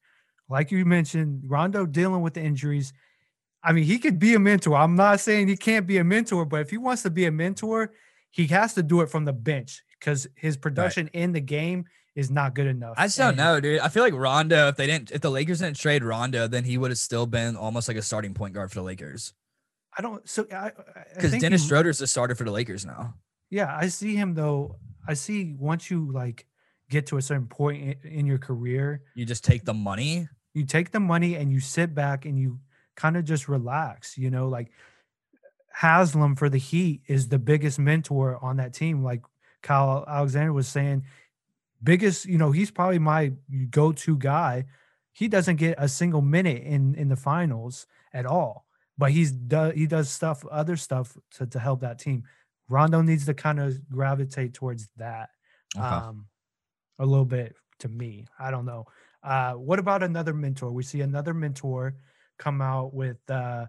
like 0.48 0.70
you 0.70 0.84
mentioned, 0.84 1.42
Rondo 1.46 1.86
dealing 1.86 2.22
with 2.22 2.34
the 2.34 2.42
injuries. 2.42 2.92
I 3.64 3.72
mean, 3.72 3.84
he 3.84 3.98
could 3.98 4.18
be 4.18 4.34
a 4.34 4.38
mentor. 4.38 4.76
I'm 4.76 4.96
not 4.96 5.20
saying 5.20 5.48
he 5.48 5.56
can't 5.56 5.86
be 5.86 5.98
a 5.98 6.04
mentor, 6.04 6.44
but 6.44 6.60
if 6.60 6.70
he 6.70 6.78
wants 6.78 7.02
to 7.02 7.10
be 7.10 7.26
a 7.26 7.32
mentor, 7.32 7.92
he 8.30 8.46
has 8.48 8.74
to 8.74 8.82
do 8.82 9.00
it 9.00 9.06
from 9.08 9.24
the 9.24 9.32
bench 9.32 9.82
because 9.98 10.26
his 10.34 10.56
production 10.56 11.06
right. 11.06 11.22
in 11.22 11.32
the 11.32 11.40
game 11.40 11.86
is 12.14 12.30
not 12.30 12.54
good 12.54 12.66
enough. 12.66 12.94
I 12.96 13.06
just 13.06 13.18
don't 13.18 13.36
know, 13.36 13.60
dude. 13.60 13.80
I 13.80 13.88
feel 13.88 14.02
like 14.02 14.14
Rondo, 14.14 14.68
if 14.68 14.76
they 14.76 14.86
didn't, 14.86 15.10
if 15.10 15.20
the 15.20 15.30
Lakers 15.30 15.60
didn't 15.60 15.76
trade 15.76 16.04
Rondo, 16.04 16.46
then 16.46 16.64
he 16.64 16.76
would 16.76 16.90
have 16.90 16.98
still 16.98 17.26
been 17.26 17.56
almost 17.56 17.88
like 17.88 17.96
a 17.96 18.02
starting 18.02 18.34
point 18.34 18.54
guard 18.54 18.70
for 18.70 18.76
the 18.76 18.82
Lakers. 18.82 19.32
I 19.96 20.02
don't. 20.02 20.26
So 20.28 20.46
I 20.52 20.72
because 21.14 21.32
Dennis 21.32 21.62
he, 21.62 21.68
Schroeder's 21.68 21.98
the 21.98 22.06
starter 22.06 22.34
for 22.34 22.44
the 22.44 22.50
Lakers 22.50 22.84
now. 22.84 23.14
Yeah, 23.50 23.74
I 23.74 23.88
see 23.88 24.14
him 24.14 24.34
though. 24.34 24.76
I 25.06 25.14
see 25.14 25.54
once 25.58 25.90
you 25.90 26.10
like 26.12 26.46
get 26.90 27.06
to 27.06 27.16
a 27.16 27.22
certain 27.22 27.46
point 27.46 27.98
in, 28.02 28.10
in 28.10 28.26
your 28.26 28.38
career, 28.38 29.02
you 29.14 29.24
just 29.24 29.44
take 29.44 29.64
the 29.64 29.74
money. 29.74 30.28
You 30.54 30.64
take 30.64 30.90
the 30.90 31.00
money 31.00 31.36
and 31.36 31.50
you 31.50 31.60
sit 31.60 31.94
back 31.94 32.26
and 32.26 32.38
you 32.38 32.60
kind 32.94 33.16
of 33.16 33.24
just 33.24 33.48
relax. 33.48 34.18
You 34.18 34.30
know, 34.30 34.48
like 34.48 34.70
Haslem 35.74 36.36
for 36.36 36.48
the 36.48 36.58
Heat 36.58 37.02
is 37.06 37.28
the 37.28 37.38
biggest 37.38 37.78
mentor 37.78 38.38
on 38.42 38.58
that 38.58 38.74
team. 38.74 39.02
Like 39.02 39.22
Kyle 39.62 40.04
Alexander 40.06 40.52
was 40.52 40.68
saying, 40.68 41.04
biggest, 41.82 42.26
you 42.26 42.38
know, 42.38 42.50
he's 42.50 42.70
probably 42.70 42.98
my 42.98 43.32
go-to 43.70 44.16
guy. 44.16 44.66
He 45.12 45.28
doesn't 45.28 45.56
get 45.56 45.74
a 45.78 45.88
single 45.88 46.22
minute 46.22 46.62
in 46.62 46.94
in 46.94 47.08
the 47.08 47.16
finals 47.16 47.86
at 48.14 48.26
all, 48.26 48.66
but 48.96 49.10
he's 49.10 49.32
does 49.32 49.74
he 49.74 49.86
does 49.86 50.10
stuff, 50.10 50.44
other 50.50 50.76
stuff 50.76 51.16
to, 51.32 51.46
to 51.46 51.58
help 51.58 51.80
that 51.80 51.98
team. 51.98 52.24
Rondo 52.68 53.02
needs 53.02 53.26
to 53.26 53.34
kind 53.34 53.60
of 53.60 53.88
gravitate 53.90 54.54
towards 54.54 54.88
that 54.96 55.30
okay. 55.76 55.84
um, 55.84 56.26
a 56.98 57.04
little 57.04 57.26
bit 57.26 57.54
to 57.80 57.88
me. 57.88 58.26
I 58.38 58.50
don't 58.50 58.64
know. 58.64 58.86
Uh, 59.22 59.52
what 59.52 59.78
about 59.78 60.02
another 60.02 60.32
mentor? 60.32 60.72
We 60.72 60.82
see 60.82 61.02
another 61.02 61.34
mentor 61.34 61.96
come 62.38 62.60
out 62.60 62.94
with, 62.94 63.18
uh, 63.28 63.66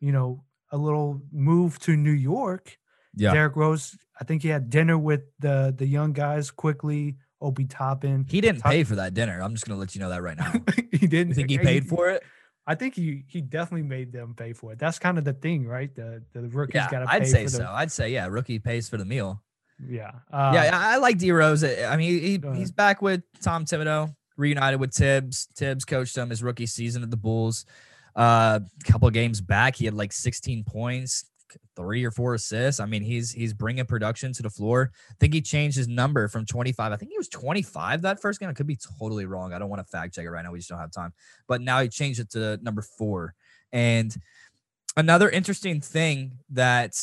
you 0.00 0.12
know, 0.12 0.44
a 0.70 0.76
little 0.76 1.22
move 1.30 1.78
to 1.80 1.96
New 1.96 2.12
York. 2.12 2.78
Yeah. 3.14 3.34
Derrick 3.34 3.56
Rose, 3.56 3.96
I 4.18 4.24
think 4.24 4.42
he 4.42 4.48
had 4.48 4.70
dinner 4.70 4.96
with 4.96 5.22
the 5.38 5.74
the 5.76 5.86
young 5.86 6.12
guys 6.14 6.50
quickly 6.50 7.16
Obi 7.42 7.66
Toppin. 7.66 8.26
He 8.28 8.40
didn't 8.40 8.62
pay 8.62 8.84
for 8.84 8.96
that 8.96 9.14
dinner. 9.14 9.40
I'm 9.42 9.52
just 9.54 9.66
gonna 9.66 9.80
let 9.80 9.94
you 9.94 10.00
know 10.00 10.08
that 10.08 10.22
right 10.22 10.38
now. 10.38 10.52
he 10.92 11.06
didn't. 11.06 11.30
You 11.30 11.34
think 11.34 11.50
he 11.50 11.58
paid 11.58 11.86
for 11.86 12.08
it? 12.08 12.22
I 12.66 12.74
think 12.74 12.94
he 12.94 13.24
he 13.26 13.40
definitely 13.40 13.86
made 13.86 14.12
them 14.12 14.34
pay 14.34 14.52
for 14.52 14.72
it. 14.72 14.78
That's 14.78 14.98
kind 14.98 15.18
of 15.18 15.24
the 15.24 15.32
thing, 15.32 15.66
right? 15.66 15.94
The 15.94 16.22
the 16.32 16.42
rookies 16.42 16.76
yeah, 16.76 16.90
got 16.90 17.00
to. 17.00 17.10
I'd 17.10 17.26
say 17.26 17.46
so. 17.48 17.66
I'd 17.68 17.90
say 17.90 18.10
yeah. 18.10 18.26
Rookie 18.26 18.58
pays 18.58 18.88
for 18.88 18.96
the 18.96 19.04
meal. 19.04 19.42
Yeah. 19.88 20.12
Uh, 20.32 20.52
yeah, 20.54 20.70
I 20.72 20.98
like 20.98 21.18
D 21.18 21.32
Rose. 21.32 21.64
I 21.64 21.96
mean, 21.96 22.20
he, 22.20 22.40
he's 22.54 22.70
back 22.70 23.02
with 23.02 23.22
Tom 23.42 23.64
Thibodeau, 23.64 24.14
reunited 24.36 24.80
with 24.80 24.94
Thibs. 24.94 25.48
Thibs 25.56 25.84
coached 25.84 26.16
him 26.16 26.30
his 26.30 26.42
rookie 26.42 26.66
season 26.66 27.02
at 27.02 27.10
the 27.10 27.16
Bulls. 27.16 27.64
A 28.14 28.20
uh, 28.20 28.60
couple 28.84 29.08
games 29.10 29.40
back, 29.40 29.74
he 29.74 29.86
had 29.86 29.94
like 29.94 30.12
16 30.12 30.64
points, 30.64 31.24
three 31.76 32.04
or 32.04 32.10
four 32.10 32.34
assists. 32.34 32.80
I 32.80 32.86
mean, 32.86 33.02
he's 33.02 33.32
he's 33.32 33.52
bringing 33.52 33.84
production 33.84 34.32
to 34.34 34.42
the 34.42 34.50
floor. 34.50 34.92
I 35.10 35.14
think 35.20 35.34
he 35.34 35.40
changed 35.40 35.76
his 35.76 35.88
number 35.88 36.28
from 36.28 36.46
25. 36.46 36.92
I 36.92 36.96
think 36.96 37.10
he 37.10 37.18
was 37.18 37.28
25 37.28 38.02
that 38.02 38.20
first 38.20 38.40
game. 38.40 38.48
I 38.48 38.52
could 38.52 38.66
be 38.66 38.78
totally 38.98 39.26
wrong. 39.26 39.52
I 39.52 39.58
don't 39.58 39.68
want 39.68 39.80
to 39.80 39.90
fact 39.90 40.14
check 40.14 40.24
it 40.24 40.30
right 40.30 40.44
now. 40.44 40.52
We 40.52 40.58
just 40.58 40.70
don't 40.70 40.78
have 40.78 40.90
time. 40.90 41.12
But 41.46 41.60
now 41.60 41.80
he 41.80 41.88
changed 41.88 42.20
it 42.20 42.30
to 42.30 42.58
number 42.62 42.82
four. 42.82 43.34
And 43.72 44.14
another 44.96 45.30
interesting 45.30 45.80
thing 45.80 46.38
that 46.50 46.94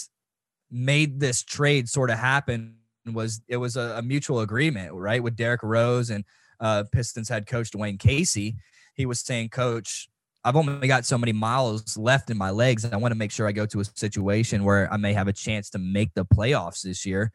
made 0.71 1.19
this 1.19 1.43
trade 1.43 1.89
sort 1.89 2.09
of 2.09 2.19
happen 2.19 2.75
was 3.05 3.41
it 3.47 3.57
was 3.57 3.75
a, 3.75 3.95
a 3.97 4.01
mutual 4.01 4.41
agreement, 4.41 4.93
right, 4.93 5.23
with 5.23 5.35
Derrick 5.35 5.63
Rose 5.63 6.09
and 6.09 6.23
uh, 6.59 6.83
Pistons 6.91 7.29
head 7.29 7.47
coach 7.47 7.71
Dwane 7.71 7.99
Casey. 7.99 8.55
He 8.93 9.05
was 9.05 9.21
saying, 9.21 9.49
Coach, 9.49 10.09
I've 10.43 10.55
only 10.55 10.87
got 10.87 11.05
so 11.05 11.17
many 11.17 11.33
miles 11.33 11.97
left 11.97 12.29
in 12.29 12.37
my 12.37 12.49
legs, 12.49 12.85
and 12.85 12.93
I 12.93 12.97
want 12.97 13.11
to 13.11 13.17
make 13.17 13.31
sure 13.31 13.47
I 13.47 13.51
go 13.51 13.65
to 13.65 13.81
a 13.81 13.85
situation 13.85 14.63
where 14.63 14.91
I 14.91 14.97
may 14.97 15.13
have 15.13 15.27
a 15.27 15.33
chance 15.33 15.69
to 15.71 15.79
make 15.79 16.13
the 16.13 16.25
playoffs 16.25 16.81
this 16.81 17.05
year. 17.05 17.31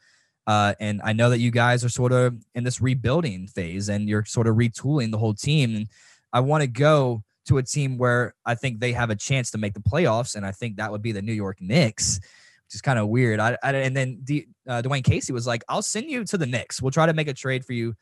Uh, 0.46 0.74
and 0.80 1.00
I 1.02 1.12
know 1.12 1.30
that 1.30 1.38
you 1.38 1.50
guys 1.50 1.84
are 1.84 1.88
sort 1.88 2.12
of 2.12 2.36
in 2.54 2.64
this 2.64 2.80
rebuilding 2.80 3.46
phase, 3.46 3.88
and 3.88 4.08
you're 4.08 4.24
sort 4.24 4.46
of 4.46 4.56
retooling 4.56 5.10
the 5.10 5.18
whole 5.18 5.34
team. 5.34 5.76
And 5.76 5.86
I 6.32 6.40
want 6.40 6.62
to 6.62 6.66
go 6.66 7.22
to 7.46 7.58
a 7.58 7.62
team 7.62 7.98
where 7.98 8.34
I 8.46 8.54
think 8.54 8.80
they 8.80 8.92
have 8.92 9.10
a 9.10 9.16
chance 9.16 9.50
to 9.50 9.58
make 9.58 9.74
the 9.74 9.80
playoffs, 9.80 10.34
and 10.34 10.46
I 10.46 10.52
think 10.52 10.76
that 10.76 10.90
would 10.90 11.02
be 11.02 11.12
the 11.12 11.22
New 11.22 11.34
York 11.34 11.58
Knicks, 11.60 12.20
which 12.66 12.74
is 12.74 12.80
kind 12.80 12.98
of 12.98 13.08
weird. 13.08 13.38
I, 13.38 13.58
I 13.62 13.72
and 13.74 13.94
then 13.94 14.20
D, 14.24 14.46
uh, 14.66 14.80
Dwane 14.80 15.04
Casey 15.04 15.34
was 15.34 15.46
like, 15.46 15.62
"I'll 15.68 15.82
send 15.82 16.10
you 16.10 16.24
to 16.24 16.38
the 16.38 16.46
Knicks. 16.46 16.80
We'll 16.80 16.90
try 16.90 17.04
to 17.04 17.12
make 17.12 17.28
a 17.28 17.34
trade 17.34 17.66
for 17.66 17.74
you 17.74 17.94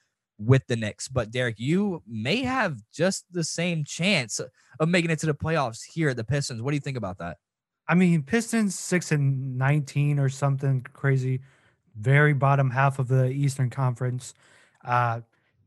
with 0.45 0.67
the 0.67 0.77
Knicks. 0.77 1.09
But 1.09 1.31
Derrick, 1.31 1.59
you 1.59 2.03
may 2.07 2.43
have 2.43 2.79
just 2.93 3.25
the 3.33 3.45
same 3.45 3.85
chance 3.85 4.41
of 4.81 4.89
making 4.89 5.11
it 5.11 5.19
to 5.21 5.27
the 5.27 5.35
playoffs 5.35 5.83
here 5.85 6.11
at 6.11 6.17
the 6.17 6.25
Pistons. 6.25 6.63
What 6.63 6.71
do 6.71 6.77
you 6.77 6.81
think 6.81 6.97
about 6.97 7.19
that? 7.19 7.39
I 7.89 7.95
mean, 7.95 8.23
Pistons 8.23 8.79
six 8.79 9.13
and 9.13 9.59
nineteen 9.59 10.19
or 10.19 10.29
something 10.29 10.87
crazy, 10.93 11.41
very 11.97 12.33
bottom 12.33 12.71
half 12.71 12.99
of 12.99 13.09
the 13.09 13.29
Eastern 13.31 13.71
Conference. 13.71 14.35
Uh, 14.85 15.21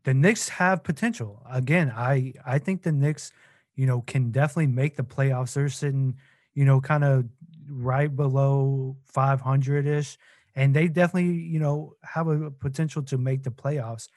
the 0.03 0.13
Knicks 0.13 0.49
have 0.49 0.83
potential. 0.83 1.41
Again, 1.49 1.91
I 1.95 2.33
I 2.45 2.59
think 2.59 2.83
the 2.83 2.91
Knicks, 2.91 3.31
you 3.75 3.85
know, 3.85 4.01
can 4.01 4.31
definitely 4.31 4.67
make 4.67 4.95
the 4.95 5.03
playoffs. 5.03 5.53
They're 5.53 5.69
sitting, 5.69 6.15
you 6.53 6.65
know, 6.65 6.79
kind 6.79 7.03
of 7.03 7.25
right 7.69 8.15
below 8.15 8.95
500 9.05 9.85
ish, 9.85 10.17
and 10.55 10.73
they 10.73 10.87
definitely, 10.87 11.33
you 11.33 11.59
know, 11.59 11.95
have 12.03 12.27
a 12.27 12.51
potential 12.51 13.03
to 13.03 13.17
make 13.17 13.43
the 13.43 13.51
playoffs 13.51 14.07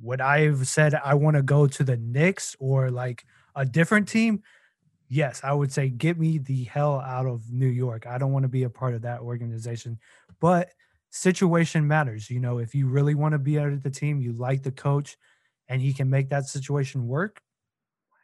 would 0.00 0.20
I 0.20 0.40
have 0.42 0.66
said 0.66 0.94
I 0.94 1.14
want 1.14 1.36
to 1.36 1.42
go 1.42 1.66
to 1.66 1.84
the 1.84 1.96
Knicks 1.96 2.56
or 2.58 2.90
like 2.90 3.24
a 3.54 3.64
different 3.64 4.08
team? 4.08 4.42
Yes, 5.08 5.40
I 5.42 5.52
would 5.52 5.72
say 5.72 5.88
get 5.88 6.18
me 6.18 6.38
the 6.38 6.64
hell 6.64 7.00
out 7.00 7.26
of 7.26 7.50
New 7.50 7.66
York. 7.66 8.06
I 8.06 8.18
don't 8.18 8.32
want 8.32 8.44
to 8.44 8.48
be 8.48 8.62
a 8.62 8.70
part 8.70 8.94
of 8.94 9.02
that 9.02 9.20
organization. 9.20 9.98
But 10.40 10.70
situation 11.10 11.86
matters. 11.86 12.30
You 12.30 12.40
know, 12.40 12.58
if 12.58 12.74
you 12.74 12.88
really 12.88 13.14
want 13.14 13.32
to 13.32 13.38
be 13.38 13.58
out 13.58 13.68
of 13.68 13.82
the 13.82 13.90
team, 13.90 14.20
you 14.20 14.32
like 14.32 14.62
the 14.62 14.70
coach, 14.70 15.16
and 15.68 15.82
he 15.82 15.92
can 15.92 16.08
make 16.08 16.30
that 16.30 16.46
situation 16.46 17.06
work, 17.06 17.40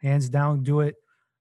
hands 0.01 0.29
down, 0.29 0.63
do 0.63 0.81
it. 0.81 0.95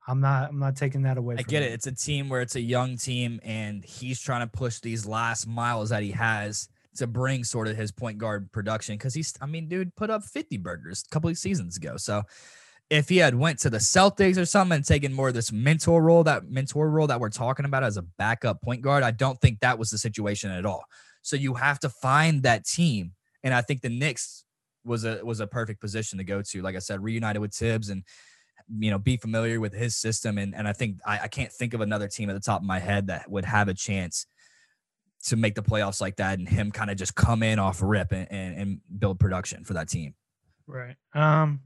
I'm 0.08 0.20
not. 0.20 0.50
I'm 0.50 0.58
not 0.58 0.76
taking 0.76 1.02
that 1.02 1.18
away. 1.18 1.36
I 1.38 1.42
get 1.42 1.62
it. 1.62 1.72
It's 1.72 1.86
a 1.86 1.92
team 1.92 2.28
where 2.28 2.40
it's 2.40 2.54
a 2.54 2.60
young 2.60 2.96
team, 2.96 3.40
and 3.42 3.84
he's 3.84 4.20
trying 4.20 4.42
to 4.42 4.46
push 4.46 4.78
these 4.80 5.06
last 5.06 5.46
miles 5.46 5.90
that 5.90 6.02
he 6.02 6.12
has 6.12 6.68
to 6.96 7.06
bring 7.06 7.44
sort 7.44 7.68
of 7.68 7.76
his 7.76 7.92
point 7.92 8.18
guard 8.18 8.50
production 8.52 8.96
because 8.96 9.14
he's, 9.14 9.34
I 9.40 9.46
mean, 9.46 9.68
dude, 9.68 9.94
put 9.96 10.10
up 10.10 10.24
50 10.24 10.56
burgers 10.58 11.04
a 11.06 11.12
couple 11.12 11.30
of 11.30 11.38
seasons 11.38 11.76
ago. 11.76 11.96
So 11.96 12.22
if 12.88 13.08
he 13.08 13.16
had 13.16 13.34
went 13.34 13.58
to 13.60 13.70
the 13.70 13.78
Celtics 13.78 14.38
or 14.38 14.44
something 14.44 14.76
and 14.76 14.84
taken 14.84 15.12
more 15.12 15.28
of 15.28 15.34
this 15.34 15.50
mentor 15.50 16.02
role, 16.02 16.24
that 16.24 16.48
mentor 16.48 16.88
role 16.88 17.06
that 17.08 17.18
we're 17.18 17.30
talking 17.30 17.64
about 17.64 17.82
as 17.82 17.96
a 17.96 18.02
backup 18.02 18.62
point 18.62 18.82
guard, 18.82 19.02
I 19.02 19.10
don't 19.10 19.40
think 19.40 19.60
that 19.60 19.78
was 19.78 19.90
the 19.90 19.98
situation 19.98 20.50
at 20.50 20.64
all. 20.64 20.84
So 21.22 21.34
you 21.34 21.54
have 21.54 21.80
to 21.80 21.88
find 21.88 22.44
that 22.44 22.64
team, 22.64 23.12
and 23.42 23.52
I 23.52 23.60
think 23.60 23.80
the 23.80 23.88
Knicks 23.88 24.44
was 24.84 25.04
a 25.04 25.20
was 25.24 25.40
a 25.40 25.46
perfect 25.46 25.80
position 25.80 26.18
to 26.18 26.24
go 26.24 26.40
to. 26.40 26.62
Like 26.62 26.76
I 26.76 26.78
said, 26.78 27.02
reunited 27.02 27.42
with 27.42 27.52
Thibs 27.52 27.88
and 27.88 28.04
you 28.78 28.92
know 28.92 28.98
be 28.98 29.16
familiar 29.16 29.58
with 29.58 29.74
his 29.74 29.96
system, 29.96 30.38
and 30.38 30.54
and 30.54 30.68
I 30.68 30.72
think 30.72 30.98
I, 31.04 31.20
I 31.24 31.28
can't 31.28 31.52
think 31.52 31.74
of 31.74 31.80
another 31.80 32.06
team 32.06 32.30
at 32.30 32.34
the 32.34 32.40
top 32.40 32.60
of 32.60 32.66
my 32.66 32.78
head 32.78 33.08
that 33.08 33.28
would 33.28 33.44
have 33.44 33.66
a 33.66 33.74
chance 33.74 34.26
to 35.26 35.36
make 35.36 35.54
the 35.54 35.62
playoffs 35.62 36.00
like 36.00 36.16
that, 36.16 36.38
and 36.38 36.48
him 36.48 36.70
kind 36.70 36.90
of 36.90 36.96
just 36.96 37.14
come 37.14 37.42
in 37.42 37.58
off 37.58 37.80
rip 37.82 38.12
and, 38.12 38.26
and, 38.30 38.58
and 38.58 38.80
build 38.98 39.18
production 39.20 39.64
for 39.64 39.74
that 39.74 39.88
team. 39.88 40.14
Right. 40.66 40.96
Um 41.14 41.60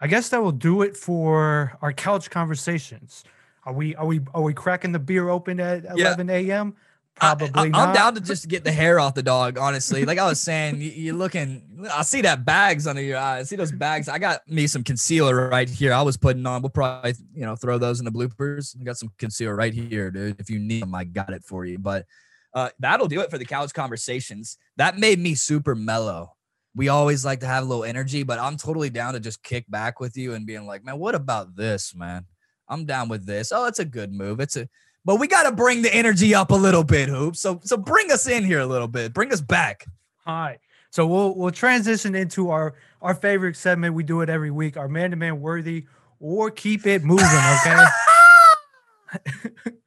I 0.00 0.08
guess 0.08 0.30
that 0.30 0.42
will 0.42 0.50
do 0.50 0.82
it 0.82 0.96
for 0.96 1.78
our 1.80 1.92
couch 1.92 2.28
conversations. 2.28 3.22
Are 3.64 3.72
we 3.72 3.94
are 3.94 4.06
we 4.06 4.20
are 4.34 4.42
we 4.42 4.52
cracking 4.52 4.90
the 4.90 4.98
beer 4.98 5.28
open 5.28 5.60
at 5.60 5.84
11 5.84 6.28
a.m.? 6.28 6.74
Probably 7.14 7.50
I, 7.54 7.64
am 7.66 7.70
not. 7.70 7.94
down 7.94 8.14
to 8.14 8.20
just 8.20 8.48
get 8.48 8.64
the 8.64 8.72
hair 8.72 8.98
off 8.98 9.14
the 9.14 9.22
dog, 9.22 9.58
honestly. 9.58 10.04
Like 10.04 10.18
I 10.18 10.26
was 10.26 10.40
saying, 10.40 10.80
you, 10.80 11.14
are 11.14 11.16
looking. 11.16 11.86
I 11.92 12.02
see 12.02 12.22
that 12.22 12.44
bags 12.44 12.86
under 12.86 13.02
your 13.02 13.18
eyes. 13.18 13.42
I 13.42 13.44
see 13.44 13.56
those 13.56 13.70
bags. 13.70 14.08
I 14.08 14.18
got 14.18 14.48
me 14.48 14.66
some 14.66 14.82
concealer 14.82 15.48
right 15.50 15.68
here. 15.68 15.92
I 15.92 16.02
was 16.02 16.16
putting 16.16 16.44
on. 16.46 16.62
We'll 16.62 16.70
probably, 16.70 17.14
you 17.34 17.44
know, 17.44 17.54
throw 17.54 17.76
those 17.76 18.00
in 18.00 18.06
the 18.06 18.10
bloopers. 18.10 18.74
I 18.80 18.82
got 18.82 18.96
some 18.96 19.12
concealer 19.18 19.54
right 19.54 19.74
here, 19.74 20.10
dude. 20.10 20.40
If 20.40 20.48
you 20.48 20.58
need 20.58 20.82
them, 20.82 20.94
I 20.94 21.04
got 21.04 21.32
it 21.32 21.44
for 21.44 21.66
you. 21.66 21.78
But 21.78 22.06
uh, 22.54 22.70
that'll 22.78 23.08
do 23.08 23.20
it 23.20 23.30
for 23.30 23.38
the 23.38 23.44
couch 23.44 23.72
conversations. 23.72 24.58
That 24.76 24.98
made 24.98 25.18
me 25.18 25.34
super 25.34 25.74
mellow 25.74 26.36
we 26.74 26.88
always 26.88 27.24
like 27.24 27.40
to 27.40 27.46
have 27.46 27.64
a 27.64 27.66
little 27.66 27.84
energy, 27.84 28.22
but 28.22 28.38
I'm 28.38 28.56
totally 28.56 28.90
down 28.90 29.12
to 29.14 29.20
just 29.20 29.42
kick 29.42 29.70
back 29.70 30.00
with 30.00 30.16
you 30.16 30.34
and 30.34 30.46
being 30.46 30.66
like, 30.66 30.84
man, 30.84 30.98
what 30.98 31.14
about 31.14 31.54
this, 31.54 31.94
man? 31.94 32.24
I'm 32.68 32.86
down 32.86 33.08
with 33.08 33.26
this. 33.26 33.52
Oh, 33.52 33.66
it's 33.66 33.78
a 33.78 33.84
good 33.84 34.12
move. 34.12 34.40
It's 34.40 34.56
a, 34.56 34.68
but 35.04 35.16
we 35.16 35.26
got 35.26 35.42
to 35.42 35.52
bring 35.52 35.82
the 35.82 35.94
energy 35.94 36.34
up 36.34 36.50
a 36.50 36.54
little 36.54 36.84
bit, 36.84 37.08
Hoop. 37.08 37.36
So, 37.36 37.60
so 37.62 37.76
bring 37.76 38.10
us 38.10 38.26
in 38.26 38.44
here 38.44 38.60
a 38.60 38.66
little 38.66 38.88
bit. 38.88 39.12
Bring 39.12 39.32
us 39.32 39.40
back. 39.40 39.84
All 40.26 40.34
right. 40.34 40.58
So 40.90 41.06
we'll 41.06 41.34
we'll 41.34 41.50
transition 41.50 42.14
into 42.14 42.50
our 42.50 42.74
our 43.00 43.14
favorite 43.14 43.56
segment. 43.56 43.94
We 43.94 44.02
do 44.02 44.20
it 44.20 44.28
every 44.28 44.50
week. 44.50 44.76
Our 44.76 44.88
man 44.88 45.10
to 45.10 45.16
man 45.16 45.40
worthy 45.40 45.86
or 46.20 46.50
keep 46.50 46.86
it 46.86 47.02
moving. 47.02 47.24
Okay. 47.24 47.84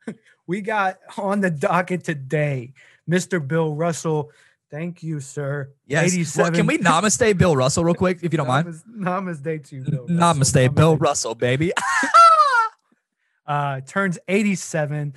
we 0.47 0.61
got 0.61 0.97
on 1.17 1.41
the 1.41 1.49
docket 1.49 2.03
today, 2.03 2.73
Mr. 3.09 3.45
Bill 3.45 3.73
Russell. 3.73 4.31
Thank 4.71 5.03
you, 5.03 5.19
sir. 5.19 5.69
Yes. 5.85 6.13
87. 6.13 6.43
Well, 6.43 6.51
can 6.51 6.67
we 6.67 6.77
namaste 6.79 7.37
Bill 7.37 7.55
Russell 7.55 7.83
real 7.83 7.95
quick, 7.95 8.19
if 8.23 8.33
you 8.33 8.37
don't 8.37 8.47
mind? 8.47 8.67
Namaste 8.97 9.67
to 9.69 9.75
you, 9.75 9.83
Bill 9.83 10.01
Russell. 10.01 10.15
Namaste, 10.15 10.67
namaste. 10.67 10.75
Bill 10.75 10.97
Russell, 10.97 11.35
baby. 11.35 11.71
uh, 13.47 13.81
turns 13.81 14.17
87. 14.27 15.15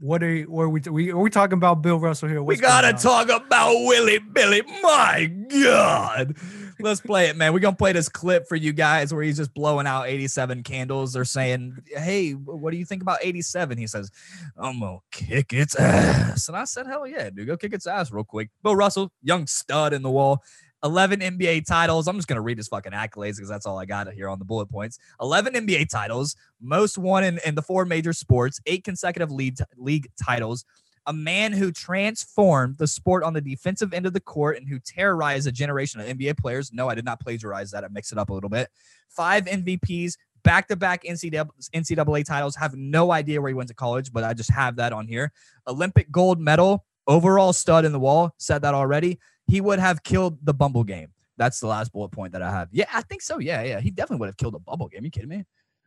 What 0.00 0.22
are, 0.22 0.42
what 0.42 0.64
are 0.64 0.68
we, 0.68 0.80
we 0.80 1.10
are 1.12 1.18
we 1.18 1.30
talking 1.30 1.54
about 1.54 1.80
Bill 1.80 1.98
Russell 1.98 2.28
here? 2.28 2.42
What's 2.42 2.58
we 2.58 2.62
gotta 2.62 2.92
talk 2.92 3.28
about 3.28 3.72
Willie 3.72 4.18
Billy. 4.18 4.62
My 4.82 5.26
God. 5.48 6.36
Let's 6.82 7.00
play 7.00 7.28
it, 7.28 7.36
man. 7.36 7.52
We're 7.52 7.60
gonna 7.60 7.76
play 7.76 7.92
this 7.92 8.08
clip 8.08 8.48
for 8.48 8.56
you 8.56 8.72
guys 8.72 9.12
where 9.14 9.22
he's 9.22 9.36
just 9.36 9.54
blowing 9.54 9.86
out 9.86 10.08
87 10.08 10.62
candles. 10.62 11.12
They're 11.12 11.24
saying, 11.24 11.78
Hey, 11.86 12.32
what 12.32 12.70
do 12.70 12.76
you 12.76 12.84
think 12.84 13.02
about 13.02 13.18
87? 13.22 13.78
He 13.78 13.86
says, 13.86 14.10
I'm 14.56 14.80
gonna 14.80 14.98
kick 15.10 15.52
its 15.52 15.76
ass. 15.76 16.48
And 16.48 16.56
I 16.56 16.64
said, 16.64 16.86
Hell 16.86 17.06
yeah, 17.06 17.30
dude, 17.30 17.46
go 17.46 17.56
kick 17.56 17.72
its 17.72 17.86
ass 17.86 18.10
real 18.10 18.24
quick. 18.24 18.50
Bill 18.62 18.76
Russell, 18.76 19.12
young 19.22 19.46
stud 19.46 19.92
in 19.92 20.02
the 20.02 20.10
wall. 20.10 20.42
11 20.84 21.20
NBA 21.20 21.64
titles. 21.64 22.08
I'm 22.08 22.16
just 22.16 22.26
going 22.26 22.36
to 22.36 22.42
read 22.42 22.58
his 22.58 22.68
fucking 22.68 22.92
accolades 22.92 23.36
because 23.36 23.48
that's 23.48 23.66
all 23.66 23.78
I 23.78 23.84
got 23.84 24.12
here 24.12 24.28
on 24.28 24.38
the 24.38 24.44
bullet 24.44 24.66
points. 24.66 24.98
11 25.20 25.54
NBA 25.54 25.88
titles, 25.88 26.34
most 26.60 26.98
won 26.98 27.22
in, 27.22 27.38
in 27.46 27.54
the 27.54 27.62
four 27.62 27.84
major 27.84 28.12
sports, 28.12 28.60
eight 28.66 28.82
consecutive 28.82 29.30
league, 29.30 29.58
league 29.76 30.08
titles, 30.22 30.64
a 31.06 31.12
man 31.12 31.52
who 31.52 31.72
transformed 31.72 32.78
the 32.78 32.86
sport 32.86 33.24
on 33.24 33.32
the 33.32 33.40
defensive 33.40 33.92
end 33.92 34.06
of 34.06 34.12
the 34.12 34.20
court 34.20 34.56
and 34.56 34.68
who 34.68 34.78
terrorized 34.78 35.46
a 35.46 35.52
generation 35.52 36.00
of 36.00 36.06
NBA 36.06 36.38
players. 36.38 36.72
No, 36.72 36.88
I 36.88 36.94
did 36.94 37.04
not 37.04 37.20
plagiarize 37.20 37.70
that. 37.72 37.84
I 37.84 37.88
mixed 37.88 38.12
it 38.12 38.18
up 38.18 38.30
a 38.30 38.34
little 38.34 38.50
bit. 38.50 38.68
Five 39.08 39.46
MVPs, 39.46 40.16
back 40.44 40.68
to 40.68 40.76
back 40.76 41.02
NCAA 41.04 42.24
titles. 42.24 42.56
Have 42.56 42.74
no 42.74 43.10
idea 43.10 43.40
where 43.40 43.48
he 43.48 43.54
went 43.54 43.68
to 43.68 43.74
college, 43.74 44.12
but 44.12 44.24
I 44.24 44.32
just 44.32 44.50
have 44.50 44.76
that 44.76 44.92
on 44.92 45.06
here. 45.06 45.32
Olympic 45.66 46.10
gold 46.10 46.40
medal, 46.40 46.84
overall 47.06 47.52
stud 47.52 47.84
in 47.84 47.92
the 47.92 48.00
wall. 48.00 48.32
Said 48.38 48.62
that 48.62 48.74
already. 48.74 49.18
He 49.46 49.60
would 49.60 49.80
have 49.80 50.02
killed 50.02 50.38
the 50.42 50.54
Bumble 50.54 50.84
game. 50.84 51.08
That's 51.36 51.58
the 51.58 51.66
last 51.66 51.92
bullet 51.92 52.10
point 52.10 52.32
that 52.32 52.42
I 52.42 52.50
have. 52.50 52.68
Yeah, 52.70 52.86
I 52.92 53.02
think 53.02 53.22
so. 53.22 53.38
Yeah, 53.38 53.62
yeah. 53.62 53.80
He 53.80 53.90
definitely 53.90 54.20
would 54.20 54.28
have 54.28 54.36
killed 54.36 54.54
the 54.54 54.60
Bumble 54.60 54.88
game. 54.88 55.00
Are 55.00 55.04
you 55.04 55.10
kidding 55.10 55.28
me? 55.28 55.44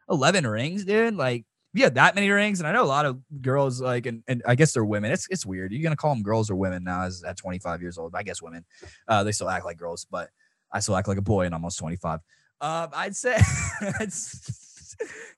11 0.09 0.45
rings, 0.45 0.83
dude. 0.83 1.15
Like, 1.15 1.45
you 1.75 1.83
had 1.83 1.95
that 1.95 2.15
many 2.15 2.29
rings, 2.29 2.59
and 2.59 2.67
I 2.67 2.71
know 2.71 2.83
a 2.83 2.85
lot 2.85 3.05
of 3.05 3.19
girls 3.41 3.81
like, 3.81 4.05
and, 4.05 4.23
and 4.27 4.41
I 4.47 4.55
guess 4.55 4.73
they're 4.73 4.85
women. 4.85 5.11
It's 5.11 5.27
it's 5.29 5.45
weird. 5.45 5.73
You're 5.73 5.83
gonna 5.83 5.95
call 5.95 6.13
them 6.13 6.23
girls 6.23 6.49
or 6.49 6.55
women 6.55 6.83
now 6.83 7.03
as 7.03 7.23
at 7.23 7.37
25 7.37 7.81
years 7.81 7.97
old. 7.97 8.15
I 8.15 8.23
guess 8.23 8.41
women. 8.41 8.65
Uh, 9.07 9.23
they 9.23 9.33
still 9.33 9.49
act 9.49 9.65
like 9.65 9.77
girls, 9.77 10.05
but 10.09 10.29
I 10.71 10.79
still 10.79 10.95
act 10.95 11.07
like 11.07 11.17
a 11.17 11.21
boy 11.21 11.45
and 11.45 11.53
almost 11.53 11.77
25. 11.79 12.21
Uh, 12.61 12.87
I'd 12.93 13.15
say 13.15 13.37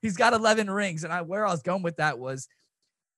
he's 0.02 0.16
got 0.16 0.32
11 0.32 0.70
rings, 0.70 1.04
and 1.04 1.12
I 1.12 1.22
where 1.22 1.44
I 1.44 1.50
was 1.50 1.62
going 1.62 1.82
with 1.82 1.96
that 1.96 2.18
was 2.18 2.48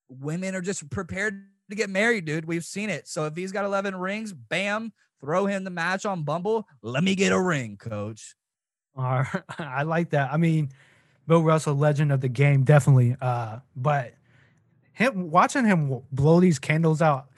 women 0.09 0.55
are 0.55 0.63
just 0.63 0.89
prepared 0.91 1.47
to 1.69 1.77
get 1.77 1.91
married, 1.91 2.25
dude. 2.25 2.47
We've 2.47 2.65
seen 2.65 2.91
it. 2.91 3.07
So 3.07 3.27
if 3.27 3.37
he's 3.37 3.53
got 3.53 3.65
11 3.65 3.97
rings, 3.97 4.33
bam, 4.33 4.93
throw 5.21 5.47
him 5.47 5.65
the 5.65 5.71
match 5.71 6.07
on 6.07 6.25
Bumble. 6.25 6.67
Let 6.83 7.05
me 7.05 7.15
get 7.15 7.33
a 7.33 7.41
ring, 7.41 7.77
coach. 7.77 8.35
All 8.97 9.05
right. 9.05 9.43
I 9.59 9.83
like 9.85 10.11
that. 10.11 10.33
I 10.33 10.37
mean, 10.37 10.71
Bill 11.31 11.45
Russell, 11.45 11.77
legend 11.77 12.11
of 12.11 12.21
the 12.21 12.29
game, 12.29 12.65
definitely. 12.65 13.15
Uh, 13.21 13.61
but 13.77 14.15
him 14.93 15.31
watching 15.31 15.65
him 15.65 16.03
blow 16.11 16.41
these 16.41 16.59
candles 16.59 17.01
out, 17.01 17.29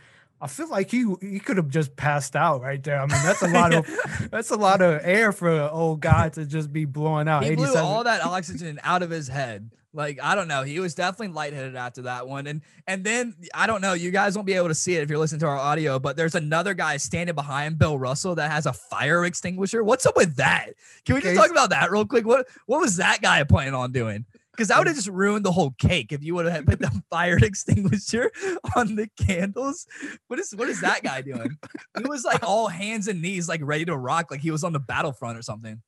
I 0.40 0.46
feel 0.46 0.70
like 0.70 0.90
he 0.90 1.04
he 1.20 1.38
could 1.38 1.58
have 1.58 1.68
just 1.68 1.94
passed 1.94 2.34
out 2.34 2.62
right 2.62 2.82
there. 2.82 2.98
I 2.98 3.02
mean, 3.02 3.22
that's 3.22 3.42
a 3.42 3.48
lot 3.48 3.74
of 3.74 3.86
that's 4.30 4.50
a 4.50 4.56
lot 4.56 4.80
of 4.80 5.02
air 5.04 5.30
for 5.30 5.50
an 5.50 5.68
old 5.68 6.00
guy 6.00 6.30
to 6.30 6.46
just 6.46 6.72
be 6.72 6.86
blowing 6.86 7.28
out. 7.28 7.44
He 7.44 7.54
blew 7.54 7.74
all 7.74 8.04
that 8.04 8.24
oxygen 8.24 8.80
out 8.82 9.02
of 9.02 9.10
his 9.10 9.28
head. 9.28 9.70
Like 9.94 10.18
I 10.22 10.34
don't 10.34 10.48
know, 10.48 10.62
he 10.62 10.80
was 10.80 10.94
definitely 10.94 11.34
lightheaded 11.34 11.76
after 11.76 12.02
that 12.02 12.26
one, 12.26 12.46
and 12.46 12.62
and 12.86 13.04
then 13.04 13.34
I 13.54 13.66
don't 13.66 13.82
know. 13.82 13.92
You 13.92 14.10
guys 14.10 14.34
won't 14.34 14.46
be 14.46 14.54
able 14.54 14.68
to 14.68 14.74
see 14.74 14.96
it 14.96 15.02
if 15.02 15.10
you're 15.10 15.18
listening 15.18 15.40
to 15.40 15.46
our 15.46 15.58
audio, 15.58 15.98
but 15.98 16.16
there's 16.16 16.34
another 16.34 16.72
guy 16.72 16.96
standing 16.96 17.34
behind 17.34 17.78
Bill 17.78 17.98
Russell 17.98 18.34
that 18.36 18.50
has 18.50 18.64
a 18.64 18.72
fire 18.72 19.26
extinguisher. 19.26 19.84
What's 19.84 20.06
up 20.06 20.16
with 20.16 20.36
that? 20.36 20.70
Can 21.04 21.16
we 21.16 21.20
just 21.20 21.36
talk 21.36 21.50
about 21.50 21.70
that 21.70 21.90
real 21.90 22.06
quick? 22.06 22.26
What 22.26 22.48
what 22.66 22.80
was 22.80 22.96
that 22.96 23.20
guy 23.20 23.44
planning 23.44 23.74
on 23.74 23.92
doing? 23.92 24.24
Because 24.52 24.68
that 24.68 24.78
would 24.78 24.86
have 24.86 24.96
just 24.96 25.08
ruined 25.08 25.44
the 25.44 25.52
whole 25.52 25.72
cake 25.78 26.12
if 26.12 26.22
you 26.22 26.34
would 26.34 26.46
have 26.46 26.66
put 26.66 26.78
the 26.78 27.02
fire 27.10 27.36
extinguisher 27.36 28.30
on 28.76 28.96
the 28.96 29.08
candles. 29.18 29.86
What 30.28 30.38
is 30.38 30.54
what 30.54 30.68
is 30.68 30.80
that 30.80 31.02
guy 31.02 31.20
doing? 31.20 31.58
He 31.98 32.04
was 32.08 32.24
like 32.24 32.42
all 32.46 32.68
hands 32.68 33.08
and 33.08 33.20
knees, 33.20 33.48
like 33.48 33.60
ready 33.62 33.84
to 33.86 33.96
rock, 33.96 34.30
like 34.30 34.40
he 34.40 34.50
was 34.50 34.64
on 34.64 34.72
the 34.72 34.80
battlefront 34.80 35.38
or 35.38 35.42
something. 35.42 35.82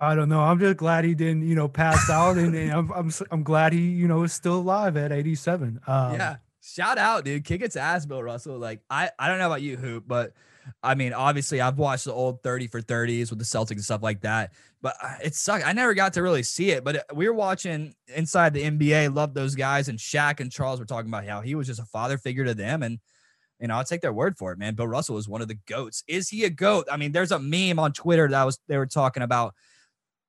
I 0.00 0.14
don't 0.14 0.28
know. 0.28 0.40
I'm 0.40 0.58
just 0.60 0.76
glad 0.76 1.04
he 1.04 1.14
didn't, 1.14 1.46
you 1.46 1.54
know, 1.54 1.68
pass 1.68 2.08
out, 2.08 2.36
and, 2.36 2.54
and 2.54 2.72
I'm, 2.72 2.92
I'm 2.92 3.10
I'm 3.30 3.42
glad 3.42 3.72
he, 3.72 3.80
you 3.80 4.06
know, 4.06 4.22
is 4.22 4.32
still 4.32 4.56
alive 4.56 4.96
at 4.96 5.10
87. 5.10 5.80
Um, 5.86 6.12
yeah, 6.14 6.36
shout 6.62 6.98
out, 6.98 7.24
dude. 7.24 7.44
Kick 7.44 7.62
its 7.62 7.74
ass, 7.74 8.06
Bill 8.06 8.22
Russell. 8.22 8.58
Like 8.58 8.80
I 8.88 9.10
I 9.18 9.28
don't 9.28 9.38
know 9.38 9.46
about 9.46 9.62
you, 9.62 9.76
Hoop, 9.76 10.04
but 10.06 10.34
I 10.82 10.94
mean, 10.94 11.12
obviously, 11.12 11.60
I've 11.60 11.78
watched 11.78 12.04
the 12.04 12.12
old 12.12 12.42
30 12.42 12.68
for 12.68 12.80
30s 12.80 13.30
with 13.30 13.38
the 13.38 13.44
Celtics 13.44 13.72
and 13.72 13.84
stuff 13.84 14.02
like 14.02 14.20
that, 14.20 14.52
but 14.80 14.94
uh, 15.02 15.16
it 15.24 15.34
sucked. 15.34 15.66
I 15.66 15.72
never 15.72 15.94
got 15.94 16.12
to 16.14 16.22
really 16.22 16.42
see 16.42 16.70
it, 16.70 16.84
but 16.84 16.96
uh, 16.96 17.02
we 17.14 17.26
were 17.26 17.34
watching 17.34 17.94
inside 18.14 18.54
the 18.54 18.62
NBA, 18.62 19.14
loved 19.14 19.34
those 19.34 19.54
guys, 19.54 19.88
and 19.88 19.98
Shaq 19.98 20.40
and 20.40 20.52
Charles 20.52 20.78
were 20.78 20.86
talking 20.86 21.10
about 21.10 21.26
how 21.26 21.40
he 21.40 21.54
was 21.54 21.66
just 21.66 21.80
a 21.80 21.86
father 21.86 22.18
figure 22.18 22.44
to 22.44 22.54
them, 22.54 22.82
and 22.82 22.98
you 23.60 23.66
know, 23.66 23.74
I'll 23.74 23.84
take 23.84 24.02
their 24.02 24.12
word 24.12 24.38
for 24.38 24.52
it, 24.52 24.58
man. 24.58 24.76
Bill 24.76 24.86
Russell 24.86 25.18
is 25.18 25.28
one 25.28 25.42
of 25.42 25.48
the 25.48 25.58
goats. 25.66 26.04
Is 26.06 26.28
he 26.28 26.44
a 26.44 26.50
goat? 26.50 26.86
I 26.90 26.96
mean, 26.96 27.10
there's 27.10 27.32
a 27.32 27.40
meme 27.40 27.80
on 27.80 27.92
Twitter 27.92 28.28
that 28.28 28.44
was 28.44 28.60
they 28.68 28.78
were 28.78 28.86
talking 28.86 29.24
about 29.24 29.54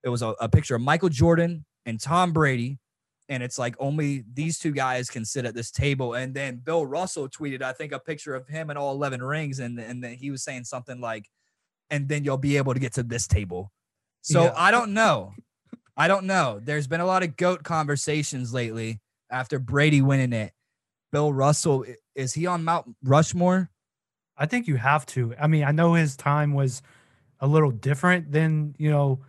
it 0.03 0.09
was 0.09 0.21
a, 0.21 0.29
a 0.39 0.49
picture 0.49 0.75
of 0.75 0.81
Michael 0.81 1.09
Jordan 1.09 1.65
and 1.85 1.99
Tom 1.99 2.31
Brady 2.33 2.79
and 3.29 3.43
it's 3.43 3.59
like 3.59 3.75
only 3.79 4.25
these 4.33 4.57
two 4.57 4.71
guys 4.71 5.09
can 5.09 5.23
sit 5.23 5.45
at 5.45 5.53
this 5.53 5.69
table. 5.69 6.15
And 6.15 6.33
then 6.33 6.57
Bill 6.57 6.83
Russell 6.83 7.29
tweeted, 7.29 7.62
I 7.62 7.73
think, 7.73 7.91
a 7.91 7.99
picture 7.99 8.33
of 8.33 8.47
him 8.47 8.71
and 8.71 8.77
all 8.77 8.91
11 8.95 9.21
rings. 9.21 9.59
And, 9.59 9.79
and 9.79 10.03
then 10.03 10.15
he 10.15 10.31
was 10.31 10.43
saying 10.43 10.63
something 10.63 10.99
like, 10.99 11.29
and 11.91 12.09
then 12.09 12.23
you'll 12.23 12.38
be 12.38 12.57
able 12.57 12.73
to 12.73 12.79
get 12.79 12.93
to 12.93 13.03
this 13.03 13.27
table. 13.27 13.71
So 14.21 14.45
yeah. 14.45 14.53
I 14.55 14.71
don't 14.71 14.95
know. 14.95 15.33
I 15.95 16.07
don't 16.07 16.25
know. 16.25 16.59
There's 16.62 16.88
been 16.88 17.02
a 17.02 17.06
lot 17.06 17.21
of 17.21 17.37
GOAT 17.37 17.63
conversations 17.63 18.52
lately 18.52 19.00
after 19.29 19.60
Brady 19.60 20.02
winning 20.02 20.33
it. 20.33 20.52
Bill 21.12 21.31
Russell, 21.31 21.85
is 22.15 22.33
he 22.33 22.47
on 22.47 22.63
Mount 22.63 22.95
Rushmore? 23.04 23.69
I 24.37 24.47
think 24.47 24.67
you 24.67 24.77
have 24.77 25.06
to. 25.08 25.35
I 25.39 25.45
mean, 25.47 25.63
I 25.63 25.71
know 25.71 25.93
his 25.93 26.15
time 26.15 26.54
was 26.54 26.81
a 27.39 27.47
little 27.47 27.71
different 27.71 28.31
than, 28.31 28.75
you 28.79 28.89
know, 28.89 29.19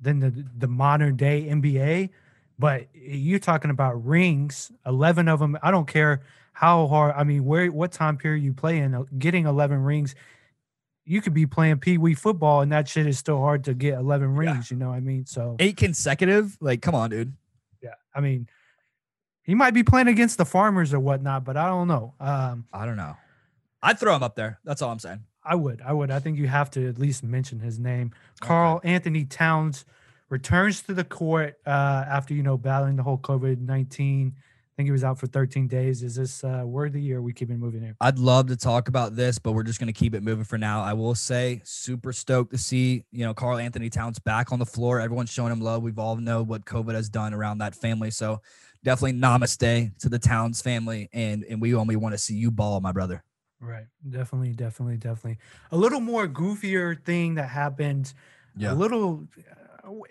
than 0.00 0.20
the 0.20 0.44
the 0.56 0.68
modern 0.68 1.16
day 1.16 1.46
NBA. 1.48 2.10
But 2.58 2.88
you're 2.94 3.38
talking 3.38 3.70
about 3.70 4.04
rings, 4.04 4.70
eleven 4.86 5.28
of 5.28 5.38
them. 5.38 5.58
I 5.62 5.70
don't 5.70 5.86
care 5.86 6.22
how 6.52 6.86
hard. 6.88 7.14
I 7.16 7.24
mean, 7.24 7.44
where 7.44 7.66
what 7.68 7.92
time 7.92 8.16
period 8.16 8.44
you 8.44 8.52
play 8.52 8.78
in, 8.78 8.94
uh, 8.94 9.04
getting 9.18 9.46
eleven 9.46 9.82
rings 9.82 10.14
you 11.10 11.20
could 11.20 11.34
be 11.34 11.44
playing 11.44 11.78
pee 11.78 11.98
wee 11.98 12.14
football 12.14 12.60
and 12.60 12.70
that 12.70 12.86
shit 12.86 13.04
is 13.04 13.18
still 13.18 13.38
hard 13.38 13.64
to 13.64 13.74
get 13.74 13.94
11 13.94 14.36
rings. 14.36 14.70
Yeah. 14.70 14.76
You 14.76 14.80
know 14.80 14.90
what 14.90 14.96
I 14.96 15.00
mean? 15.00 15.26
So 15.26 15.56
eight 15.58 15.76
consecutive, 15.76 16.56
like, 16.60 16.82
come 16.82 16.94
on, 16.94 17.10
dude. 17.10 17.32
Yeah. 17.82 17.94
I 18.14 18.20
mean, 18.20 18.48
he 19.42 19.56
might 19.56 19.74
be 19.74 19.82
playing 19.82 20.06
against 20.06 20.38
the 20.38 20.44
farmers 20.44 20.94
or 20.94 21.00
whatnot, 21.00 21.44
but 21.44 21.56
I 21.56 21.66
don't 21.66 21.88
know. 21.88 22.14
Um, 22.20 22.66
I 22.72 22.86
don't 22.86 22.96
know. 22.96 23.16
I'd 23.82 23.98
throw 23.98 24.14
him 24.14 24.22
up 24.22 24.36
there. 24.36 24.60
That's 24.62 24.82
all 24.82 24.92
I'm 24.92 25.00
saying. 25.00 25.24
I 25.44 25.54
would. 25.54 25.80
I 25.84 25.92
would. 25.92 26.10
I 26.10 26.18
think 26.18 26.38
you 26.38 26.48
have 26.48 26.70
to 26.72 26.88
at 26.88 26.98
least 26.98 27.22
mention 27.22 27.60
his 27.60 27.78
name. 27.78 28.12
Okay. 28.42 28.88
Anthony 28.88 29.24
Towns 29.24 29.84
returns 30.28 30.82
to 30.82 30.94
the 30.94 31.04
court 31.04 31.58
uh, 31.66 32.04
after 32.08 32.34
you 32.34 32.42
know 32.42 32.56
battling 32.56 32.96
the 32.96 33.02
whole 33.02 33.18
COVID 33.18 33.60
nineteen. 33.60 34.34
I 34.36 34.72
think 34.76 34.86
he 34.86 34.92
was 34.92 35.04
out 35.04 35.18
for 35.18 35.26
13 35.26 35.66
days. 35.66 36.02
Is 36.02 36.14
this 36.14 36.42
uh, 36.42 36.62
worthy, 36.64 37.12
or 37.12 37.20
we 37.20 37.34
keep 37.34 37.50
it 37.50 37.58
moving 37.58 37.82
here? 37.82 37.96
I'd 38.00 38.18
love 38.18 38.46
to 38.46 38.56
talk 38.56 38.88
about 38.88 39.14
this, 39.14 39.38
but 39.38 39.52
we're 39.52 39.64
just 39.64 39.78
going 39.78 39.92
to 39.92 39.98
keep 39.98 40.14
it 40.14 40.22
moving 40.22 40.44
for 40.44 40.56
now. 40.56 40.80
I 40.80 40.94
will 40.94 41.14
say, 41.14 41.60
super 41.64 42.14
stoked 42.14 42.52
to 42.52 42.58
see 42.58 43.04
you 43.10 43.26
know 43.26 43.34
Karl-Anthony 43.34 43.90
Towns 43.90 44.18
back 44.18 44.52
on 44.52 44.58
the 44.58 44.64
floor. 44.64 45.00
Everyone's 45.00 45.30
showing 45.30 45.52
him 45.52 45.60
love. 45.60 45.82
We've 45.82 45.98
all 45.98 46.16
know 46.16 46.42
what 46.42 46.64
COVID 46.64 46.94
has 46.94 47.10
done 47.10 47.34
around 47.34 47.58
that 47.58 47.74
family. 47.74 48.10
So 48.10 48.40
definitely 48.82 49.18
namaste 49.18 49.98
to 49.98 50.08
the 50.08 50.18
Towns 50.18 50.62
family, 50.62 51.10
and 51.12 51.44
and 51.44 51.60
we 51.60 51.74
only 51.74 51.96
want 51.96 52.14
to 52.14 52.18
see 52.18 52.36
you 52.36 52.50
ball, 52.50 52.80
my 52.80 52.92
brother. 52.92 53.22
Right. 53.60 53.86
Definitely, 54.08 54.52
definitely, 54.52 54.96
definitely. 54.96 55.38
A 55.70 55.76
little 55.76 56.00
more 56.00 56.26
goofier 56.26 57.02
thing 57.04 57.34
that 57.34 57.48
happened. 57.48 58.12
Yeah. 58.56 58.72
A 58.72 58.74
little 58.74 59.28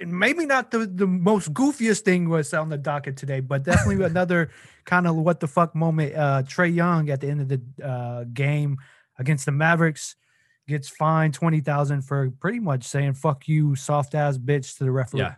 maybe 0.06 0.46
not 0.46 0.72
the, 0.72 0.86
the 0.86 1.08
most 1.08 1.54
goofiest 1.54 2.02
thing 2.02 2.30
was 2.30 2.54
on 2.54 2.70
the 2.70 2.78
docket 2.78 3.18
today, 3.18 3.40
but 3.40 3.64
definitely 3.64 4.04
another 4.06 4.50
kind 4.86 5.08
of 5.08 5.16
what 5.16 5.40
the 5.40 5.48
fuck 5.48 5.76
moment. 5.76 6.16
Uh, 6.16 6.44
Trae 6.44 6.74
Young 6.74 7.10
at 7.10 7.22
the 7.22 7.28
end 7.28 7.42
of 7.42 7.48
the 7.48 7.86
uh, 7.86 8.24
game 8.34 8.78
against 9.18 9.46
the 9.46 9.52
Mavericks 9.52 10.16
gets 10.68 10.88
fined 10.88 11.34
twenty 11.34 11.62
thousand 11.62 12.04
for 12.04 12.30
pretty 12.40 12.60
much 12.60 12.84
saying 12.84 13.14
"fuck 13.14 13.48
you, 13.48 13.76
soft 13.76 14.16
ass 14.16 14.38
bitch" 14.38 14.78
to 14.78 14.84
the 14.84 14.92
referee. 14.92 15.22
Yeah. 15.22 15.36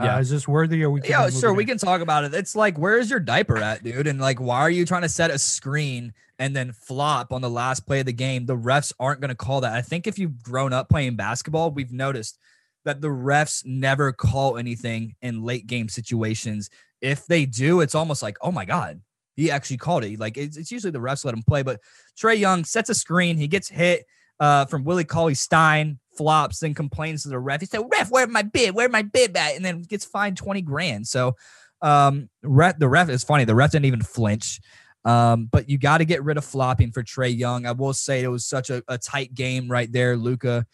Uh, 0.00 0.04
yeah. 0.04 0.18
Is 0.18 0.30
this 0.30 0.48
worthy 0.48 0.82
or 0.82 0.90
we 0.90 1.02
Yeah, 1.02 1.28
sure. 1.28 1.52
We 1.52 1.66
can 1.66 1.76
talk 1.76 2.00
about 2.00 2.24
it. 2.24 2.32
It's 2.32 2.56
like, 2.56 2.78
where's 2.78 3.10
your 3.10 3.20
diaper 3.20 3.58
at, 3.58 3.84
dude? 3.84 4.06
And 4.06 4.18
like, 4.18 4.40
why 4.40 4.60
are 4.60 4.70
you 4.70 4.86
trying 4.86 5.02
to 5.02 5.08
set 5.08 5.30
a 5.30 5.38
screen 5.38 6.14
and 6.38 6.56
then 6.56 6.72
flop 6.72 7.32
on 7.32 7.42
the 7.42 7.50
last 7.50 7.86
play 7.86 8.00
of 8.00 8.06
the 8.06 8.12
game? 8.12 8.46
The 8.46 8.56
refs 8.56 8.94
aren't 8.98 9.20
going 9.20 9.28
to 9.28 9.34
call 9.34 9.60
that. 9.60 9.74
I 9.74 9.82
think 9.82 10.06
if 10.06 10.18
you've 10.18 10.42
grown 10.42 10.72
up 10.72 10.88
playing 10.88 11.16
basketball, 11.16 11.70
we've 11.70 11.92
noticed 11.92 12.38
that 12.86 13.02
the 13.02 13.08
refs 13.08 13.64
never 13.66 14.10
call 14.10 14.56
anything 14.56 15.16
in 15.20 15.42
late 15.42 15.66
game 15.66 15.88
situations. 15.88 16.70
If 17.02 17.26
they 17.26 17.44
do, 17.44 17.80
it's 17.80 17.94
almost 17.94 18.22
like, 18.22 18.38
oh 18.40 18.52
my 18.52 18.64
God, 18.64 19.02
he 19.36 19.50
actually 19.50 19.76
called 19.76 20.04
it. 20.04 20.18
Like 20.18 20.38
it's, 20.38 20.56
it's 20.56 20.72
usually 20.72 20.92
the 20.92 20.98
refs 20.98 21.26
let 21.26 21.34
him 21.34 21.42
play, 21.42 21.62
but 21.62 21.80
Trae 22.18 22.38
Young 22.38 22.64
sets 22.64 22.88
a 22.88 22.94
screen. 22.94 23.36
He 23.36 23.48
gets 23.48 23.68
hit 23.68 24.06
uh, 24.40 24.64
from 24.64 24.84
Willie 24.84 25.04
Cauley 25.04 25.34
Stein, 25.34 26.00
flops, 26.16 26.60
then 26.60 26.74
complains 26.74 27.22
to 27.22 27.28
the 27.28 27.38
ref. 27.38 27.60
He 27.60 27.66
said, 27.66 27.82
Ref, 27.90 28.10
where's 28.10 28.28
my 28.28 28.42
bid? 28.42 28.74
Where's 28.74 28.90
my 28.90 29.02
bid 29.02 29.36
at? 29.36 29.54
And 29.54 29.64
then 29.64 29.82
gets 29.82 30.04
fined 30.04 30.36
20 30.36 30.62
grand. 30.62 31.06
So 31.06 31.36
um, 31.82 32.28
ref, 32.42 32.78
the 32.78 32.88
ref 32.88 33.08
is 33.08 33.24
funny. 33.24 33.44
The 33.44 33.54
ref 33.54 33.72
didn't 33.72 33.86
even 33.86 34.02
flinch. 34.02 34.60
Um, 35.04 35.46
but 35.46 35.68
you 35.70 35.78
got 35.78 35.98
to 35.98 36.04
get 36.04 36.22
rid 36.22 36.36
of 36.36 36.44
flopping 36.44 36.92
for 36.92 37.02
Trae 37.02 37.34
Young. 37.34 37.64
I 37.64 37.72
will 37.72 37.94
say 37.94 38.22
it 38.22 38.28
was 38.28 38.44
such 38.44 38.68
a, 38.68 38.82
a 38.88 38.98
tight 38.98 39.34
game 39.34 39.70
right 39.70 39.90
there. 39.90 40.16
Luka. 40.16 40.66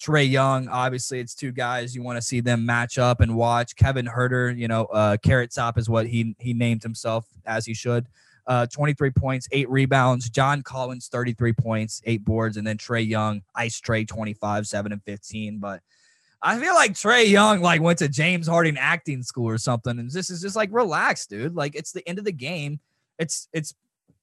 Trae 0.00 0.28
Young, 0.28 0.68
obviously, 0.68 1.20
it's 1.20 1.36
two 1.36 1.52
guys 1.52 1.94
you 1.94 2.02
want 2.02 2.16
to 2.16 2.22
see 2.22 2.40
them 2.40 2.66
match 2.66 2.98
up 2.98 3.20
and 3.20 3.36
watch. 3.36 3.76
Kevin 3.76 4.06
Huerter, 4.06 4.54
you 4.54 4.66
know, 4.66 4.86
uh, 4.86 5.16
Carrot 5.22 5.54
Top 5.54 5.78
is 5.78 5.88
what 5.88 6.08
he 6.08 6.34
he 6.40 6.52
named 6.52 6.82
himself 6.82 7.26
as 7.46 7.64
he 7.64 7.74
should. 7.74 8.08
Uh, 8.46 8.66
23 8.66 9.10
points, 9.10 9.48
eight 9.52 9.68
rebounds. 9.70 10.28
John 10.28 10.62
Collins, 10.62 11.08
33 11.08 11.52
points, 11.54 12.02
eight 12.04 12.24
boards, 12.24 12.56
and 12.56 12.66
then 12.66 12.76
Trae 12.76 13.06
Young, 13.06 13.42
Ice 13.54 13.80
Trae, 13.80 14.06
25, 14.06 14.66
seven 14.66 14.92
and 14.92 15.02
15. 15.04 15.58
But 15.58 15.80
I 16.42 16.58
feel 16.58 16.74
like 16.74 16.92
Trae 16.92 17.28
Young 17.28 17.62
like 17.62 17.80
went 17.80 17.98
to 18.00 18.08
James 18.08 18.46
Harden 18.46 18.76
acting 18.76 19.22
school 19.22 19.48
or 19.48 19.56
something, 19.56 19.98
and 19.98 20.10
this 20.10 20.28
is 20.28 20.42
just 20.42 20.56
like 20.56 20.68
relax, 20.72 21.26
dude. 21.26 21.54
Like 21.54 21.74
it's 21.74 21.92
the 21.92 22.06
end 22.06 22.18
of 22.18 22.26
the 22.26 22.32
game. 22.32 22.80
It's 23.18 23.48
it's 23.54 23.74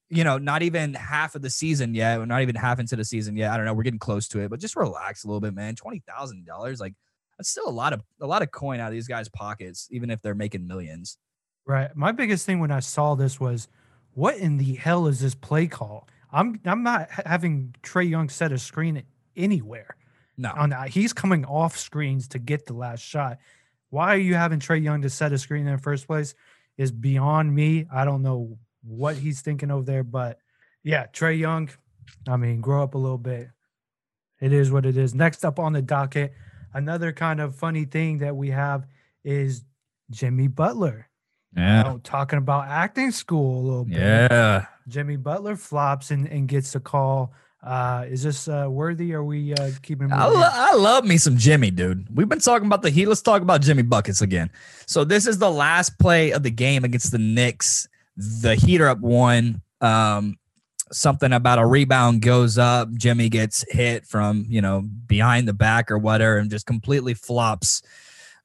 you 0.08 0.24
know, 0.24 0.36
not 0.36 0.60
even 0.60 0.92
half 0.92 1.34
of 1.34 1.40
the 1.40 1.48
season 1.48 1.94
yet. 1.94 2.18
We're 2.18 2.26
not 2.26 2.42
even 2.42 2.54
half 2.54 2.78
into 2.78 2.96
the 2.96 3.04
season 3.04 3.34
yet. 3.34 3.50
I 3.50 3.56
don't 3.56 3.64
know. 3.64 3.72
We're 3.72 3.82
getting 3.82 3.98
close 3.98 4.28
to 4.28 4.40
it, 4.40 4.50
but 4.50 4.60
just 4.60 4.76
relax 4.76 5.24
a 5.24 5.26
little 5.26 5.40
bit, 5.40 5.54
man. 5.54 5.74
Twenty 5.74 6.02
thousand 6.06 6.46
dollars, 6.46 6.80
like 6.80 6.94
that's 7.38 7.48
still 7.48 7.66
a 7.66 7.70
lot 7.70 7.92
of 7.92 8.02
a 8.20 8.26
lot 8.26 8.42
of 8.42 8.50
coin 8.50 8.78
out 8.78 8.88
of 8.88 8.92
these 8.92 9.08
guys' 9.08 9.28
pockets, 9.30 9.88
even 9.90 10.10
if 10.10 10.20
they're 10.20 10.34
making 10.34 10.66
millions. 10.66 11.18
Right. 11.64 11.90
My 11.96 12.12
biggest 12.12 12.44
thing 12.44 12.60
when 12.60 12.70
I 12.70 12.80
saw 12.80 13.14
this 13.14 13.40
was, 13.40 13.68
what 14.14 14.36
in 14.36 14.58
the 14.58 14.74
hell 14.74 15.06
is 15.06 15.20
this 15.20 15.34
play 15.34 15.66
call? 15.66 16.08
I'm 16.30 16.60
I'm 16.64 16.82
not 16.82 17.10
having 17.10 17.74
Trae 17.82 18.08
Young 18.08 18.28
set 18.28 18.52
a 18.52 18.58
screen 18.58 19.02
anywhere. 19.36 19.96
No, 20.36 20.52
on 20.56 20.74
he's 20.88 21.12
coming 21.12 21.44
off 21.44 21.76
screens 21.76 22.28
to 22.28 22.38
get 22.38 22.66
the 22.66 22.72
last 22.72 23.02
shot. 23.02 23.38
Why 23.90 24.14
are 24.14 24.18
you 24.18 24.34
having 24.34 24.60
Trae 24.60 24.82
Young 24.82 25.02
to 25.02 25.10
set 25.10 25.32
a 25.32 25.38
screen 25.38 25.66
in 25.66 25.72
the 25.72 25.82
first 25.82 26.06
place? 26.06 26.34
Is 26.78 26.90
beyond 26.90 27.54
me. 27.54 27.86
I 27.92 28.04
don't 28.06 28.22
know 28.22 28.56
what 28.82 29.16
he's 29.16 29.42
thinking 29.42 29.70
over 29.70 29.84
there. 29.84 30.02
But 30.02 30.38
yeah, 30.82 31.06
Trae 31.06 31.38
Young, 31.38 31.68
I 32.26 32.36
mean, 32.36 32.60
grow 32.60 32.82
up 32.82 32.94
a 32.94 32.98
little 32.98 33.18
bit. 33.18 33.48
It 34.40 34.52
is 34.52 34.72
what 34.72 34.86
it 34.86 34.96
is. 34.96 35.14
Next 35.14 35.44
up 35.44 35.58
on 35.58 35.74
the 35.74 35.82
docket, 35.82 36.32
another 36.72 37.12
kind 37.12 37.40
of 37.40 37.54
funny 37.54 37.84
thing 37.84 38.18
that 38.18 38.34
we 38.34 38.50
have 38.50 38.86
is 39.22 39.64
Jimmy 40.10 40.48
Butler. 40.48 41.08
Yeah. 41.56 41.78
You 41.78 41.90
know, 41.90 42.00
talking 42.02 42.38
about 42.38 42.68
acting 42.68 43.10
school 43.10 43.60
a 43.60 43.62
little 43.62 43.84
bit. 43.84 43.98
Yeah. 43.98 44.66
Jimmy 44.88 45.16
Butler 45.16 45.56
flops 45.56 46.10
and, 46.10 46.26
and 46.26 46.48
gets 46.48 46.74
a 46.74 46.80
call. 46.80 47.32
Uh, 47.62 48.06
is 48.08 48.24
this 48.24 48.48
uh, 48.48 48.66
worthy? 48.68 49.12
Are 49.12 49.22
we 49.22 49.54
uh, 49.54 49.70
keeping? 49.82 50.12
I, 50.12 50.26
lo- 50.26 50.50
I, 50.52 50.74
love 50.74 51.04
me 51.04 51.16
some 51.16 51.36
Jimmy, 51.36 51.70
dude. 51.70 52.08
We've 52.14 52.28
been 52.28 52.40
talking 52.40 52.66
about 52.66 52.82
the 52.82 52.90
Heat. 52.90 53.06
Let's 53.06 53.22
talk 53.22 53.40
about 53.40 53.60
Jimmy 53.60 53.82
buckets 53.82 54.20
again. 54.20 54.50
So 54.86 55.04
this 55.04 55.28
is 55.28 55.38
the 55.38 55.50
last 55.50 55.96
play 56.00 56.32
of 56.32 56.42
the 56.42 56.50
game 56.50 56.82
against 56.82 57.12
the 57.12 57.18
Knicks, 57.18 57.86
the 58.16 58.56
heater 58.56 58.88
up 58.88 58.98
one. 58.98 59.62
Um, 59.80 60.38
something 60.90 61.32
about 61.32 61.60
a 61.60 61.66
rebound 61.66 62.22
goes 62.22 62.58
up. 62.58 62.92
Jimmy 62.94 63.28
gets 63.28 63.64
hit 63.70 64.06
from 64.06 64.44
you 64.48 64.60
know 64.60 64.82
behind 65.06 65.46
the 65.46 65.52
back 65.52 65.92
or 65.92 65.98
whatever, 65.98 66.38
and 66.38 66.50
just 66.50 66.66
completely 66.66 67.14
flops. 67.14 67.82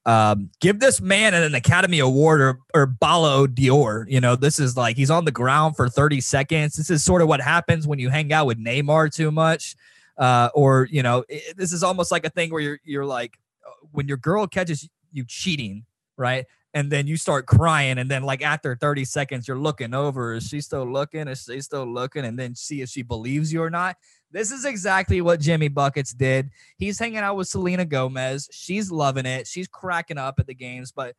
Um, 0.07 0.49
give 0.61 0.79
this 0.79 1.01
man 1.01 1.33
an 1.33 1.53
Academy 1.53 1.99
Award 1.99 2.39
or, 2.39 2.59
or 2.73 2.85
Ballon 2.85 3.53
d'Or. 3.53 4.07
You 4.09 4.21
know, 4.21 4.37
this 4.37 4.57
is 4.57 4.77
like 4.77 4.95
he's 4.95 5.11
on 5.11 5.25
the 5.25 5.33
ground 5.33 5.75
for 5.75 5.89
30 5.89 6.21
seconds. 6.21 6.77
This 6.77 6.89
is 6.89 7.03
sort 7.03 7.21
of 7.21 7.27
what 7.27 7.41
happens 7.41 7.85
when 7.85 7.99
you 7.99 8.09
hang 8.09 8.31
out 8.31 8.45
with 8.45 8.57
Neymar 8.57 9.13
too 9.13 9.31
much. 9.31 9.75
Uh, 10.17 10.49
or, 10.55 10.87
you 10.89 11.03
know, 11.03 11.25
it, 11.27 11.57
this 11.57 11.73
is 11.73 11.83
almost 11.83 12.09
like 12.09 12.25
a 12.25 12.29
thing 12.29 12.51
where 12.51 12.61
you're, 12.61 12.79
you're 12.85 13.05
like, 13.05 13.37
uh, 13.67 13.71
when 13.91 14.07
your 14.07 14.15
girl 14.15 14.47
catches 14.47 14.89
you 15.11 15.25
cheating, 15.27 15.83
right? 16.15 16.45
and 16.73 16.91
then 16.91 17.07
you 17.07 17.17
start 17.17 17.47
crying 17.47 17.97
and 17.97 18.11
then 18.11 18.23
like 18.23 18.43
after 18.43 18.75
30 18.75 19.03
seconds 19.05 19.47
you're 19.47 19.57
looking 19.57 19.93
over 19.93 20.33
is 20.33 20.47
she 20.47 20.61
still 20.61 20.85
looking 20.85 21.27
is 21.27 21.43
she 21.43 21.61
still 21.61 21.85
looking 21.85 22.25
and 22.25 22.37
then 22.37 22.53
see 22.53 22.81
if 22.81 22.89
she 22.89 23.01
believes 23.01 23.51
you 23.51 23.63
or 23.63 23.69
not 23.69 23.95
this 24.31 24.51
is 24.51 24.65
exactly 24.65 25.21
what 25.21 25.39
jimmy 25.39 25.67
buckets 25.67 26.13
did 26.13 26.49
he's 26.77 26.99
hanging 26.99 27.17
out 27.17 27.35
with 27.35 27.47
selena 27.47 27.85
gomez 27.85 28.49
she's 28.51 28.91
loving 28.91 29.25
it 29.25 29.47
she's 29.47 29.67
cracking 29.67 30.17
up 30.17 30.39
at 30.39 30.47
the 30.47 30.53
games 30.53 30.91
but 30.91 31.15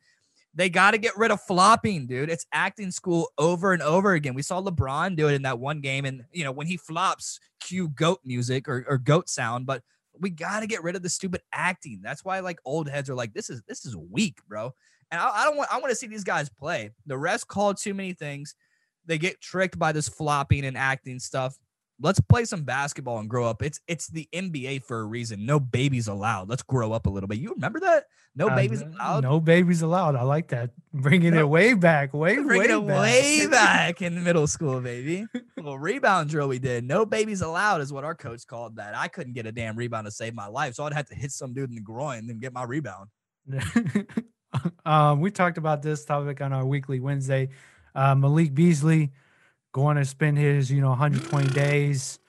they 0.55 0.69
got 0.69 0.91
to 0.91 0.97
get 0.97 1.17
rid 1.17 1.31
of 1.31 1.41
flopping, 1.41 2.07
dude. 2.07 2.29
It's 2.29 2.45
acting 2.51 2.91
school 2.91 3.31
over 3.37 3.73
and 3.73 3.81
over 3.81 4.13
again. 4.13 4.33
We 4.33 4.41
saw 4.41 4.61
LeBron 4.61 5.15
do 5.15 5.27
it 5.27 5.33
in 5.33 5.43
that 5.43 5.59
one 5.59 5.79
game, 5.79 6.05
and 6.05 6.23
you 6.31 6.43
know 6.43 6.51
when 6.51 6.67
he 6.67 6.77
flops, 6.77 7.39
cue 7.59 7.89
goat 7.89 8.19
music 8.25 8.67
or, 8.67 8.85
or 8.87 8.97
goat 8.97 9.29
sound. 9.29 9.65
But 9.65 9.83
we 10.19 10.29
got 10.29 10.61
to 10.61 10.67
get 10.67 10.83
rid 10.83 10.95
of 10.95 11.03
the 11.03 11.09
stupid 11.09 11.41
acting. 11.53 11.99
That's 12.01 12.25
why 12.25 12.39
like 12.39 12.59
old 12.65 12.89
heads 12.89 13.09
are 13.09 13.15
like, 13.15 13.33
this 13.33 13.49
is 13.49 13.61
this 13.67 13.85
is 13.85 13.95
weak, 13.95 14.39
bro. 14.47 14.73
And 15.11 15.21
I, 15.21 15.29
I 15.29 15.43
don't 15.45 15.57
want 15.57 15.71
I 15.71 15.79
want 15.79 15.91
to 15.91 15.95
see 15.95 16.07
these 16.07 16.23
guys 16.23 16.49
play. 16.49 16.91
The 17.05 17.17
rest 17.17 17.47
call 17.47 17.73
too 17.73 17.93
many 17.93 18.13
things. 18.13 18.55
They 19.05 19.17
get 19.17 19.41
tricked 19.41 19.77
by 19.79 19.91
this 19.91 20.09
flopping 20.09 20.65
and 20.65 20.77
acting 20.77 21.19
stuff. 21.19 21.57
Let's 22.01 22.19
play 22.19 22.45
some 22.45 22.63
basketball 22.63 23.19
and 23.19 23.29
grow 23.29 23.45
up. 23.45 23.61
It's 23.61 23.79
it's 23.87 24.07
the 24.07 24.27
NBA 24.33 24.83
for 24.83 24.99
a 24.99 25.03
reason. 25.03 25.45
No 25.45 25.59
babies 25.59 26.07
allowed. 26.07 26.49
Let's 26.49 26.63
grow 26.63 26.93
up 26.93 27.05
a 27.05 27.09
little 27.09 27.27
bit. 27.27 27.39
You 27.39 27.53
remember 27.53 27.79
that? 27.81 28.05
No 28.35 28.47
uh, 28.47 28.55
babies 28.55 28.81
allowed. 28.81 29.23
No 29.23 29.39
babies 29.39 29.81
allowed. 29.81 30.15
I 30.15 30.21
like 30.21 30.47
that. 30.49 30.71
Bringing 30.93 31.33
no. 31.33 31.41
it 31.41 31.49
way 31.49 31.73
back, 31.73 32.13
way 32.13 32.35
bringing 32.41 32.55
way 32.57 32.65
it 32.65 32.87
back. 32.87 33.01
way 33.01 33.47
back 33.51 34.01
in 34.01 34.23
middle 34.23 34.47
school, 34.47 34.79
baby. 34.79 35.25
little 35.57 35.77
rebound 35.77 36.29
drill 36.29 36.47
we 36.47 36.59
did. 36.59 36.85
No 36.85 37.05
babies 37.05 37.41
allowed 37.41 37.81
is 37.81 37.91
what 37.91 38.03
our 38.03 38.15
coach 38.15 38.47
called 38.47 38.77
that. 38.77 38.95
I 38.95 39.07
couldn't 39.07 39.33
get 39.33 39.45
a 39.45 39.51
damn 39.51 39.75
rebound 39.75 40.05
to 40.05 40.11
save 40.11 40.33
my 40.33 40.47
life, 40.47 40.75
so 40.75 40.85
I'd 40.85 40.93
have 40.93 41.07
to 41.07 41.15
hit 41.15 41.31
some 41.31 41.53
dude 41.53 41.69
in 41.69 41.75
the 41.75 41.81
groin 41.81 42.29
and 42.29 42.39
get 42.39 42.53
my 42.53 42.63
rebound. 42.63 43.09
um, 44.85 45.19
we 45.19 45.31
talked 45.31 45.57
about 45.57 45.81
this 45.81 46.05
topic 46.05 46.39
on 46.39 46.53
our 46.53 46.65
weekly 46.65 46.99
Wednesday. 46.99 47.49
Uh, 47.95 48.15
Malik 48.15 48.53
Beasley 48.53 49.11
going 49.71 49.97
to 49.97 50.05
spend 50.05 50.37
his, 50.37 50.71
you 50.71 50.81
know, 50.81 50.89
120 50.89 51.49
days. 51.49 52.19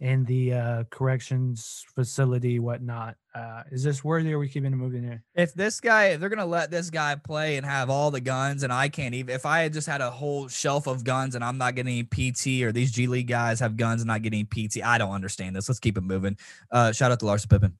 in 0.00 0.24
the 0.24 0.52
uh, 0.52 0.84
corrections 0.90 1.86
facility, 1.94 2.58
whatnot. 2.58 3.16
Uh, 3.34 3.62
is 3.70 3.82
this 3.82 4.04
worthy 4.04 4.32
or 4.32 4.36
are 4.36 4.40
we 4.40 4.48
keeping 4.48 4.72
it 4.72 4.76
moving 4.76 5.02
here? 5.02 5.22
If 5.34 5.54
this 5.54 5.80
guy, 5.80 6.08
if 6.08 6.20
they're 6.20 6.28
gonna 6.28 6.44
let 6.44 6.70
this 6.70 6.90
guy 6.90 7.14
play 7.14 7.56
and 7.56 7.64
have 7.64 7.88
all 7.88 8.10
the 8.10 8.20
guns, 8.20 8.64
and 8.64 8.72
I 8.72 8.88
can't 8.88 9.14
even, 9.14 9.34
if 9.34 9.46
I 9.46 9.60
had 9.60 9.72
just 9.72 9.86
had 9.86 10.00
a 10.00 10.10
whole 10.10 10.48
shelf 10.48 10.86
of 10.86 11.04
guns 11.04 11.34
and 11.34 11.44
I'm 11.44 11.58
not 11.58 11.74
getting 11.74 11.92
any 11.92 12.02
PT, 12.02 12.64
or 12.64 12.72
these 12.72 12.92
G 12.92 13.06
League 13.06 13.28
guys 13.28 13.60
have 13.60 13.76
guns 13.76 14.02
and 14.02 14.08
not 14.08 14.22
getting 14.22 14.46
PT, 14.46 14.82
I 14.84 14.98
don't 14.98 15.12
understand 15.12 15.56
this. 15.56 15.68
Let's 15.68 15.80
keep 15.80 15.96
it 15.96 16.02
moving. 16.02 16.36
Uh, 16.70 16.92
shout 16.92 17.10
out 17.10 17.20
to 17.20 17.26
Larsa 17.26 17.48
Pippen. 17.48 17.78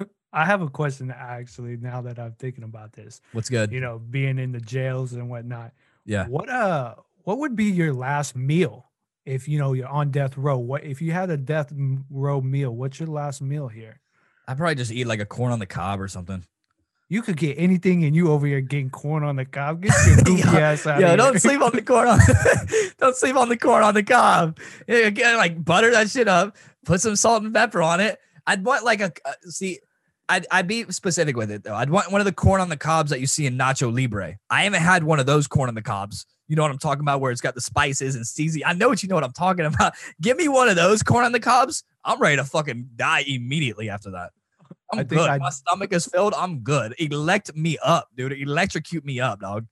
I 0.32 0.46
have 0.46 0.62
a 0.62 0.70
question 0.70 1.10
actually. 1.14 1.76
Now 1.76 2.00
that 2.02 2.18
I'm 2.18 2.32
thinking 2.38 2.64
about 2.64 2.92
this, 2.92 3.20
what's 3.32 3.50
good? 3.50 3.72
You 3.72 3.80
know, 3.80 3.98
being 3.98 4.38
in 4.38 4.52
the 4.52 4.60
jails 4.60 5.12
and 5.12 5.28
whatnot. 5.28 5.72
Yeah. 6.06 6.26
What 6.28 6.48
uh, 6.48 6.94
what 7.24 7.38
would 7.38 7.56
be 7.56 7.64
your 7.64 7.92
last 7.92 8.36
meal? 8.36 8.92
if 9.24 9.48
you 9.48 9.58
know 9.58 9.72
you're 9.72 9.88
on 9.88 10.10
death 10.10 10.36
row 10.36 10.58
what 10.58 10.84
if 10.84 11.00
you 11.00 11.12
had 11.12 11.30
a 11.30 11.36
death 11.36 11.72
row 12.10 12.40
meal 12.40 12.74
what's 12.74 12.98
your 12.98 13.08
last 13.08 13.40
meal 13.40 13.68
here 13.68 14.00
i'd 14.48 14.56
probably 14.56 14.74
just 14.74 14.90
eat 14.90 15.06
like 15.06 15.20
a 15.20 15.26
corn 15.26 15.52
on 15.52 15.58
the 15.58 15.66
cob 15.66 16.00
or 16.00 16.08
something 16.08 16.44
you 17.08 17.20
could 17.20 17.36
get 17.36 17.54
anything 17.58 18.04
and 18.04 18.16
you 18.16 18.30
over 18.30 18.46
here 18.46 18.60
getting 18.60 18.90
corn 18.90 19.22
on 19.22 19.36
the 19.36 19.44
cob 19.44 19.82
get 19.82 19.94
your 20.06 20.16
goofy 20.24 20.58
ass 20.58 20.86
out 20.86 21.00
yeah 21.00 21.14
don't 21.14 21.40
sleep 21.40 21.60
on 21.60 21.72
the 21.72 21.82
corn 21.82 22.08
on 22.08 22.18
don't 22.98 23.16
sleep 23.16 23.36
on 23.36 23.48
the 23.48 23.56
corn 23.56 23.84
on 23.84 23.94
the 23.94 24.02
cob 24.02 24.58
again 24.88 25.36
like 25.36 25.64
butter 25.64 25.90
that 25.90 26.10
shit 26.10 26.28
up 26.28 26.56
put 26.84 27.00
some 27.00 27.16
salt 27.16 27.42
and 27.42 27.54
pepper 27.54 27.82
on 27.82 28.00
it 28.00 28.18
i'd 28.46 28.64
want 28.64 28.84
like 28.84 29.00
a 29.00 29.12
uh, 29.24 29.32
see 29.44 29.78
I'd, 30.28 30.46
I'd 30.50 30.68
be 30.68 30.84
specific 30.84 31.36
with 31.36 31.50
it 31.50 31.62
though. 31.64 31.74
I'd 31.74 31.90
want 31.90 32.10
one 32.10 32.20
of 32.20 32.24
the 32.24 32.32
corn 32.32 32.60
on 32.60 32.70
the 32.70 32.76
cobs 32.76 33.10
that 33.10 33.20
you 33.20 33.26
see 33.26 33.44
in 33.44 33.58
Nacho 33.58 33.92
Libre. 33.92 34.38
I 34.48 34.62
haven't 34.62 34.80
had 34.80 35.04
one 35.04 35.20
of 35.20 35.26
those 35.26 35.46
corn 35.46 35.68
on 35.68 35.74
the 35.74 35.82
cobs. 35.82 36.24
You 36.52 36.56
know 36.56 36.64
what 36.64 36.70
I'm 36.70 36.76
talking 36.76 37.00
about, 37.00 37.22
where 37.22 37.32
it's 37.32 37.40
got 37.40 37.54
the 37.54 37.62
spices 37.62 38.14
and 38.14 38.26
seasoning. 38.26 38.66
I 38.66 38.74
know 38.74 38.90
what 38.90 39.02
you 39.02 39.08
know 39.08 39.14
what 39.14 39.24
I'm 39.24 39.32
talking 39.32 39.64
about. 39.64 39.94
Give 40.20 40.36
me 40.36 40.48
one 40.48 40.68
of 40.68 40.76
those 40.76 41.02
corn 41.02 41.24
on 41.24 41.32
the 41.32 41.40
cobs. 41.40 41.82
I'm 42.04 42.20
ready 42.20 42.36
to 42.36 42.44
fucking 42.44 42.90
die 42.94 43.24
immediately 43.26 43.88
after 43.88 44.10
that. 44.10 44.32
I'm 44.92 44.98
I 44.98 45.02
good. 45.04 45.30
I'd... 45.30 45.40
My 45.40 45.48
stomach 45.48 45.94
is 45.94 46.04
filled. 46.04 46.34
I'm 46.34 46.58
good. 46.58 46.94
Elect 46.98 47.56
me 47.56 47.78
up, 47.82 48.08
dude. 48.14 48.34
Electrocute 48.34 49.02
me 49.02 49.18
up, 49.18 49.40
dog. 49.40 49.66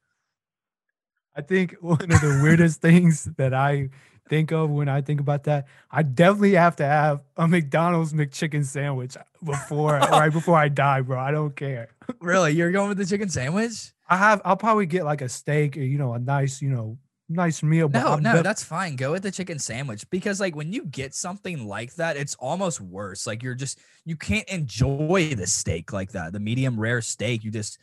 I 1.37 1.43
think 1.43 1.77
one 1.83 2.01
of 2.01 2.19
the 2.23 2.41
weirdest 2.43 2.81
things 2.81 3.29
that 3.37 3.53
I 3.53 3.91
think 4.31 4.51
of 4.51 4.71
when 4.71 4.89
I 4.89 5.03
think 5.03 5.21
about 5.21 5.45
that, 5.45 5.67
I 5.91 6.03
definitely 6.03 6.55
have 6.55 6.77
to 6.77 6.87
have 6.87 7.21
a 7.37 7.47
McDonald's 7.47 8.15
McChicken 8.15 8.65
sandwich 8.65 9.19
before 9.45 9.99
right 9.99 10.33
before 10.33 10.57
I 10.57 10.71
die, 10.71 11.03
bro. 11.03 11.21
I 11.21 11.31
don't 11.31 11.55
care. 11.55 11.91
really, 12.23 12.53
you're 12.53 12.73
going 12.73 12.89
with 12.89 12.97
the 12.97 13.05
chicken 13.05 13.29
sandwich? 13.29 13.93
I 14.11 14.17
have. 14.17 14.43
I'll 14.45 14.57
probably 14.57 14.87
get 14.87 15.05
like 15.05 15.23
a 15.23 15.29
steak 15.29 15.77
or 15.77 15.81
you 15.81 15.97
know 15.97 16.13
a 16.13 16.19
nice 16.19 16.61
you 16.61 16.71
know 16.71 16.99
nice 17.31 17.63
meal. 17.63 17.89
no, 17.89 18.17
no, 18.17 18.43
that's 18.43 18.65
fine. 18.65 18.97
Go 18.97 19.13
with 19.13 19.23
the 19.23 19.31
chicken 19.31 19.59
sandwich 19.59 20.09
because 20.11 20.41
like 20.41 20.57
when 20.57 20.73
you 20.73 20.85
get 20.85 21.15
something 21.15 21.67
like 21.67 21.95
that, 21.95 22.17
it's 22.17 22.35
almost 22.35 22.81
worse. 22.81 23.27
Like 23.27 23.43
you're 23.43 23.55
just 23.55 23.79
you 24.05 24.17
can't 24.17 24.49
enjoy 24.49 25.35
the 25.37 25.47
steak 25.47 25.93
like 25.93 26.11
that. 26.13 26.33
The 26.33 26.41
medium 26.41 26.79
rare 26.79 27.01
steak, 27.01 27.45
you 27.45 27.51
just 27.51 27.79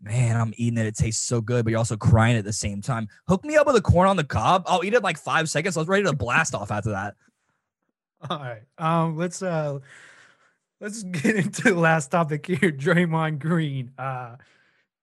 man, 0.00 0.36
I'm 0.36 0.52
eating 0.56 0.78
it. 0.78 0.86
It 0.86 0.96
tastes 0.96 1.26
so 1.26 1.40
good, 1.40 1.64
but 1.64 1.70
you're 1.70 1.78
also 1.78 1.96
crying 1.96 2.36
at 2.36 2.44
the 2.44 2.52
same 2.52 2.80
time. 2.80 3.08
Hook 3.28 3.44
me 3.44 3.56
up 3.56 3.66
with 3.66 3.76
a 3.76 3.82
corn 3.82 4.08
on 4.08 4.16
the 4.16 4.24
cob. 4.24 4.64
I'll 4.66 4.84
eat 4.84 4.94
it 4.94 5.02
like 5.02 5.18
five 5.18 5.48
seconds. 5.48 5.76
I 5.76 5.80
was 5.80 5.88
ready 5.88 6.04
to 6.04 6.12
blast 6.14 6.54
off 6.54 6.70
after 6.70 6.90
that. 6.90 7.14
All 8.30 8.38
right. 8.38 8.62
Um, 8.78 9.16
let's 9.16 9.42
uh 9.42 9.78
let's 10.80 11.02
get 11.02 11.36
into 11.36 11.62
the 11.62 11.74
last 11.74 12.10
topic 12.10 12.46
here. 12.46 12.72
Draymond 12.72 13.40
Green. 13.40 13.92
Uh 13.98 14.36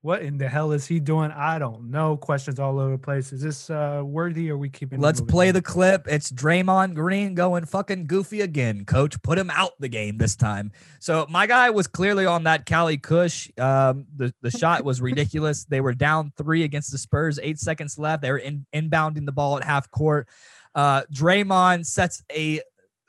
what 0.04 0.22
in 0.22 0.38
the 0.38 0.50
hell 0.50 0.74
is 0.74 0.86
he 0.86 1.00
doing? 1.00 1.32
I 1.32 1.58
don't 1.58 1.90
know. 1.90 2.18
Questions 2.18 2.60
all 2.60 2.78
over 2.78 2.92
the 2.92 2.98
place. 2.98 3.32
Is 3.32 3.42
this 3.42 3.70
uh 3.70 4.02
worthy 4.04 4.52
or 4.52 4.58
we 4.58 4.68
keeping 4.68 5.00
Let's 5.00 5.22
play 5.22 5.48
on? 5.48 5.54
the 5.54 5.62
clip. 5.62 6.08
It's 6.10 6.30
Draymond 6.30 6.94
Green 6.94 7.36
going 7.36 7.64
fucking 7.64 8.08
goofy 8.08 8.42
again. 8.42 8.84
Coach, 8.84 9.20
put 9.22 9.38
him 9.38 9.50
out 9.50 9.72
the 9.80 9.88
game 9.88 10.18
this 10.18 10.36
time. 10.36 10.74
So 11.00 11.26
my 11.30 11.48
guy 11.48 11.70
was 11.70 11.88
clearly 11.88 12.26
on 12.26 12.44
that 12.44 12.66
Cali 12.66 12.98
Kush. 12.98 13.50
Um, 13.58 14.06
the, 14.14 14.34
the 14.42 14.52
shot 14.52 14.84
was 14.84 15.00
ridiculous. 15.02 15.64
They 15.64 15.80
were 15.80 15.94
down 15.94 16.34
three 16.36 16.64
against 16.64 16.92
the 16.92 16.98
Spurs, 16.98 17.40
eight 17.42 17.58
seconds 17.58 17.98
left. 17.98 18.24
They 18.24 18.32
were 18.32 18.40
in, 18.40 18.66
inbounding 18.76 19.26
the 19.26 19.32
ball 19.32 19.56
at 19.56 19.64
half 19.64 19.90
court. 19.90 20.28
Uh, 20.76 21.04
Draymond 21.14 21.86
sets 21.86 22.22
a 22.30 22.60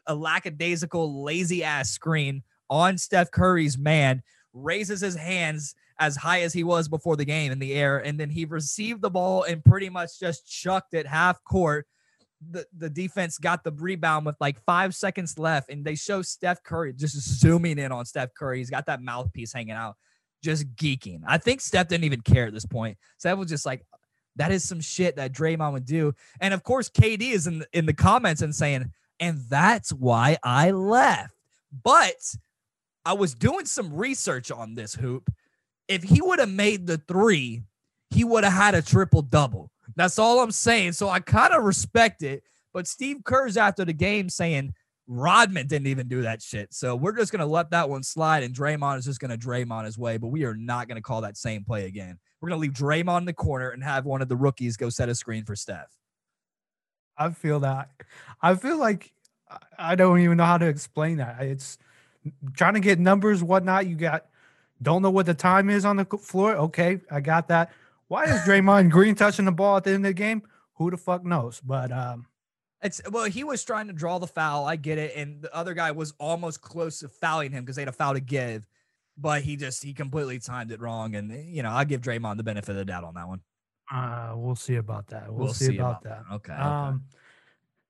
a 0.07 0.15
lackadaisical, 0.15 1.25
lazy 1.25 1.65
ass 1.65 1.91
screen 1.91 2.45
on 2.71 2.99
Steph 2.99 3.33
Curry's 3.33 3.77
man, 3.77 4.23
raises 4.53 5.01
his 5.01 5.17
hands 5.17 5.75
as 5.99 6.17
high 6.17 6.43
as 6.43 6.53
he 6.53 6.65
was 6.65 6.89
before 6.89 7.17
the 7.17 7.25
game 7.25 7.53
in 7.53 7.59
the 7.59 7.75
air. 7.75 7.99
And 7.99 8.19
then 8.19 8.31
he 8.31 8.45
received 8.45 9.03
the 9.03 9.11
ball 9.11 9.45
and 9.45 9.65
pretty 9.65 9.89
much 9.89 10.19
just 10.19 10.47
chucked 10.47 10.95
it 10.95 11.07
half 11.07 11.43
court. 11.45 11.87
The, 12.51 12.67
the 12.77 12.91
defense 12.91 13.39
got 13.39 13.65
the 13.65 13.73
rebound 13.73 14.27
with 14.27 14.37
like 14.41 14.61
five 14.65 14.95
seconds 14.95 15.39
left, 15.39 15.71
and 15.71 15.85
they 15.85 15.95
show 15.95 16.21
Steph 16.21 16.63
Curry 16.63 16.93
just 16.93 17.17
zooming 17.17 17.79
in 17.79 17.91
on 17.91 18.05
Steph 18.05 18.35
Curry. 18.35 18.59
He's 18.59 18.69
got 18.69 18.87
that 18.87 19.01
mouthpiece 19.01 19.53
hanging 19.53 19.73
out, 19.73 19.97
just 20.43 20.75
geeking. 20.75 21.23
I 21.27 21.39
think 21.39 21.63
Steph 21.63 21.89
didn't 21.89 22.05
even 22.05 22.21
care 22.21 22.47
at 22.47 22.53
this 22.53 22.67
point. 22.67 22.99
Steph 23.17 23.39
was 23.39 23.49
just 23.49 23.65
like, 23.65 23.87
that 24.37 24.53
is 24.53 24.65
some 24.65 24.81
shit 24.81 25.17
that 25.17 25.33
Draymond 25.33 25.73
would 25.73 25.87
do. 25.87 26.15
And 26.41 26.53
of 26.53 26.63
course, 26.65 26.91
KD 26.91 27.33
is 27.33 27.47
in 27.47 27.65
in 27.73 27.87
the 27.87 27.95
comments 27.95 28.43
and 28.43 28.55
saying, 28.55 28.93
and 29.21 29.39
that's 29.49 29.93
why 29.93 30.37
I 30.43 30.73
left. 30.73 31.35
But 31.83 32.35
I 33.05 33.13
was 33.13 33.35
doing 33.35 33.67
some 33.67 33.95
research 33.95 34.51
on 34.51 34.75
this 34.75 34.95
hoop, 34.95 35.33
if 35.89 36.03
he 36.03 36.21
would 36.21 36.39
have 36.39 36.51
made 36.51 36.87
the 36.87 36.99
three, 36.99 37.63
he 38.11 38.25
would 38.25 38.45
have 38.45 38.53
had 38.53 38.75
a 38.75 38.83
triple 38.83 39.23
double. 39.23 39.71
That's 39.97 40.19
all 40.19 40.41
I'm 40.41 40.51
saying. 40.51 40.93
So 40.93 41.09
I 41.09 41.21
kind 41.21 41.53
of 41.53 41.65
respect 41.65 42.23
it. 42.23 42.43
But 42.73 42.89
Steve 42.89 43.19
Kerr's 43.25 43.57
after 43.57 43.85
the 43.85 43.93
game 43.93 44.29
saying 44.29 44.75
Rodman 45.07 45.67
didn't 45.67 45.87
even 45.89 46.09
do 46.09 46.23
that 46.23 46.43
shit. 46.43 46.73
So 46.73 46.97
we're 46.97 47.17
just 47.17 47.31
gonna 47.31 47.47
let 47.47 47.71
that 47.71 47.89
one 47.89 48.03
slide, 48.03 48.43
and 48.43 48.55
Draymond 48.55 48.99
is 48.99 49.05
just 49.05 49.21
gonna 49.21 49.37
Draymond 49.37 49.85
his 49.85 49.99
way. 49.99 50.17
But 50.17 50.29
we 50.29 50.45
are 50.45 50.57
not 50.57 50.89
gonna 50.89 51.03
call 51.03 51.21
that 51.21 51.37
same 51.37 51.63
play 51.65 51.87
again. 51.87 52.19
We're 52.41 52.49
gonna 52.49 52.61
leave 52.61 52.73
Draymond 52.73 53.19
in 53.19 53.25
the 53.27 53.33
corner 53.33 53.71
and 53.71 53.85
have 53.85 54.07
one 54.07 54.23
of 54.23 54.29
the 54.29 54.37
rookies 54.37 54.77
go 54.77 54.89
set 54.89 55.09
a 55.09 55.15
screen 55.15 55.45
for 55.45 55.55
Steph. 55.55 55.91
I 57.17 57.31
feel 57.31 57.61
that. 57.61 57.91
I 58.43 58.55
feel 58.55 58.79
like 58.79 59.13
I 59.79 59.95
don't 59.95 60.21
even 60.21 60.39
know 60.39 60.45
how 60.45 60.59
to 60.59 60.67
explain 60.67 61.19
that. 61.19 61.41
It's 61.43 61.79
trying 62.55 62.75
to 62.75 62.81
get 62.81 62.99
numbers, 62.99 63.43
whatnot. 63.43 63.87
You 63.87 63.97
got 63.97 64.27
don't 64.83 65.03
know 65.03 65.11
what 65.11 65.27
the 65.27 65.35
time 65.35 65.71
is 65.71 65.85
on 65.85 65.97
the 65.97 66.05
floor. 66.05 66.55
Okay, 66.57 67.01
I 67.11 67.21
got 67.21 67.49
that. 67.49 67.73
Why 68.09 68.25
is 68.25 68.41
Draymond 68.43 68.91
Green 68.91 69.15
touching 69.15 69.45
the 69.45 69.53
ball 69.53 69.77
at 69.77 69.85
the 69.85 69.91
end 69.91 70.05
of 70.05 70.11
the 70.11 70.15
game? 70.15 70.43
Who 70.75 70.91
the 70.91 70.97
fuck 70.97 71.25
knows? 71.25 71.61
But 71.65 71.93
um, 71.93 72.27
it's 72.83 73.01
well, 73.11 73.25
he 73.25 73.45
was 73.45 73.65
trying 73.65 73.87
to 73.87 73.93
draw 73.93 74.19
the 74.19 74.27
foul. 74.27 74.67
I 74.67 74.77
get 74.77 74.99
it, 74.99 75.17
and 75.17 75.43
the 75.43 75.55
other 75.55 75.75
guy 75.75 75.93
was 75.93 76.13
almost 76.19 76.61
close 76.61 76.99
to 77.01 77.09
fouling 77.09 77.53
him 77.53 77.65
because 77.65 77.77
they 77.77 77.83
had 77.83 77.89
a 77.89 77.93
foul 77.93 78.15
to 78.15 78.21
give, 78.21 78.67
but 79.17 79.43
he 79.43 79.57
just 79.57 79.83
he 79.83 79.95
completely 79.95 80.39
timed 80.39 80.71
it 80.71 80.81
wrong. 80.81 81.15
And 81.15 81.33
you 81.55 81.63
know, 81.63 81.71
I 81.71 81.85
give 81.85 82.03
Draymond 82.03 82.37
the 82.37 82.43
benefit 82.43 82.71
of 82.71 82.77
the 82.77 82.85
doubt 82.85 83.05
on 83.05 83.15
that 83.15 83.29
one. 83.29 83.41
Uh, 83.93 84.33
we'll 84.37 84.57
see 84.57 84.77
about 84.77 85.07
that. 85.09 85.29
We'll, 85.29 85.47
we'll 85.47 85.55
see, 85.55 85.67
see, 85.67 85.77
about, 85.77 86.05
about 86.05 86.27
that. 86.29 86.35
Okay. 86.35 86.53
Um, 86.53 86.89
okay. 86.89 87.19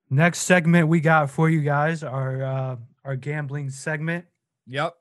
next 0.09 0.39
segment 0.39 0.87
we 0.87 0.99
got 1.01 1.29
for 1.29 1.49
you 1.49 1.61
guys 1.61 2.03
our 2.03 2.43
uh, 2.43 2.75
our 3.03 3.15
gambling 3.15 3.69
segment. 3.69 4.25
Yep 4.67 4.95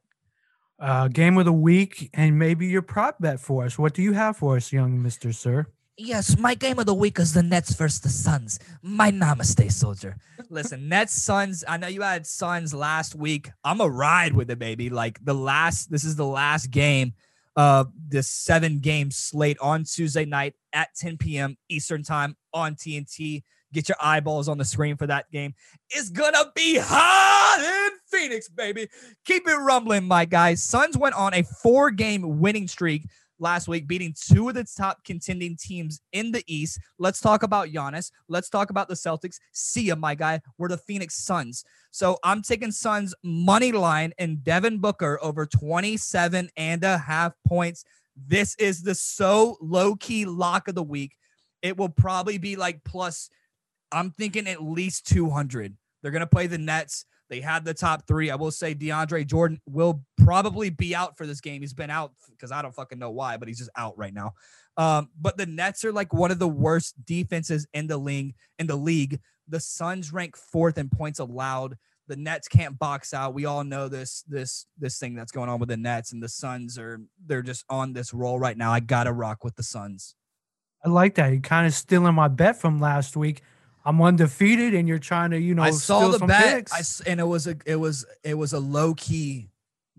uh, 0.78 1.08
game 1.08 1.38
of 1.38 1.44
the 1.44 1.52
week 1.52 2.10
and 2.14 2.38
maybe 2.38 2.66
your 2.66 2.82
prop 2.82 3.16
bet 3.20 3.40
for 3.40 3.64
us. 3.64 3.78
What 3.78 3.94
do 3.94 4.02
you 4.02 4.12
have 4.12 4.36
for 4.36 4.56
us, 4.56 4.72
young 4.72 5.02
Mister 5.02 5.32
Sir? 5.32 5.66
Yes, 5.96 6.36
my 6.36 6.56
game 6.56 6.80
of 6.80 6.86
the 6.86 6.94
week 6.94 7.20
is 7.20 7.34
the 7.34 7.42
Nets 7.42 7.74
versus 7.74 8.00
the 8.00 8.08
Suns. 8.08 8.58
My 8.82 9.12
namaste, 9.12 9.70
soldier. 9.70 10.16
Listen, 10.50 10.88
Nets 10.88 11.12
Suns. 11.12 11.62
I 11.68 11.76
know 11.76 11.86
you 11.86 12.02
had 12.02 12.26
Suns 12.26 12.74
last 12.74 13.14
week. 13.14 13.50
I'm 13.62 13.80
a 13.80 13.88
ride 13.88 14.32
with 14.32 14.50
it, 14.50 14.58
baby. 14.58 14.90
Like 14.90 15.24
the 15.24 15.34
last, 15.34 15.92
this 15.92 16.02
is 16.02 16.16
the 16.16 16.26
last 16.26 16.72
game 16.72 17.12
of 17.54 17.92
this 18.08 18.28
seven 18.28 18.80
game 18.80 19.12
slate 19.12 19.58
on 19.60 19.84
Tuesday 19.84 20.24
night 20.24 20.54
at 20.72 20.88
10 20.96 21.16
p.m. 21.16 21.56
Eastern 21.68 22.02
time 22.02 22.36
on 22.52 22.74
TNT. 22.74 23.44
Get 23.74 23.88
your 23.88 23.98
eyeballs 24.00 24.48
on 24.48 24.56
the 24.56 24.64
screen 24.64 24.96
for 24.96 25.06
that 25.08 25.30
game. 25.30 25.52
It's 25.90 26.08
gonna 26.08 26.52
be 26.54 26.78
hot 26.78 27.58
in 27.60 27.98
Phoenix, 28.06 28.48
baby. 28.48 28.88
Keep 29.24 29.48
it 29.48 29.56
rumbling, 29.56 30.04
my 30.04 30.24
guys. 30.24 30.62
Suns 30.62 30.96
went 30.96 31.16
on 31.16 31.34
a 31.34 31.42
four 31.42 31.90
game 31.90 32.38
winning 32.40 32.68
streak 32.68 33.02
last 33.40 33.66
week, 33.66 33.88
beating 33.88 34.14
two 34.16 34.48
of 34.48 34.54
the 34.54 34.64
top 34.64 35.04
contending 35.04 35.56
teams 35.56 36.00
in 36.12 36.30
the 36.30 36.44
East. 36.46 36.78
Let's 36.98 37.20
talk 37.20 37.42
about 37.42 37.68
Giannis. 37.68 38.12
Let's 38.28 38.48
talk 38.48 38.70
about 38.70 38.88
the 38.88 38.94
Celtics. 38.94 39.38
See 39.52 39.82
ya, 39.82 39.96
my 39.96 40.14
guy. 40.14 40.40
We're 40.56 40.68
the 40.68 40.78
Phoenix 40.78 41.16
Suns. 41.16 41.64
So 41.90 42.18
I'm 42.22 42.42
taking 42.42 42.70
Suns 42.70 43.12
money 43.22 43.72
line 43.72 44.12
and 44.18 44.42
Devin 44.44 44.78
Booker 44.78 45.18
over 45.20 45.46
27 45.46 46.48
and 46.56 46.84
a 46.84 46.98
half 46.98 47.32
points. 47.46 47.84
This 48.16 48.54
is 48.56 48.82
the 48.82 48.94
so 48.94 49.56
low 49.60 49.96
key 49.96 50.24
lock 50.24 50.68
of 50.68 50.74
the 50.74 50.82
week. 50.82 51.16
It 51.62 51.76
will 51.76 51.88
probably 51.88 52.38
be 52.38 52.56
like 52.56 52.84
plus 52.84 53.30
I'm 53.94 54.10
thinking 54.10 54.48
at 54.48 54.62
least 54.62 55.06
200. 55.06 55.76
They're 56.02 56.10
going 56.10 56.20
to 56.20 56.26
play 56.26 56.46
the 56.46 56.58
Nets. 56.58 57.06
They 57.30 57.40
had 57.40 57.64
the 57.64 57.72
top 57.72 58.06
three. 58.06 58.30
I 58.30 58.34
will 58.34 58.50
say 58.50 58.74
DeAndre 58.74 59.26
Jordan 59.26 59.60
will 59.66 60.02
probably 60.18 60.68
be 60.68 60.94
out 60.94 61.16
for 61.16 61.26
this 61.26 61.40
game. 61.40 61.62
He's 61.62 61.72
been 61.72 61.90
out 61.90 62.12
because 62.30 62.52
I 62.52 62.60
don't 62.60 62.74
fucking 62.74 62.98
know 62.98 63.10
why, 63.10 63.38
but 63.38 63.48
he's 63.48 63.58
just 63.58 63.70
out 63.76 63.96
right 63.96 64.12
now. 64.12 64.34
Um, 64.76 65.08
but 65.18 65.38
the 65.38 65.46
Nets 65.46 65.84
are 65.84 65.92
like 65.92 66.12
one 66.12 66.30
of 66.30 66.38
the 66.38 66.48
worst 66.48 67.02
defenses 67.06 67.66
in 67.72 67.86
the 67.86 67.96
league. 67.96 68.34
In 68.58 68.66
the 68.66 68.76
league, 68.76 69.20
the 69.48 69.60
Suns 69.60 70.12
rank 70.12 70.36
fourth 70.36 70.76
in 70.76 70.88
points 70.88 71.18
allowed. 71.18 71.78
the 72.06 72.16
Nets 72.16 72.48
can't 72.48 72.78
box 72.78 73.14
out. 73.14 73.34
We 73.34 73.46
all 73.46 73.64
know 73.64 73.88
this 73.88 74.22
this 74.28 74.66
this 74.78 74.98
thing 74.98 75.14
that's 75.14 75.32
going 75.32 75.48
on 75.48 75.58
with 75.58 75.70
the 75.70 75.76
Nets 75.76 76.12
and 76.12 76.22
the 76.22 76.28
Suns 76.28 76.78
are 76.78 77.00
they're 77.24 77.42
just 77.42 77.64
on 77.70 77.92
this 77.92 78.12
roll 78.12 78.38
right 78.38 78.56
now. 78.56 78.72
I 78.72 78.80
gotta 78.80 79.12
rock 79.12 79.44
with 79.44 79.56
the 79.56 79.62
Suns. 79.62 80.14
I 80.84 80.90
like 80.90 81.14
that. 81.14 81.32
You 81.32 81.40
kind 81.40 81.66
of 81.66 81.72
stealing 81.72 82.14
my 82.14 82.28
bet 82.28 82.60
from 82.60 82.78
last 82.78 83.16
week. 83.16 83.40
I'm 83.84 84.00
undefeated, 84.00 84.74
and 84.74 84.88
you're 84.88 84.98
trying 84.98 85.30
to, 85.32 85.38
you 85.38 85.54
know, 85.54 85.62
I 85.62 85.70
saw 85.70 86.08
the 86.08 86.26
bet, 86.26 86.68
I, 86.72 86.82
and 87.06 87.20
it 87.20 87.24
was 87.24 87.46
a 87.46 87.56
it 87.66 87.76
was 87.76 88.06
it 88.22 88.34
was 88.34 88.52
a 88.52 88.58
low 88.58 88.94
key 88.94 89.48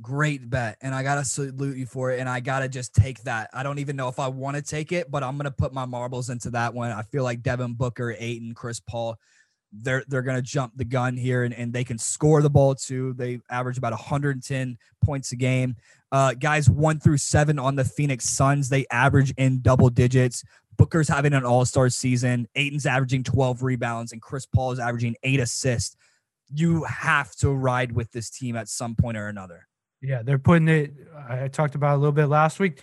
great 0.02 0.50
bet, 0.50 0.78
and 0.82 0.94
I 0.94 1.04
gotta 1.04 1.24
salute 1.24 1.78
you 1.78 1.86
for 1.86 2.12
it. 2.12 2.20
And 2.20 2.28
I 2.28 2.40
gotta 2.40 2.68
just 2.68 2.96
take 2.96 3.22
that. 3.24 3.50
I 3.54 3.64
don't 3.64 3.80
even 3.80 3.96
know 3.96 4.08
if 4.08 4.20
I 4.20 4.28
want 4.28 4.56
to 4.58 4.64
take 4.64 4.92
it, 4.92 5.12
but 5.12 5.24
I'm 5.24 5.38
gonna 5.38 5.52
put 5.52 5.74
my 5.74 5.86
marbles 5.86 6.30
into 6.30 6.50
that 6.52 6.74
one. 6.74 6.92
I 6.92 7.04
feel 7.04 7.24
like 7.24 7.44
Devin 7.44 7.74
Booker, 7.74 8.16
Ayton, 8.18 8.54
Chris 8.56 8.80
Paul 8.80 9.18
they're 9.82 10.04
they're 10.08 10.22
going 10.22 10.38
to 10.38 10.42
jump 10.42 10.74
the 10.76 10.86
gun 10.86 11.18
here 11.18 11.44
and, 11.44 11.54
and 11.54 11.74
they 11.74 11.84
can 11.84 11.98
score 11.98 12.42
the 12.42 12.50
ball 12.50 12.76
too. 12.76 13.14
They 13.14 13.40
average 13.50 13.78
about 13.78 13.92
110 13.92 14.78
points 15.04 15.32
a 15.32 15.36
game. 15.36 15.76
Uh, 16.12 16.34
guys 16.34 16.70
one 16.70 17.00
through 17.00 17.18
seven 17.18 17.60
on 17.60 17.76
the 17.76 17.84
Phoenix 17.84 18.30
Suns, 18.30 18.70
they 18.70 18.86
average 18.90 19.34
in 19.38 19.62
double 19.62 19.90
digits. 19.90 20.44
Booker's 20.78 21.08
having 21.08 21.34
an 21.34 21.46
all 21.46 21.66
star 21.66 21.90
season. 21.90 22.48
Ayton's 22.56 22.86
averaging 22.86 23.24
12 23.24 23.64
rebounds, 23.64 24.12
and 24.12 24.22
Chris 24.22 24.46
Paul 24.46 24.72
is 24.72 24.80
averaging 24.80 25.16
eight 25.24 25.40
assists. 25.40 25.96
You 26.54 26.84
have 26.84 27.36
to 27.38 27.50
ride 27.50 27.92
with 27.92 28.12
this 28.12 28.30
team 28.30 28.56
at 28.56 28.68
some 28.68 28.96
point 28.96 29.18
or 29.18 29.28
another. 29.28 29.68
Yeah, 30.02 30.22
they're 30.22 30.40
putting 30.40 30.68
it. 30.68 30.94
I 31.28 31.48
talked 31.48 31.76
about 31.76 31.96
a 31.96 31.98
little 31.98 32.12
bit 32.12 32.28
last 32.28 32.60
week. 32.60 32.82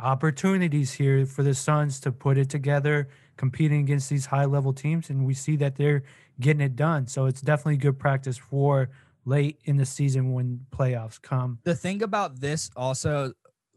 Opportunities 0.00 0.92
here 0.92 1.26
for 1.26 1.42
the 1.42 1.54
Suns 1.54 2.00
to 2.00 2.12
put 2.12 2.38
it 2.38 2.48
together, 2.48 3.08
competing 3.36 3.80
against 3.80 4.08
these 4.08 4.24
high 4.24 4.46
level 4.46 4.72
teams, 4.72 5.10
and 5.10 5.26
we 5.26 5.34
see 5.34 5.56
that 5.56 5.76
they're 5.76 6.02
getting 6.40 6.62
it 6.62 6.76
done. 6.76 7.06
So 7.06 7.26
it's 7.26 7.42
definitely 7.42 7.76
good 7.76 7.98
practice 7.98 8.38
for 8.38 8.88
late 9.24 9.60
in 9.64 9.76
the 9.76 9.84
season 9.84 10.32
when 10.32 10.64
playoffs 10.70 11.20
come. 11.20 11.58
The 11.64 11.74
thing 11.74 12.02
about 12.02 12.40
this 12.40 12.70
also 12.74 13.32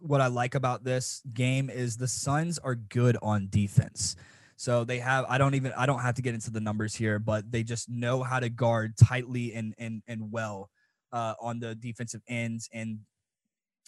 what 0.08 0.22
I 0.22 0.28
like 0.28 0.56
about 0.56 0.84
this 0.84 1.22
game 1.34 1.70
is 1.70 1.98
the 1.98 2.08
Suns 2.08 2.60
are 2.60 2.76
good 2.76 3.18
on 3.22 3.48
defense. 3.50 4.16
So 4.58 4.84
they 4.84 5.00
have 5.00 5.26
I 5.28 5.38
don't 5.38 5.56
even 5.56 5.74
I 5.78 5.86
don't 5.86 6.00
have 6.00 6.16
to 6.16 6.22
get 6.22 6.34
into 6.34 6.52
the 6.52 6.62
numbers 6.62 6.96
here, 6.96 7.20
but 7.20 7.52
they 7.52 7.64
just 7.64 7.90
know 7.90 8.24
how 8.24 8.40
to 8.40 8.50
guard 8.50 8.98
tightly 8.98 9.54
and 9.54 9.74
and 9.78 10.02
and 10.08 10.32
well 10.32 10.70
uh, 11.12 11.34
on 11.42 11.60
the 11.60 11.76
defensive 11.76 12.22
ends 12.28 12.70
and 12.74 13.00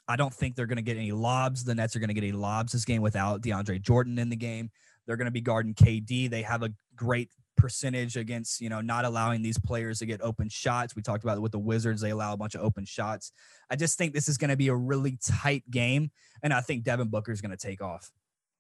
I 0.10 0.16
don't 0.16 0.34
think 0.34 0.56
they're 0.56 0.68
going 0.68 0.78
to 0.78 0.82
get 0.82 0.96
any 0.96 1.12
lobs. 1.12 1.66
The 1.66 1.76
Nets 1.76 1.96
are 1.96 2.00
going 2.00 2.08
to 2.08 2.14
get 2.14 2.24
any 2.24 2.32
lobs 2.32 2.72
this 2.72 2.86
game 2.86 3.02
without 3.02 3.42
DeAndre 3.42 3.82
Jordan 3.82 4.18
in 4.18 4.30
the 4.30 4.38
game. 4.38 4.72
They're 5.06 5.18
going 5.18 5.26
to 5.26 5.32
be 5.32 5.42
guarding 5.42 5.74
KD. 5.74 6.30
They 6.30 6.42
have 6.44 6.64
a 6.64 6.70
great 6.96 7.30
percentage 7.58 8.16
against 8.16 8.62
you 8.62 8.70
know 8.70 8.82
not 8.82 9.04
allowing 9.04 9.42
these 9.42 9.58
players 9.58 10.00
to 10.00 10.06
get 10.06 10.22
open 10.22 10.50
shots. 10.50 10.96
We 10.96 11.02
talked 11.02 11.24
about 11.24 11.42
with 11.42 11.52
the 11.52 11.60
Wizards; 11.60 12.02
they 12.02 12.12
allow 12.12 12.34
a 12.34 12.38
bunch 12.38 12.56
of 12.56 12.62
open 12.62 12.86
shots. 12.86 13.32
I 13.70 13.76
just 13.76 13.98
think 13.98 14.14
this 14.14 14.30
is 14.30 14.38
going 14.38 14.50
to 14.50 14.58
be 14.58 14.70
a 14.70 14.76
really 14.76 15.18
tight 15.22 15.70
game, 15.70 16.12
and 16.42 16.54
I 16.54 16.62
think 16.62 16.84
Devin 16.84 17.10
Booker 17.10 17.32
is 17.32 17.42
going 17.42 17.52
to 17.52 17.58
take 17.58 17.82
off. 17.82 18.12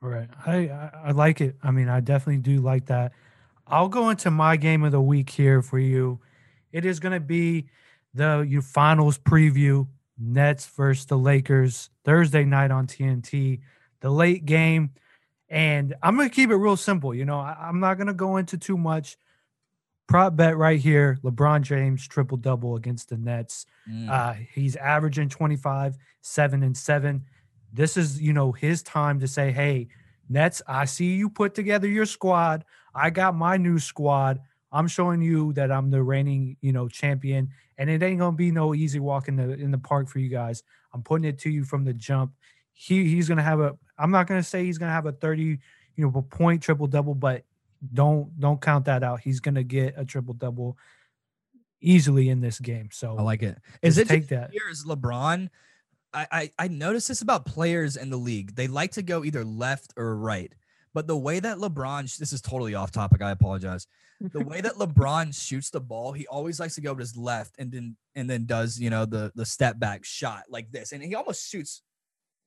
Right, 0.01 0.29
I, 0.45 0.91
I 1.05 1.11
like 1.11 1.41
it. 1.41 1.55
I 1.63 1.71
mean, 1.71 1.89
I 1.89 2.01
definitely 2.01 2.41
do 2.41 2.61
like 2.61 2.87
that. 2.87 3.13
I'll 3.65 3.89
go 3.89 4.09
into 4.09 4.29
my 4.29 4.55
game 4.57 4.83
of 4.83 4.91
the 4.91 5.01
week 5.01 5.29
here 5.29 5.61
for 5.61 5.79
you. 5.79 6.19
It 6.71 6.85
is 6.85 6.99
going 6.99 7.13
to 7.13 7.19
be 7.19 7.69
the 8.13 8.45
your 8.47 8.61
finals 8.61 9.17
preview: 9.17 9.87
Nets 10.17 10.67
versus 10.67 11.05
the 11.05 11.17
Lakers 11.17 11.89
Thursday 12.03 12.43
night 12.43 12.71
on 12.71 12.87
TNT. 12.87 13.61
The 14.01 14.09
late 14.09 14.45
game 14.45 14.91
and 15.49 15.95
I'm 16.03 16.15
going 16.15 16.29
to 16.29 16.35
keep 16.35 16.49
it 16.49 16.55
real 16.55 16.77
simple. 16.77 17.13
You 17.13 17.25
know, 17.25 17.39
I, 17.39 17.69
am 17.69 17.79
not 17.79 17.97
going 17.97 18.07
to 18.07 18.13
go 18.13 18.37
into 18.37 18.57
too 18.57 18.77
much. 18.77 19.17
Prop 20.07 20.37
bet 20.37 20.55
right 20.55 20.79
here 20.79 21.19
LeBron 21.23 21.61
James 21.61 22.07
triple 22.07 22.37
double 22.37 22.75
against 22.75 23.09
the 23.09 23.17
Nets. 23.17 23.65
Mm. 23.89 24.09
Uh, 24.09 24.33
he's 24.53 24.75
averaging 24.77 25.29
25, 25.29 25.97
7 26.21 26.63
and 26.63 26.77
7. 26.77 27.25
This 27.73 27.97
is, 27.97 28.21
you 28.21 28.31
know, 28.31 28.53
his 28.53 28.81
time 28.83 29.19
to 29.19 29.27
say, 29.27 29.51
hey, 29.51 29.89
Nets, 30.29 30.61
I 30.67 30.85
see 30.85 31.15
you 31.15 31.29
put 31.29 31.55
together 31.55 31.87
your 31.87 32.05
squad. 32.05 32.65
I 32.93 33.09
got 33.09 33.35
my 33.35 33.57
new 33.57 33.79
squad. 33.79 34.39
I'm 34.71 34.87
showing 34.87 35.21
you 35.21 35.53
that 35.53 35.71
I'm 35.71 35.89
the 35.89 36.03
reigning, 36.03 36.57
you 36.61 36.73
know, 36.73 36.87
champion, 36.87 37.49
and 37.77 37.89
it 37.89 38.03
ain't 38.03 38.19
gonna 38.19 38.35
be 38.35 38.51
no 38.51 38.75
easy 38.75 38.99
walk 38.99 39.27
in 39.27 39.37
the 39.37 39.53
in 39.53 39.71
the 39.71 39.77
park 39.77 40.09
for 40.09 40.19
you 40.19 40.29
guys. 40.29 40.63
I'm 40.93 41.03
putting 41.03 41.25
it 41.25 41.39
to 41.39 41.49
you 41.49 41.63
from 41.63 41.85
the 41.85 41.93
jump. 41.93 42.33
He 42.79 43.09
he's 43.09 43.27
gonna 43.27 43.41
have 43.41 43.59
a 43.59 43.77
I'm 43.97 44.11
not 44.11 44.27
going 44.27 44.39
to 44.39 44.47
say 44.47 44.63
he's 44.63 44.77
going 44.77 44.89
to 44.89 44.93
have 44.93 45.05
a 45.05 45.11
30, 45.11 45.43
you 45.43 45.59
know, 45.97 46.21
point 46.21 46.61
triple 46.61 46.87
double, 46.87 47.15
but 47.15 47.43
don't 47.93 48.39
don't 48.39 48.61
count 48.61 48.85
that 48.85 49.03
out. 49.03 49.21
He's 49.21 49.39
going 49.39 49.55
to 49.55 49.63
get 49.63 49.95
a 49.97 50.05
triple 50.05 50.33
double 50.33 50.77
easily 51.81 52.29
in 52.29 52.41
this 52.41 52.59
game. 52.59 52.89
So 52.91 53.15
I 53.17 53.21
like 53.21 53.43
it. 53.43 53.57
Is 53.81 53.97
it 53.97 54.07
take 54.07 54.27
that? 54.27 54.51
Here 54.51 54.69
is 54.69 54.85
LeBron. 54.85 55.49
I, 56.13 56.27
I 56.31 56.51
I 56.59 56.67
notice 56.67 57.07
this 57.07 57.21
about 57.21 57.45
players 57.45 57.97
in 57.97 58.09
the 58.09 58.17
league. 58.17 58.55
They 58.55 58.67
like 58.67 58.91
to 58.91 59.01
go 59.01 59.23
either 59.23 59.43
left 59.43 59.93
or 59.97 60.15
right. 60.15 60.53
But 60.93 61.05
the 61.05 61.17
way 61.17 61.39
that 61.39 61.57
LeBron, 61.57 62.17
this 62.17 62.33
is 62.33 62.41
totally 62.41 62.73
off 62.73 62.91
topic. 62.91 63.21
I 63.21 63.31
apologize. 63.31 63.85
The 64.19 64.43
way 64.43 64.61
that 64.61 64.73
LeBron 64.79 65.39
shoots 65.39 65.69
the 65.69 65.81
ball, 65.81 66.11
he 66.11 66.25
always 66.25 66.59
likes 66.59 66.75
to 66.75 66.81
go 66.81 66.95
to 66.95 66.99
his 66.99 67.15
left 67.15 67.55
and 67.59 67.71
then 67.71 67.95
and 68.15 68.27
then 68.29 68.45
does 68.45 68.79
you 68.79 68.89
know 68.89 69.05
the 69.05 69.31
the 69.35 69.45
step 69.45 69.79
back 69.79 70.05
shot 70.05 70.43
like 70.49 70.71
this, 70.71 70.91
and 70.91 71.03
he 71.03 71.13
almost 71.13 71.49
shoots 71.49 71.83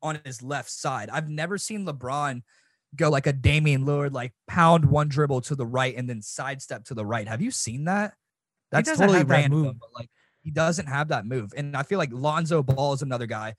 on 0.02 0.20
his 0.24 0.42
left 0.42 0.70
side. 0.70 1.10
I've 1.10 1.28
never 1.28 1.58
seen 1.58 1.86
LeBron 1.86 2.42
go 2.96 3.10
like 3.10 3.26
a 3.26 3.32
Damian 3.32 3.84
Lillard, 3.84 4.12
like 4.12 4.32
pound 4.48 4.84
one 4.84 5.08
dribble 5.08 5.42
to 5.42 5.54
the 5.54 5.66
right 5.66 5.94
and 5.96 6.08
then 6.08 6.22
sidestep 6.22 6.84
to 6.86 6.94
the 6.94 7.06
right. 7.06 7.28
Have 7.28 7.40
you 7.40 7.50
seen 7.50 7.84
that? 7.84 8.14
That's 8.70 8.96
totally 8.96 9.24
random. 9.24 9.64
That 9.64 9.78
but 9.78 9.90
like 9.94 10.10
he 10.42 10.50
doesn't 10.50 10.86
have 10.86 11.08
that 11.08 11.26
move. 11.26 11.52
And 11.56 11.76
I 11.76 11.82
feel 11.82 11.98
like 11.98 12.10
Lonzo 12.12 12.62
Ball 12.62 12.92
is 12.92 13.02
another 13.02 13.26
guy 13.26 13.54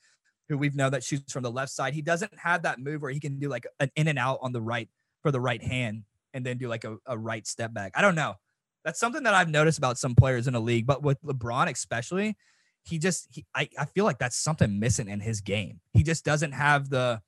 who 0.50 0.58
we've 0.58 0.76
known 0.76 0.92
that 0.92 1.04
shoots 1.04 1.32
from 1.32 1.44
the 1.44 1.52
left 1.52 1.72
side. 1.72 1.94
He 1.94 2.02
doesn't 2.02 2.38
have 2.38 2.64
that 2.64 2.80
move 2.80 3.02
where 3.02 3.12
he 3.12 3.20
can 3.20 3.40
do 3.40 3.50
like 3.50 3.66
an 3.80 3.92
in 3.96 4.08
and 4.08 4.20
out 4.20 4.40
on 4.42 4.52
the 4.52 4.62
right 4.62 4.90
for 5.22 5.32
the 5.32 5.40
right 5.40 5.62
hand 5.62 6.04
and 6.34 6.46
then 6.46 6.58
do 6.58 6.68
like 6.68 6.84
a, 6.84 6.98
a 7.06 7.18
right 7.18 7.46
step 7.46 7.74
back. 7.74 7.92
I 7.96 8.02
don't 8.02 8.16
know. 8.16 8.36
That's 8.84 9.00
something 9.00 9.24
that 9.24 9.34
I've 9.34 9.50
noticed 9.50 9.78
about 9.78 9.98
some 9.98 10.16
players 10.16 10.48
in 10.48 10.54
the 10.54 10.60
league, 10.60 10.88
but 10.88 11.04
with 11.04 11.22
LeBron 11.24 11.70
especially, 11.70 12.36
he 12.84 12.98
just 12.98 13.28
he, 13.32 13.46
I, 13.56 13.70
I 13.78 13.86
feel 13.86 14.06
like 14.06 14.20
that's 14.20 14.36
something 14.36 14.80
missing 14.80 15.08
in 15.08 15.20
his 15.20 15.42
game. 15.42 15.80
He 15.94 16.04
just 16.04 16.26
doesn't 16.26 16.52
have 16.52 16.90
the 16.90 17.22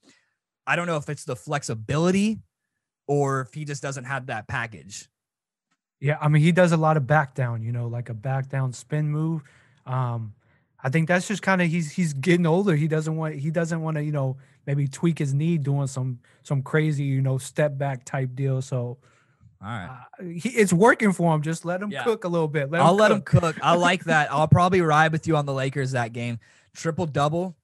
I 0.65 0.75
don't 0.75 0.87
know 0.87 0.97
if 0.97 1.09
it's 1.09 1.25
the 1.25 1.35
flexibility 1.35 2.39
or 3.07 3.41
if 3.41 3.53
he 3.53 3.65
just 3.65 3.81
doesn't 3.81 4.05
have 4.05 4.27
that 4.27 4.47
package. 4.47 5.09
Yeah, 5.99 6.17
I 6.21 6.27
mean 6.27 6.41
he 6.41 6.51
does 6.51 6.71
a 6.71 6.77
lot 6.77 6.97
of 6.97 7.07
back 7.07 7.35
down, 7.35 7.61
you 7.61 7.71
know, 7.71 7.87
like 7.87 8.09
a 8.09 8.13
back 8.13 8.49
down 8.49 8.73
spin 8.73 9.09
move. 9.09 9.43
Um 9.85 10.33
I 10.85 10.89
think 10.89 11.07
that's 11.07 11.27
just 11.27 11.41
kind 11.41 11.61
of 11.61 11.69
he's 11.69 11.91
he's 11.91 12.13
getting 12.13 12.45
older. 12.45 12.75
He 12.75 12.87
doesn't 12.87 13.15
want 13.15 13.35
he 13.35 13.51
doesn't 13.51 13.81
want 13.81 13.95
to, 13.95 14.03
you 14.03 14.11
know, 14.11 14.37
maybe 14.65 14.87
tweak 14.87 15.19
his 15.19 15.33
knee 15.33 15.57
doing 15.57 15.87
some 15.87 16.19
some 16.43 16.61
crazy, 16.61 17.03
you 17.03 17.21
know, 17.21 17.37
step 17.37 17.77
back 17.77 18.03
type 18.03 18.35
deal. 18.35 18.61
So 18.61 18.97
all 19.63 19.69
right. 19.69 20.05
Uh, 20.19 20.23
he, 20.25 20.49
it's 20.49 20.73
working 20.73 21.13
for 21.13 21.33
him. 21.33 21.41
Just 21.41 21.63
let 21.63 21.81
him 21.81 21.89
yeah. 21.89 22.03
cook 22.03 22.25
a 22.25 22.27
little 22.27 22.47
bit. 22.47 22.69
Let 22.69 22.81
I'll 22.81 22.95
let 22.95 23.11
him 23.11 23.21
cook. 23.21 23.57
I 23.61 23.75
like 23.75 24.03
that. 24.05 24.31
I'll 24.31 24.47
probably 24.47 24.81
ride 24.81 25.11
with 25.11 25.27
you 25.27 25.37
on 25.37 25.45
the 25.45 25.53
Lakers 25.53 25.91
that 25.91 26.11
game. 26.11 26.39
Triple 26.75 27.05
double. 27.05 27.55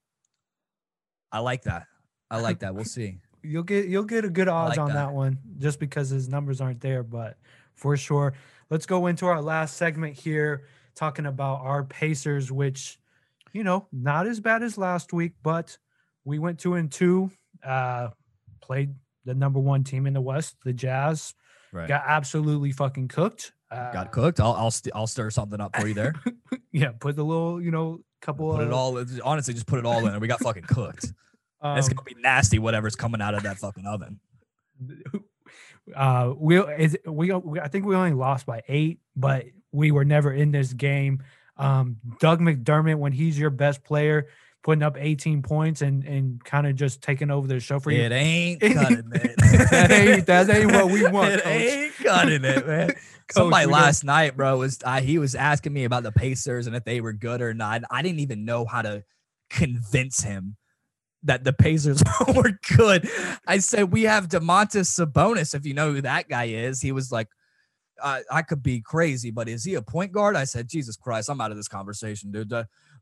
I 1.32 1.40
like 1.40 1.64
that. 1.64 1.88
I 2.32 2.40
like 2.40 2.60
that. 2.60 2.74
We'll 2.74 2.86
see. 2.86 3.18
you'll 3.44 3.64
get 3.64 3.88
you'll 3.88 4.04
get 4.04 4.26
a 4.26 4.30
good 4.30 4.48
odds 4.48 4.78
like 4.78 4.80
on 4.80 4.88
that. 4.90 5.08
that 5.08 5.14
one 5.14 5.38
just 5.58 5.80
because 5.80 6.10
his 6.10 6.30
numbers 6.30 6.62
aren't 6.62 6.82
there, 6.82 7.04
but 7.04 7.38
for 7.76 7.98
sure. 7.98 8.34
Let's 8.70 8.86
go 8.86 9.08
into 9.08 9.26
our 9.26 9.42
last 9.42 9.78
segment 9.78 10.16
here, 10.16 10.68
talking 10.96 11.26
about 11.26 11.62
our 11.62 11.84
Pacers, 11.84 12.52
which, 12.52 13.00
you 13.52 13.64
know, 13.64 13.88
not 13.92 14.28
as 14.28 14.40
bad 14.40 14.62
as 14.62 14.78
last 14.78 15.12
week, 15.12 15.34
but 15.42 15.76
we 16.24 16.38
went 16.38 16.60
two 16.60 16.76
and 16.76 16.92
two. 16.92 17.32
Uh, 17.66 18.10
played 18.62 18.94
the 19.26 19.34
number 19.34 19.60
one 19.60 19.84
team 19.84 20.06
in 20.06 20.14
the 20.14 20.22
West, 20.22 20.56
the 20.64 20.74
Jazz. 20.74 21.34
Right. 21.72 21.88
Got 21.88 22.04
absolutely 22.06 22.72
fucking 22.72 23.10
cooked. 23.10 23.54
Uh, 23.72 23.92
Got 23.92 24.12
cooked. 24.12 24.40
I'll 24.40 24.54
I'll, 24.54 24.72
st- 24.72 24.96
I'll 24.96 25.08
stir 25.08 25.30
something 25.30 25.62
up 25.62 25.76
for 25.76 25.88
you 25.88 25.94
there. 25.94 26.16
yeah, 26.72 26.92
put 27.00 27.16
the 27.16 27.24
little 27.24 27.62
you 27.62 27.72
know 27.72 28.00
couple. 28.22 28.52
Put 28.52 28.62
of, 28.62 28.68
it 28.68 28.74
all. 28.74 29.06
Honestly, 29.24 29.54
just 29.54 29.68
put 29.68 29.80
it 29.80 29.86
all 29.86 30.00
in, 30.00 30.12
and 30.12 30.22
we 30.22 30.28
got 30.28 30.40
fucking 30.40 30.64
cooked. 30.64 31.14
Um, 31.62 31.78
it's 31.78 31.88
gonna 31.88 32.02
be 32.04 32.16
nasty. 32.20 32.58
Whatever's 32.58 32.96
coming 32.96 33.22
out 33.22 33.36
of 33.36 33.44
that 33.44 33.58
fucking 33.58 33.86
oven. 33.86 34.20
Uh, 35.96 36.34
we 36.38 36.62
is 36.62 36.96
we, 37.06 37.32
we 37.32 37.60
I 37.60 37.68
think 37.68 37.86
we 37.86 37.96
only 37.96 38.14
lost 38.14 38.46
by 38.46 38.62
eight, 38.68 39.00
but 39.16 39.46
we 39.72 39.90
were 39.90 40.06
never 40.06 40.32
in 40.32 40.52
this 40.52 40.72
game. 40.74 41.24
Um, 41.58 41.98
Doug 42.20 42.40
McDermott, 42.40 42.98
when 42.98 43.12
he's 43.12 43.40
your 43.40 43.50
best 43.50 43.84
player, 43.84 44.28
putting 44.70 44.84
up 44.84 44.98
18 45.00 45.42
points 45.42 45.82
and 45.82 46.04
and 46.04 46.44
kind 46.44 46.68
of 46.68 46.76
just 46.76 47.02
taking 47.02 47.32
over 47.32 47.48
the 47.48 47.60
show 47.60 47.80
for 47.80 47.90
you. 47.90 48.04
It 48.04 48.12
ain't 48.12 48.62
cutting 48.62 49.12
it. 49.16 49.36
that, 49.72 49.92
ain't, 49.92 50.28
that 50.28 50.48
ain't 50.48 50.72
what 50.72 50.92
we 50.92 51.08
want. 51.10 51.32
It 51.32 51.44
coach. 51.44 51.52
ain't 51.52 51.96
cutting 51.96 52.46
it, 52.46 52.68
man. 52.68 52.94
Somebody 53.32 53.66
last 53.66 54.04
night, 54.04 54.38
bro, 54.38 54.60
was 54.60 54.78
uh, 54.86 55.02
he 55.02 55.18
was 55.18 55.34
asking 55.34 55.74
me 55.74 55.86
about 55.86 56.04
the 56.04 56.12
Pacers 56.12 56.68
and 56.68 56.76
if 56.76 56.84
they 56.84 57.02
were 57.02 57.14
good 57.14 57.42
or 57.42 57.56
not. 57.56 57.82
I 57.90 58.04
didn't 58.04 58.20
even 58.20 58.46
know 58.46 58.64
how 58.64 58.84
to 58.84 59.04
convince 59.50 60.22
him 60.22 60.56
that 61.24 61.44
the 61.44 61.54
Pacers 61.54 62.04
were 62.28 62.60
good. 62.78 63.10
I 63.48 63.58
said 63.58 63.92
we 63.92 64.04
have 64.04 64.28
Domantas 64.28 65.00
Sabonis. 65.00 65.56
If 65.56 65.66
you 65.66 65.74
know 65.74 65.94
who 65.94 66.02
that 66.02 66.30
guy 66.30 66.46
is, 66.46 66.80
he 66.80 66.92
was 66.92 67.12
like, 67.12 67.30
I, 68.04 68.22
I 68.30 68.44
could 68.44 68.62
be 68.62 68.82
crazy, 68.82 69.32
but 69.32 69.50
is 69.50 69.64
he 69.64 69.74
a 69.74 69.82
point 69.82 70.12
guard? 70.12 70.36
I 70.36 70.44
said, 70.44 70.68
Jesus 70.68 70.96
Christ, 70.96 71.28
I'm 71.28 71.42
out 71.42 71.50
of 71.50 71.58
this 71.58 71.68
conversation, 71.68 72.32
dude. 72.32 72.54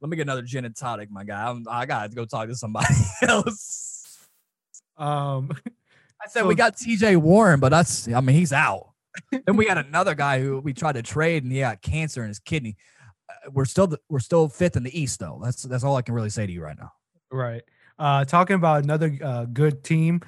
Let 0.01 0.09
me 0.09 0.17
get 0.17 0.23
another 0.23 0.41
gin 0.41 0.65
and 0.65 0.75
tonic, 0.75 1.09
my 1.11 1.23
guy. 1.23 1.49
I'm, 1.49 1.65
I 1.69 1.85
got 1.85 2.09
to 2.09 2.15
go 2.15 2.25
talk 2.25 2.47
to 2.47 2.55
somebody 2.55 2.93
else. 3.21 4.17
Um, 4.97 5.51
I 6.21 6.27
said, 6.27 6.41
so, 6.41 6.47
we 6.47 6.55
got 6.55 6.75
TJ 6.75 7.17
Warren, 7.17 7.59
but 7.59 7.69
that's, 7.69 8.07
I 8.07 8.21
mean, 8.21 8.35
he's 8.35 8.53
out. 8.53 8.89
then 9.31 9.55
we 9.55 9.65
got 9.65 9.77
another 9.77 10.15
guy 10.15 10.41
who 10.41 10.59
we 10.59 10.73
tried 10.73 10.93
to 10.93 11.01
trade 11.01 11.43
and 11.43 11.51
he 11.51 11.59
got 11.59 11.81
cancer 11.81 12.21
in 12.23 12.27
his 12.27 12.39
kidney. 12.39 12.75
Uh, 13.29 13.51
we're 13.51 13.65
still, 13.65 13.87
the, 13.87 13.99
we're 14.09 14.19
still 14.19 14.47
fifth 14.49 14.75
in 14.75 14.83
the 14.83 14.99
East, 14.99 15.19
though. 15.19 15.39
That's, 15.43 15.63
that's 15.63 15.83
all 15.83 15.95
I 15.95 16.01
can 16.01 16.13
really 16.13 16.29
say 16.29 16.45
to 16.45 16.51
you 16.51 16.61
right 16.61 16.77
now. 16.77 16.91
Right. 17.31 17.63
Uh, 17.99 18.25
talking 18.25 18.55
about 18.55 18.83
another 18.83 19.17
uh, 19.23 19.45
good 19.45 19.83
team, 19.83 20.21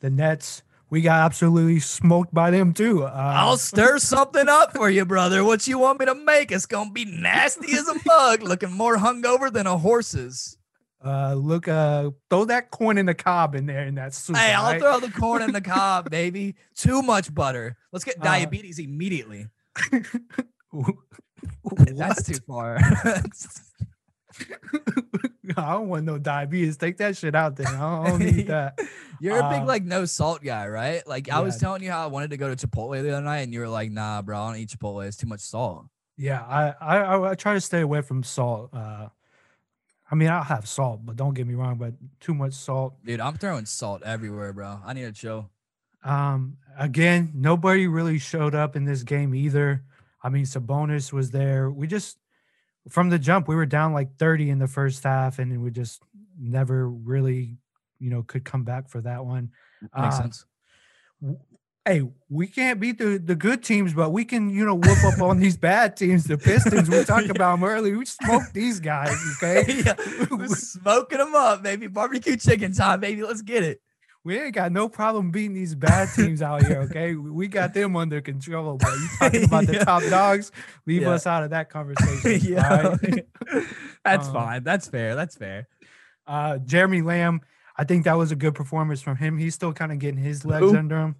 the 0.00 0.10
Nets 0.10 0.62
we 0.94 1.00
got 1.00 1.24
absolutely 1.24 1.80
smoked 1.80 2.32
by 2.32 2.52
them 2.52 2.72
too. 2.72 3.02
Uh, 3.02 3.10
I'll 3.12 3.56
stir 3.56 3.98
something 3.98 4.48
up 4.48 4.76
for 4.76 4.88
you, 4.88 5.04
brother. 5.04 5.42
What 5.42 5.66
you 5.66 5.76
want 5.76 5.98
me 5.98 6.06
to 6.06 6.14
make? 6.14 6.52
It's 6.52 6.66
gonna 6.66 6.92
be 6.92 7.04
nasty 7.04 7.72
as 7.72 7.88
a 7.88 7.96
mug, 8.06 8.44
looking 8.44 8.70
more 8.70 8.96
hungover 8.96 9.52
than 9.52 9.66
a 9.66 9.76
horse's. 9.76 10.56
Uh, 11.04 11.34
look, 11.34 11.66
uh, 11.66 12.10
throw 12.30 12.44
that 12.44 12.70
corn 12.70 12.96
in 12.96 13.06
the 13.06 13.14
cob 13.14 13.56
in 13.56 13.66
there 13.66 13.84
in 13.84 13.96
that 13.96 14.14
soup. 14.14 14.36
Hey, 14.36 14.52
I'll 14.52 14.70
right? 14.70 14.80
throw 14.80 15.00
the 15.00 15.10
corn 15.10 15.42
in 15.42 15.50
the 15.50 15.60
cob, 15.60 16.10
baby. 16.10 16.54
Too 16.76 17.02
much 17.02 17.34
butter. 17.34 17.76
Let's 17.90 18.04
get 18.04 18.20
uh, 18.20 18.22
diabetes 18.22 18.78
immediately. 18.78 19.48
That's 21.74 22.22
too 22.22 22.38
far. 22.46 22.78
I 25.56 25.72
don't 25.72 25.88
want 25.88 26.04
no 26.04 26.18
diabetes. 26.18 26.76
Take 26.76 26.96
that 26.98 27.16
shit 27.16 27.34
out 27.34 27.56
there. 27.56 27.68
I 27.68 28.08
don't 28.08 28.18
need 28.20 28.46
that. 28.48 28.78
You're 29.20 29.38
a 29.38 29.50
big 29.50 29.60
um, 29.60 29.66
like 29.66 29.84
no 29.84 30.04
salt 30.04 30.42
guy, 30.42 30.66
right? 30.68 31.06
Like 31.06 31.30
I 31.30 31.40
was 31.40 31.58
telling 31.58 31.82
you 31.82 31.90
how 31.90 32.02
I 32.02 32.06
wanted 32.06 32.30
to 32.30 32.36
go 32.36 32.52
to 32.52 32.66
Chipotle 32.66 33.00
the 33.02 33.10
other 33.10 33.20
night, 33.20 33.40
and 33.40 33.52
you 33.52 33.60
were 33.60 33.68
like, 33.68 33.90
"Nah, 33.90 34.22
bro, 34.22 34.38
I 34.40 34.50
don't 34.50 34.60
eat 34.60 34.70
Chipotle. 34.70 35.06
It's 35.06 35.16
too 35.16 35.26
much 35.26 35.40
salt." 35.40 35.86
Yeah, 36.16 36.42
I 36.42 36.74
I, 36.80 37.30
I 37.30 37.34
try 37.34 37.54
to 37.54 37.60
stay 37.60 37.80
away 37.80 38.02
from 38.02 38.22
salt. 38.22 38.70
Uh, 38.72 39.08
I 40.10 40.14
mean, 40.14 40.28
I'll 40.28 40.42
have 40.42 40.68
salt, 40.68 41.00
but 41.04 41.16
don't 41.16 41.34
get 41.34 41.46
me 41.46 41.54
wrong, 41.54 41.76
but 41.76 41.94
too 42.20 42.34
much 42.34 42.52
salt. 42.52 42.94
Dude, 43.04 43.20
I'm 43.20 43.36
throwing 43.36 43.66
salt 43.66 44.02
everywhere, 44.02 44.52
bro. 44.52 44.80
I 44.84 44.92
need 44.92 45.04
a 45.04 45.12
chill. 45.12 45.50
Um, 46.04 46.58
again, 46.78 47.32
nobody 47.34 47.86
really 47.86 48.18
showed 48.18 48.54
up 48.54 48.76
in 48.76 48.84
this 48.84 49.02
game 49.02 49.34
either. 49.34 49.82
I 50.22 50.28
mean, 50.28 50.44
Sabonis 50.44 51.12
was 51.12 51.30
there. 51.30 51.70
We 51.70 51.86
just 51.86 52.18
from 52.88 53.10
the 53.10 53.18
jump, 53.18 53.48
we 53.48 53.54
were 53.54 53.66
down 53.66 53.92
like 53.92 54.16
30 54.16 54.50
in 54.50 54.58
the 54.58 54.68
first 54.68 55.02
half, 55.04 55.38
and 55.38 55.62
we 55.62 55.70
just 55.70 56.02
never 56.38 56.88
really, 56.88 57.56
you 57.98 58.10
know, 58.10 58.22
could 58.22 58.44
come 58.44 58.64
back 58.64 58.88
for 58.88 59.00
that 59.00 59.24
one. 59.24 59.50
Makes 59.82 59.94
uh, 59.94 60.10
sense. 60.10 60.46
Hey, 61.84 62.02
we 62.30 62.46
can't 62.46 62.80
beat 62.80 62.98
the, 62.98 63.18
the 63.18 63.34
good 63.34 63.62
teams, 63.62 63.92
but 63.92 64.10
we 64.10 64.24
can, 64.24 64.48
you 64.50 64.64
know, 64.64 64.74
whoop 64.74 65.04
up 65.04 65.20
on 65.20 65.38
these 65.38 65.56
bad 65.56 65.96
teams. 65.96 66.24
The 66.24 66.38
Pistons, 66.38 66.88
we 66.88 67.04
talked 67.04 67.28
about 67.28 67.56
them 67.56 67.64
earlier. 67.64 67.98
We 67.98 68.06
smoked 68.06 68.54
these 68.54 68.80
guys, 68.80 69.16
okay? 69.36 69.64
yeah, 69.84 69.94
smoking 70.46 71.18
them 71.18 71.34
up, 71.34 71.62
baby. 71.62 71.86
Barbecue 71.86 72.36
chicken 72.36 72.72
time, 72.72 73.00
baby. 73.00 73.22
Let's 73.22 73.42
get 73.42 73.62
it 73.62 73.80
we 74.24 74.40
ain't 74.40 74.54
got 74.54 74.72
no 74.72 74.88
problem 74.88 75.30
beating 75.30 75.52
these 75.52 75.74
bad 75.74 76.08
teams 76.14 76.40
out 76.40 76.64
here. 76.64 76.80
Okay, 76.84 77.14
we 77.14 77.48
got 77.48 77.72
them 77.74 77.96
under 77.96 78.20
control. 78.20 78.76
But 78.76 78.92
you 78.92 79.08
talking 79.18 79.44
about 79.44 79.66
the 79.66 79.74
yeah. 79.74 79.84
top 79.84 80.02
dogs? 80.04 80.50
Leave 80.86 81.02
yeah. 81.02 81.10
us 81.10 81.26
out 81.26 81.42
of 81.42 81.50
that 81.50 81.70
conversation. 81.70 82.52
yeah, 82.52 82.88
right? 82.88 83.26
that's 84.04 84.28
um, 84.28 84.34
fine. 84.34 84.64
That's 84.64 84.88
fair. 84.88 85.14
That's 85.14 85.36
fair. 85.36 85.68
Uh, 86.26 86.58
Jeremy 86.58 87.02
Lamb, 87.02 87.42
I 87.76 87.84
think 87.84 88.04
that 88.04 88.16
was 88.16 88.32
a 88.32 88.36
good 88.36 88.54
performance 88.54 89.02
from 89.02 89.16
him. 89.16 89.38
He's 89.38 89.54
still 89.54 89.72
kind 89.72 89.92
of 89.92 89.98
getting 89.98 90.20
his 90.20 90.44
legs 90.44 90.70
Who? 90.70 90.76
under 90.76 90.98
him. 90.98 91.16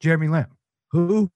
Jeremy 0.00 0.28
Lamb. 0.28 0.48
Who? 0.90 1.30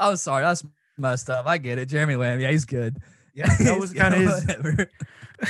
I'm 0.00 0.16
sorry. 0.16 0.42
That's 0.42 0.64
messed 0.96 1.30
up. 1.30 1.46
I 1.46 1.58
get 1.58 1.78
it. 1.78 1.86
Jeremy 1.86 2.16
Lamb. 2.16 2.40
Yeah, 2.40 2.50
he's 2.50 2.64
good. 2.64 2.96
Yeah, 3.34 3.54
that 3.60 3.78
was 3.80 3.92
kind 3.92 4.14
of 4.14 4.20
his. 4.20 4.86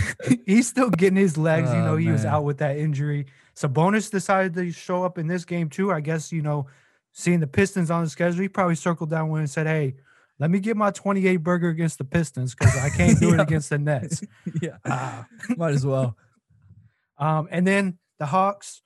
he's 0.47 0.69
still 0.69 0.91
getting 0.91 1.17
his 1.17 1.37
legs. 1.37 1.71
Oh, 1.71 1.77
you 1.77 1.81
know, 1.81 1.97
he 1.97 2.07
man. 2.07 2.15
was 2.15 2.25
out 2.25 2.45
with 2.45 2.59
that 2.59 2.77
injury. 2.77 3.27
Sabonis 3.55 4.11
decided 4.11 4.55
to 4.55 4.73
show 4.73 5.05
up 5.05 5.19
in 5.19 5.27
this 5.27 5.45
game 5.45 5.69
too. 5.69 5.93
I 5.93 6.01
guess 6.01 6.33
you 6.33 6.43
know, 6.43 6.67
seeing 7.13 7.41
the 7.41 7.47
Pistons 7.47 7.91
on 7.91 8.05
the 8.05 8.11
schedule, 8.11 8.43
he 8.43 8.49
probably 8.49 8.75
circled 8.75 9.11
down 9.11 9.29
one 9.29 9.41
and 9.41 9.51
said, 9.51 9.67
"Hey, 9.67 9.97
let 10.39 10.51
me 10.51 10.59
get 10.59 10.77
my 10.77 10.91
28 10.91 11.37
burger 11.37 11.69
against 11.69 11.99
the 11.99 12.05
Pistons 12.05 12.55
because 12.55 12.77
I 12.77 12.91
can't 12.91 13.19
do 13.21 13.29
yeah. 13.29 13.35
it 13.35 13.41
against 13.41 13.71
the 13.71 13.79
Nets." 13.79 14.23
yeah, 14.63 14.79
uh, 14.85 15.23
might 15.57 15.75
as 15.75 15.87
well. 15.87 16.17
Um, 17.19 17.49
and 17.51 17.67
then 17.67 17.99
the 18.19 18.27
Hawks, 18.27 18.83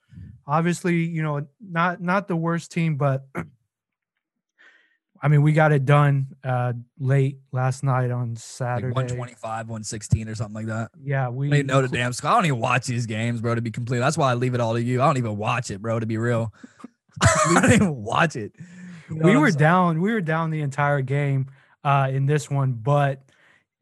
obviously, 0.47 1.05
you 1.05 1.23
know, 1.23 1.47
not 1.61 2.01
not 2.01 2.29
the 2.29 2.37
worst 2.37 2.71
team, 2.71 2.97
but 2.97 3.27
I 5.21 5.29
mean, 5.29 5.43
we 5.43 5.53
got 5.53 5.73
it 5.73 5.85
done 5.85 6.29
uh, 6.45 6.75
late 6.99 7.39
last 7.51 7.83
night 7.83 8.11
on 8.11 8.37
Saturday. 8.37 8.89
Like 8.89 9.09
125, 9.09 9.69
116 9.69 10.29
or 10.29 10.35
something 10.35 10.55
like 10.55 10.67
that. 10.67 10.91
Yeah, 11.03 11.29
we 11.29 11.53
I 11.53 11.63
know 11.63 11.83
the 11.83 11.89
damn 11.89 12.13
score. 12.13 12.31
I 12.31 12.35
don't 12.35 12.47
even 12.47 12.61
watch 12.61 12.87
these 12.87 13.07
games, 13.07 13.41
bro, 13.41 13.55
to 13.55 13.61
be 13.61 13.71
complete. 13.71 13.99
That's 13.99 14.17
why 14.17 14.31
I 14.31 14.35
leave 14.35 14.55
it 14.55 14.61
all 14.61 14.75
to 14.75 14.83
you. 14.83 15.03
I 15.03 15.07
don't 15.07 15.17
even 15.17 15.37
watch 15.37 15.71
it, 15.71 15.83
bro, 15.83 15.99
to 15.99 16.07
be 16.07 16.19
real. 16.19 16.53
we 17.49 17.55
don't 17.55 17.73
even 17.73 17.97
watch 17.97 18.37
it. 18.37 18.53
You 19.11 19.17
know 19.17 19.29
we 19.29 19.37
were 19.37 19.51
down, 19.51 20.01
we 20.01 20.13
were 20.13 20.21
down 20.21 20.51
the 20.51 20.61
entire 20.61 21.01
game 21.01 21.47
uh, 21.83 22.09
in 22.13 22.27
this 22.27 22.49
one, 22.49 22.73
but 22.75 23.23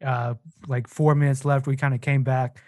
uh, 0.03 0.35
like 0.67 0.87
four 0.87 1.15
minutes 1.15 1.45
left, 1.45 1.67
we 1.67 1.75
kind 1.75 1.93
of 1.93 2.01
came 2.01 2.23
back. 2.23 2.61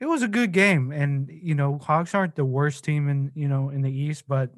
It 0.00 0.06
was 0.06 0.22
a 0.22 0.28
good 0.28 0.52
game. 0.52 0.90
And, 0.90 1.30
you 1.30 1.54
know, 1.54 1.78
Hawks 1.78 2.14
aren't 2.14 2.34
the 2.34 2.44
worst 2.44 2.84
team 2.84 3.08
in, 3.08 3.32
you 3.34 3.48
know, 3.48 3.70
in 3.70 3.82
the 3.82 3.90
East, 3.90 4.24
but 4.26 4.50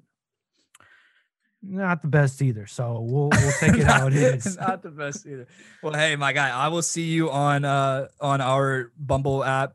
not 1.63 2.03
the 2.03 2.09
best 2.09 2.41
either. 2.43 2.67
So 2.67 3.01
we'll 3.01 3.29
we'll 3.31 3.53
take 3.61 3.75
it 3.75 3.85
how 3.85 4.07
it 4.07 4.15
is. 4.15 4.57
not 4.61 4.83
the 4.83 4.91
best 4.91 5.27
either. 5.27 5.47
Well, 5.83 5.95
hey, 5.95 6.17
my 6.17 6.33
guy, 6.33 6.51
I 6.51 6.69
will 6.69 6.83
see 6.83 7.05
you 7.05 7.31
on 7.31 7.65
uh 7.65 8.09
on 8.21 8.41
our 8.41 8.93
Bumble 8.99 9.45
app, 9.45 9.75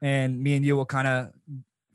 and 0.00 0.40
me 0.42 0.56
and 0.56 0.64
you 0.64 0.76
will 0.76 0.86
kind 0.86 1.08
of 1.08 1.32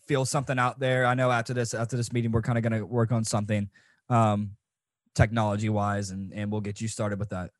feel 0.05 0.25
something 0.25 0.59
out 0.59 0.79
there. 0.79 1.05
I 1.05 1.13
know 1.13 1.31
after 1.31 1.53
this 1.53 1.73
after 1.73 1.97
this 1.97 2.11
meeting, 2.11 2.31
we're 2.31 2.41
kind 2.41 2.57
of 2.57 2.63
gonna 2.63 2.85
work 2.85 3.11
on 3.11 3.23
something, 3.23 3.69
um, 4.09 4.51
technology 5.15 5.69
wise, 5.69 6.11
and 6.11 6.33
and 6.33 6.51
we'll 6.51 6.61
get 6.61 6.81
you 6.81 6.87
started 6.87 7.19
with 7.19 7.29
that. 7.29 7.51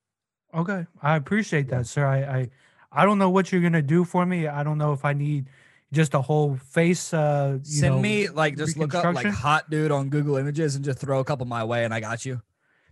Okay, 0.54 0.86
I 1.02 1.16
appreciate 1.16 1.70
that, 1.70 1.88
sir. 1.88 2.06
I 2.06 2.18
I 2.18 2.50
I 2.92 3.06
don't 3.06 3.18
know 3.18 3.30
what 3.30 3.52
you're 3.52 3.62
gonna 3.62 3.82
do 3.82 4.04
for 4.04 4.26
me. 4.26 4.48
I 4.48 4.64
don't 4.64 4.78
know 4.78 4.94
if 4.94 5.06
I 5.06 5.14
need 5.14 5.48
just 5.94 6.14
a 6.14 6.22
whole 6.22 6.58
face. 6.58 7.14
Uh, 7.14 7.60
Send 7.64 7.96
know, 7.96 8.02
me 8.02 8.30
like 8.30 8.58
just 8.58 8.78
look 8.78 8.94
up 8.96 9.14
like 9.16 9.28
hot 9.28 9.70
dude 9.70 9.92
on 9.92 10.10
Google 10.10 10.38
Images 10.38 10.76
and 10.76 10.86
just 10.86 11.00
throw 11.00 11.20
a 11.20 11.24
couple 11.24 11.46
my 11.46 11.64
way, 11.64 11.84
and 11.84 11.94
I 11.94 12.00
got 12.00 12.26
you. 12.26 12.42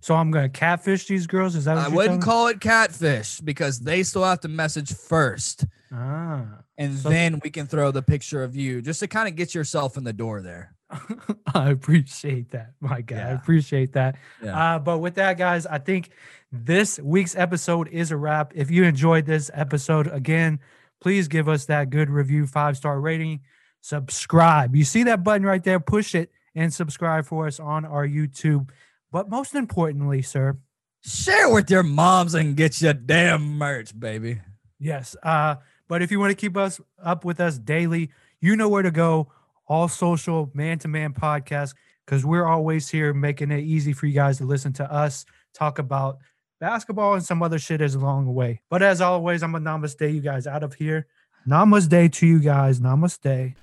So 0.02 0.16
I'm 0.16 0.32
gonna 0.32 0.50
catfish 0.50 1.08
these 1.08 1.28
girls. 1.28 1.56
Is 1.56 1.66
that? 1.66 1.78
I 1.78 1.88
wouldn't 1.90 2.22
call 2.22 2.48
it 2.48 2.60
catfish 2.60 3.40
because 3.42 3.80
they 3.80 4.04
still 4.04 4.24
have 4.24 4.40
to 4.42 4.48
message 4.48 4.94
first. 4.94 5.66
Ah, 5.92 6.46
and 6.78 6.98
so 6.98 7.10
then 7.10 7.40
we 7.44 7.50
can 7.50 7.68
throw 7.68 7.92
the 7.92 8.02
picture 8.02 8.44
of 8.44 8.56
you 8.56 8.82
just 8.82 9.00
to 9.02 9.08
kind 9.08 9.28
of 9.28 9.36
get 9.36 9.54
yourself 9.54 9.98
in 9.98 10.04
the 10.04 10.14
door 10.14 10.42
there. 10.42 10.76
I 11.54 11.70
appreciate 11.70 12.52
that, 12.52 12.74
my 12.80 13.02
guy. 13.02 13.18
Yeah. 13.18 13.28
I 13.28 13.32
appreciate 13.32 13.94
that. 13.94 14.16
Yeah. 14.44 14.76
Uh, 14.76 14.80
but 14.80 15.00
with 15.00 15.16
that, 15.16 15.38
guys, 15.38 15.66
I 15.66 15.78
think 15.78 16.12
this 16.52 17.00
week's 17.00 17.36
episode 17.36 17.90
is 17.90 18.12
a 18.12 18.18
wrap. 18.18 18.54
If 18.56 18.72
you 18.72 18.84
enjoyed 18.86 19.26
this 19.26 19.52
episode, 19.54 20.08
again, 20.08 20.60
please 21.02 21.28
give 21.28 21.48
us 21.48 21.66
that 21.66 21.90
good 21.90 22.10
review, 22.10 22.46
five 22.46 22.78
star 22.78 23.00
rating, 23.00 23.42
subscribe. 23.82 24.76
You 24.76 24.84
see 24.84 25.04
that 25.04 25.24
button 25.24 25.46
right 25.46 25.64
there? 25.64 25.80
Push 25.80 26.16
it 26.16 26.32
and 26.56 26.74
subscribe 26.74 27.26
for 27.26 27.48
us 27.48 27.60
on 27.60 27.86
our 27.86 28.08
YouTube. 28.08 28.70
But 29.12 29.30
most 29.30 29.56
importantly, 29.56 30.22
sir, 30.22 30.58
share 31.04 31.50
with 31.50 31.70
your 31.70 31.84
moms 31.84 32.34
and 32.34 32.56
get 32.56 32.82
your 32.82 32.94
damn 32.94 33.58
merch, 33.58 33.98
baby. 33.98 34.42
Yes. 34.80 35.16
Uh, 35.24 35.56
but 35.88 36.02
if 36.02 36.12
you 36.12 36.20
want 36.20 36.32
to 36.32 36.36
keep 36.36 36.56
us 36.56 36.80
up 37.04 37.26
with 37.26 37.40
us 37.40 37.58
daily, 37.58 38.12
you 38.40 38.56
know 38.56 38.70
where 38.70 38.84
to 38.84 38.92
go. 38.92 39.32
All 39.68 39.88
social 39.88 40.50
man 40.54 40.80
to 40.80 40.88
man 40.88 41.14
podcast 41.14 41.76
because 42.06 42.26
we're 42.26 42.46
always 42.46 42.90
here 42.90 43.14
making 43.14 43.52
it 43.52 43.60
easy 43.60 43.94
for 43.94 44.08
you 44.08 44.14
guys 44.14 44.40
to 44.40 44.46
listen 44.46 44.74
to 44.74 44.92
us 44.92 45.26
talk 45.54 45.78
about 45.78 46.18
basketball 46.60 47.14
and 47.14 47.24
some 47.24 47.42
other 47.42 47.60
shit 47.60 47.82
is 47.82 47.96
along 47.96 48.26
the 48.26 48.32
way. 48.32 48.62
But 48.70 48.82
as 48.82 49.02
always, 49.02 49.44
I'm 49.44 49.56
a 49.56 49.60
namaste 49.60 50.14
you 50.14 50.22
guys 50.22 50.46
out 50.46 50.64
of 50.64 50.76
here. 50.76 51.08
Namaste 51.48 52.12
to 52.14 52.28
you 52.28 52.40
guys. 52.40 52.80
Namaste. 52.80 53.56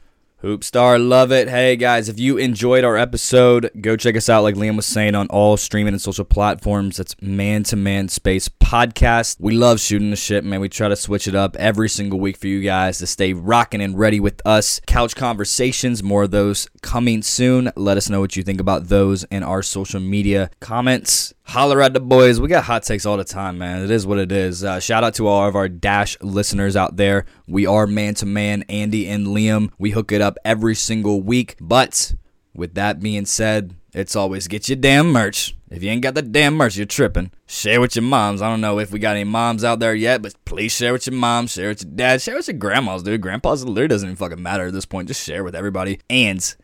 Hoopstar, 0.43 1.03
love 1.03 1.33
it. 1.33 1.49
Hey 1.49 1.77
guys, 1.77 2.11
if 2.11 2.21
you 2.21 2.37
enjoyed 2.37 2.85
our 2.85 2.99
episode, 2.99 3.71
go 3.81 3.97
check 3.97 4.17
us 4.17 4.29
out, 4.29 4.43
like 4.43 4.55
Liam 4.55 4.77
was 4.77 4.85
saying, 4.85 5.15
on 5.15 5.29
all 5.29 5.57
streaming 5.57 5.95
and 5.95 6.01
social 6.01 6.27
platforms. 6.27 6.99
That's 6.99 7.17
Man 7.23 7.63
to 7.65 7.77
Man 7.77 8.09
Space 8.09 8.51
Podcast. 8.51 9.39
We 9.41 9.55
love 9.55 9.81
shooting 9.81 10.11
the 10.11 10.17
shit, 10.17 10.45
man. 10.45 10.61
We 10.61 10.69
try 10.69 10.89
to 10.89 10.97
switch 10.97 11.27
it 11.27 11.35
up 11.35 11.57
every 11.57 11.89
single 11.89 12.21
week 12.21 12.37
for 12.37 12.49
you 12.49 12.61
guys 12.61 12.99
to 12.99 13.07
stay 13.07 13.33
rocking 13.33 13.81
and 13.81 13.99
ready 13.99 14.21
with 14.21 14.43
us. 14.45 14.79
Couch 14.87 15.17
conversations, 15.17 16.03
more 16.03 16.25
of 16.25 16.33
those 16.33 16.69
coming 16.83 17.23
soon. 17.23 17.73
Let 17.75 17.97
us 17.97 18.11
know 18.11 18.21
what 18.21 18.37
you 18.37 18.43
think 18.43 18.61
about 18.61 18.89
those 18.89 19.25
in 19.25 19.43
our 19.43 19.63
social 19.63 20.01
media 20.01 20.51
comments 20.61 21.33
holler 21.47 21.81
at 21.81 21.95
the 21.95 22.01
boys. 22.01 22.41
We 22.41 22.49
got 22.49 22.65
hot 22.65 22.83
takes 22.83 23.07
all 23.07 23.17
the 23.17 23.25
time, 23.25 23.59
man. 23.59 23.83
It 23.83 23.91
is 23.91 24.07
what 24.07 24.19
it 24.19 24.33
is. 24.33 24.65
Uh, 24.65 24.81
shout 24.81 25.05
out 25.05 25.15
to 25.15 25.29
all 25.29 25.47
of 25.47 25.55
our 25.55 25.69
Dash 25.69 26.21
listeners 26.21 26.77
out 26.77 26.97
there. 26.97 27.25
We 27.47 27.67
are 27.67 27.87
man 27.87 28.15
to 28.15 28.27
man, 28.27 28.65
Andy 28.69 29.09
and 29.09 29.29
Liam. 29.29 29.71
We 29.79 29.91
hook 29.91 30.11
it 30.13 30.21
up 30.21 30.26
every 30.45 30.75
single 30.75 31.21
week. 31.21 31.57
But 31.61 32.15
with 32.55 32.75
that 32.75 33.01
being 33.01 33.27
said, 33.27 33.75
it's 33.93 34.17
always 34.17 34.49
get 34.49 34.69
your 34.69 34.77
damn 34.77 35.11
merch. 35.11 35.57
If 35.71 35.83
you 35.83 35.91
ain't 35.91 36.03
got 36.03 36.15
the 36.15 36.23
damn 36.23 36.55
merch, 36.55 36.77
you're 36.77 36.87
tripping. 36.87 37.33
Share 37.47 37.81
with 37.81 37.97
your 37.97 38.03
moms. 38.03 38.43
I 38.43 38.49
don't 38.49 38.61
know 38.61 38.79
if 38.79 38.93
we 38.93 38.99
got 38.99 39.17
any 39.17 39.25
moms 39.25 39.65
out 39.65 39.81
there 39.81 39.95
yet, 39.95 40.23
but 40.23 40.35
please 40.45 40.73
share 40.73 40.93
with 40.93 41.07
your 41.07 41.17
mom, 41.17 41.47
share 41.47 41.69
with 41.69 41.83
your 41.83 41.93
dad, 41.93 42.21
share 42.23 42.37
with 42.37 42.47
your 42.47 42.57
grandmas, 42.57 43.03
dude. 43.03 43.21
Grandpas 43.21 43.65
literally 43.65 43.89
doesn't 43.89 44.09
even 44.09 44.17
fucking 44.17 44.43
matter 44.43 44.67
at 44.67 44.73
this 44.73 44.87
point. 44.87 45.09
Just 45.09 45.25
share 45.25 45.43
with 45.43 45.57
everybody. 45.57 45.99
And 46.11 46.55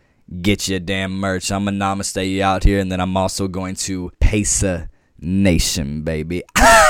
get 0.41 0.69
your 0.69 0.81
damn 0.81 1.19
merch. 1.19 1.51
I'm 1.51 1.65
gonna 1.65 1.79
namaste 1.79 2.31
you 2.31 2.43
out 2.43 2.65
here, 2.65 2.79
and 2.79 2.91
then 2.91 3.01
I'm 3.01 3.17
also 3.17 3.49
going 3.49 3.75
to 3.77 4.13
Pesa 4.21 4.89
Nation, 5.19 6.03
baby. 6.03 6.43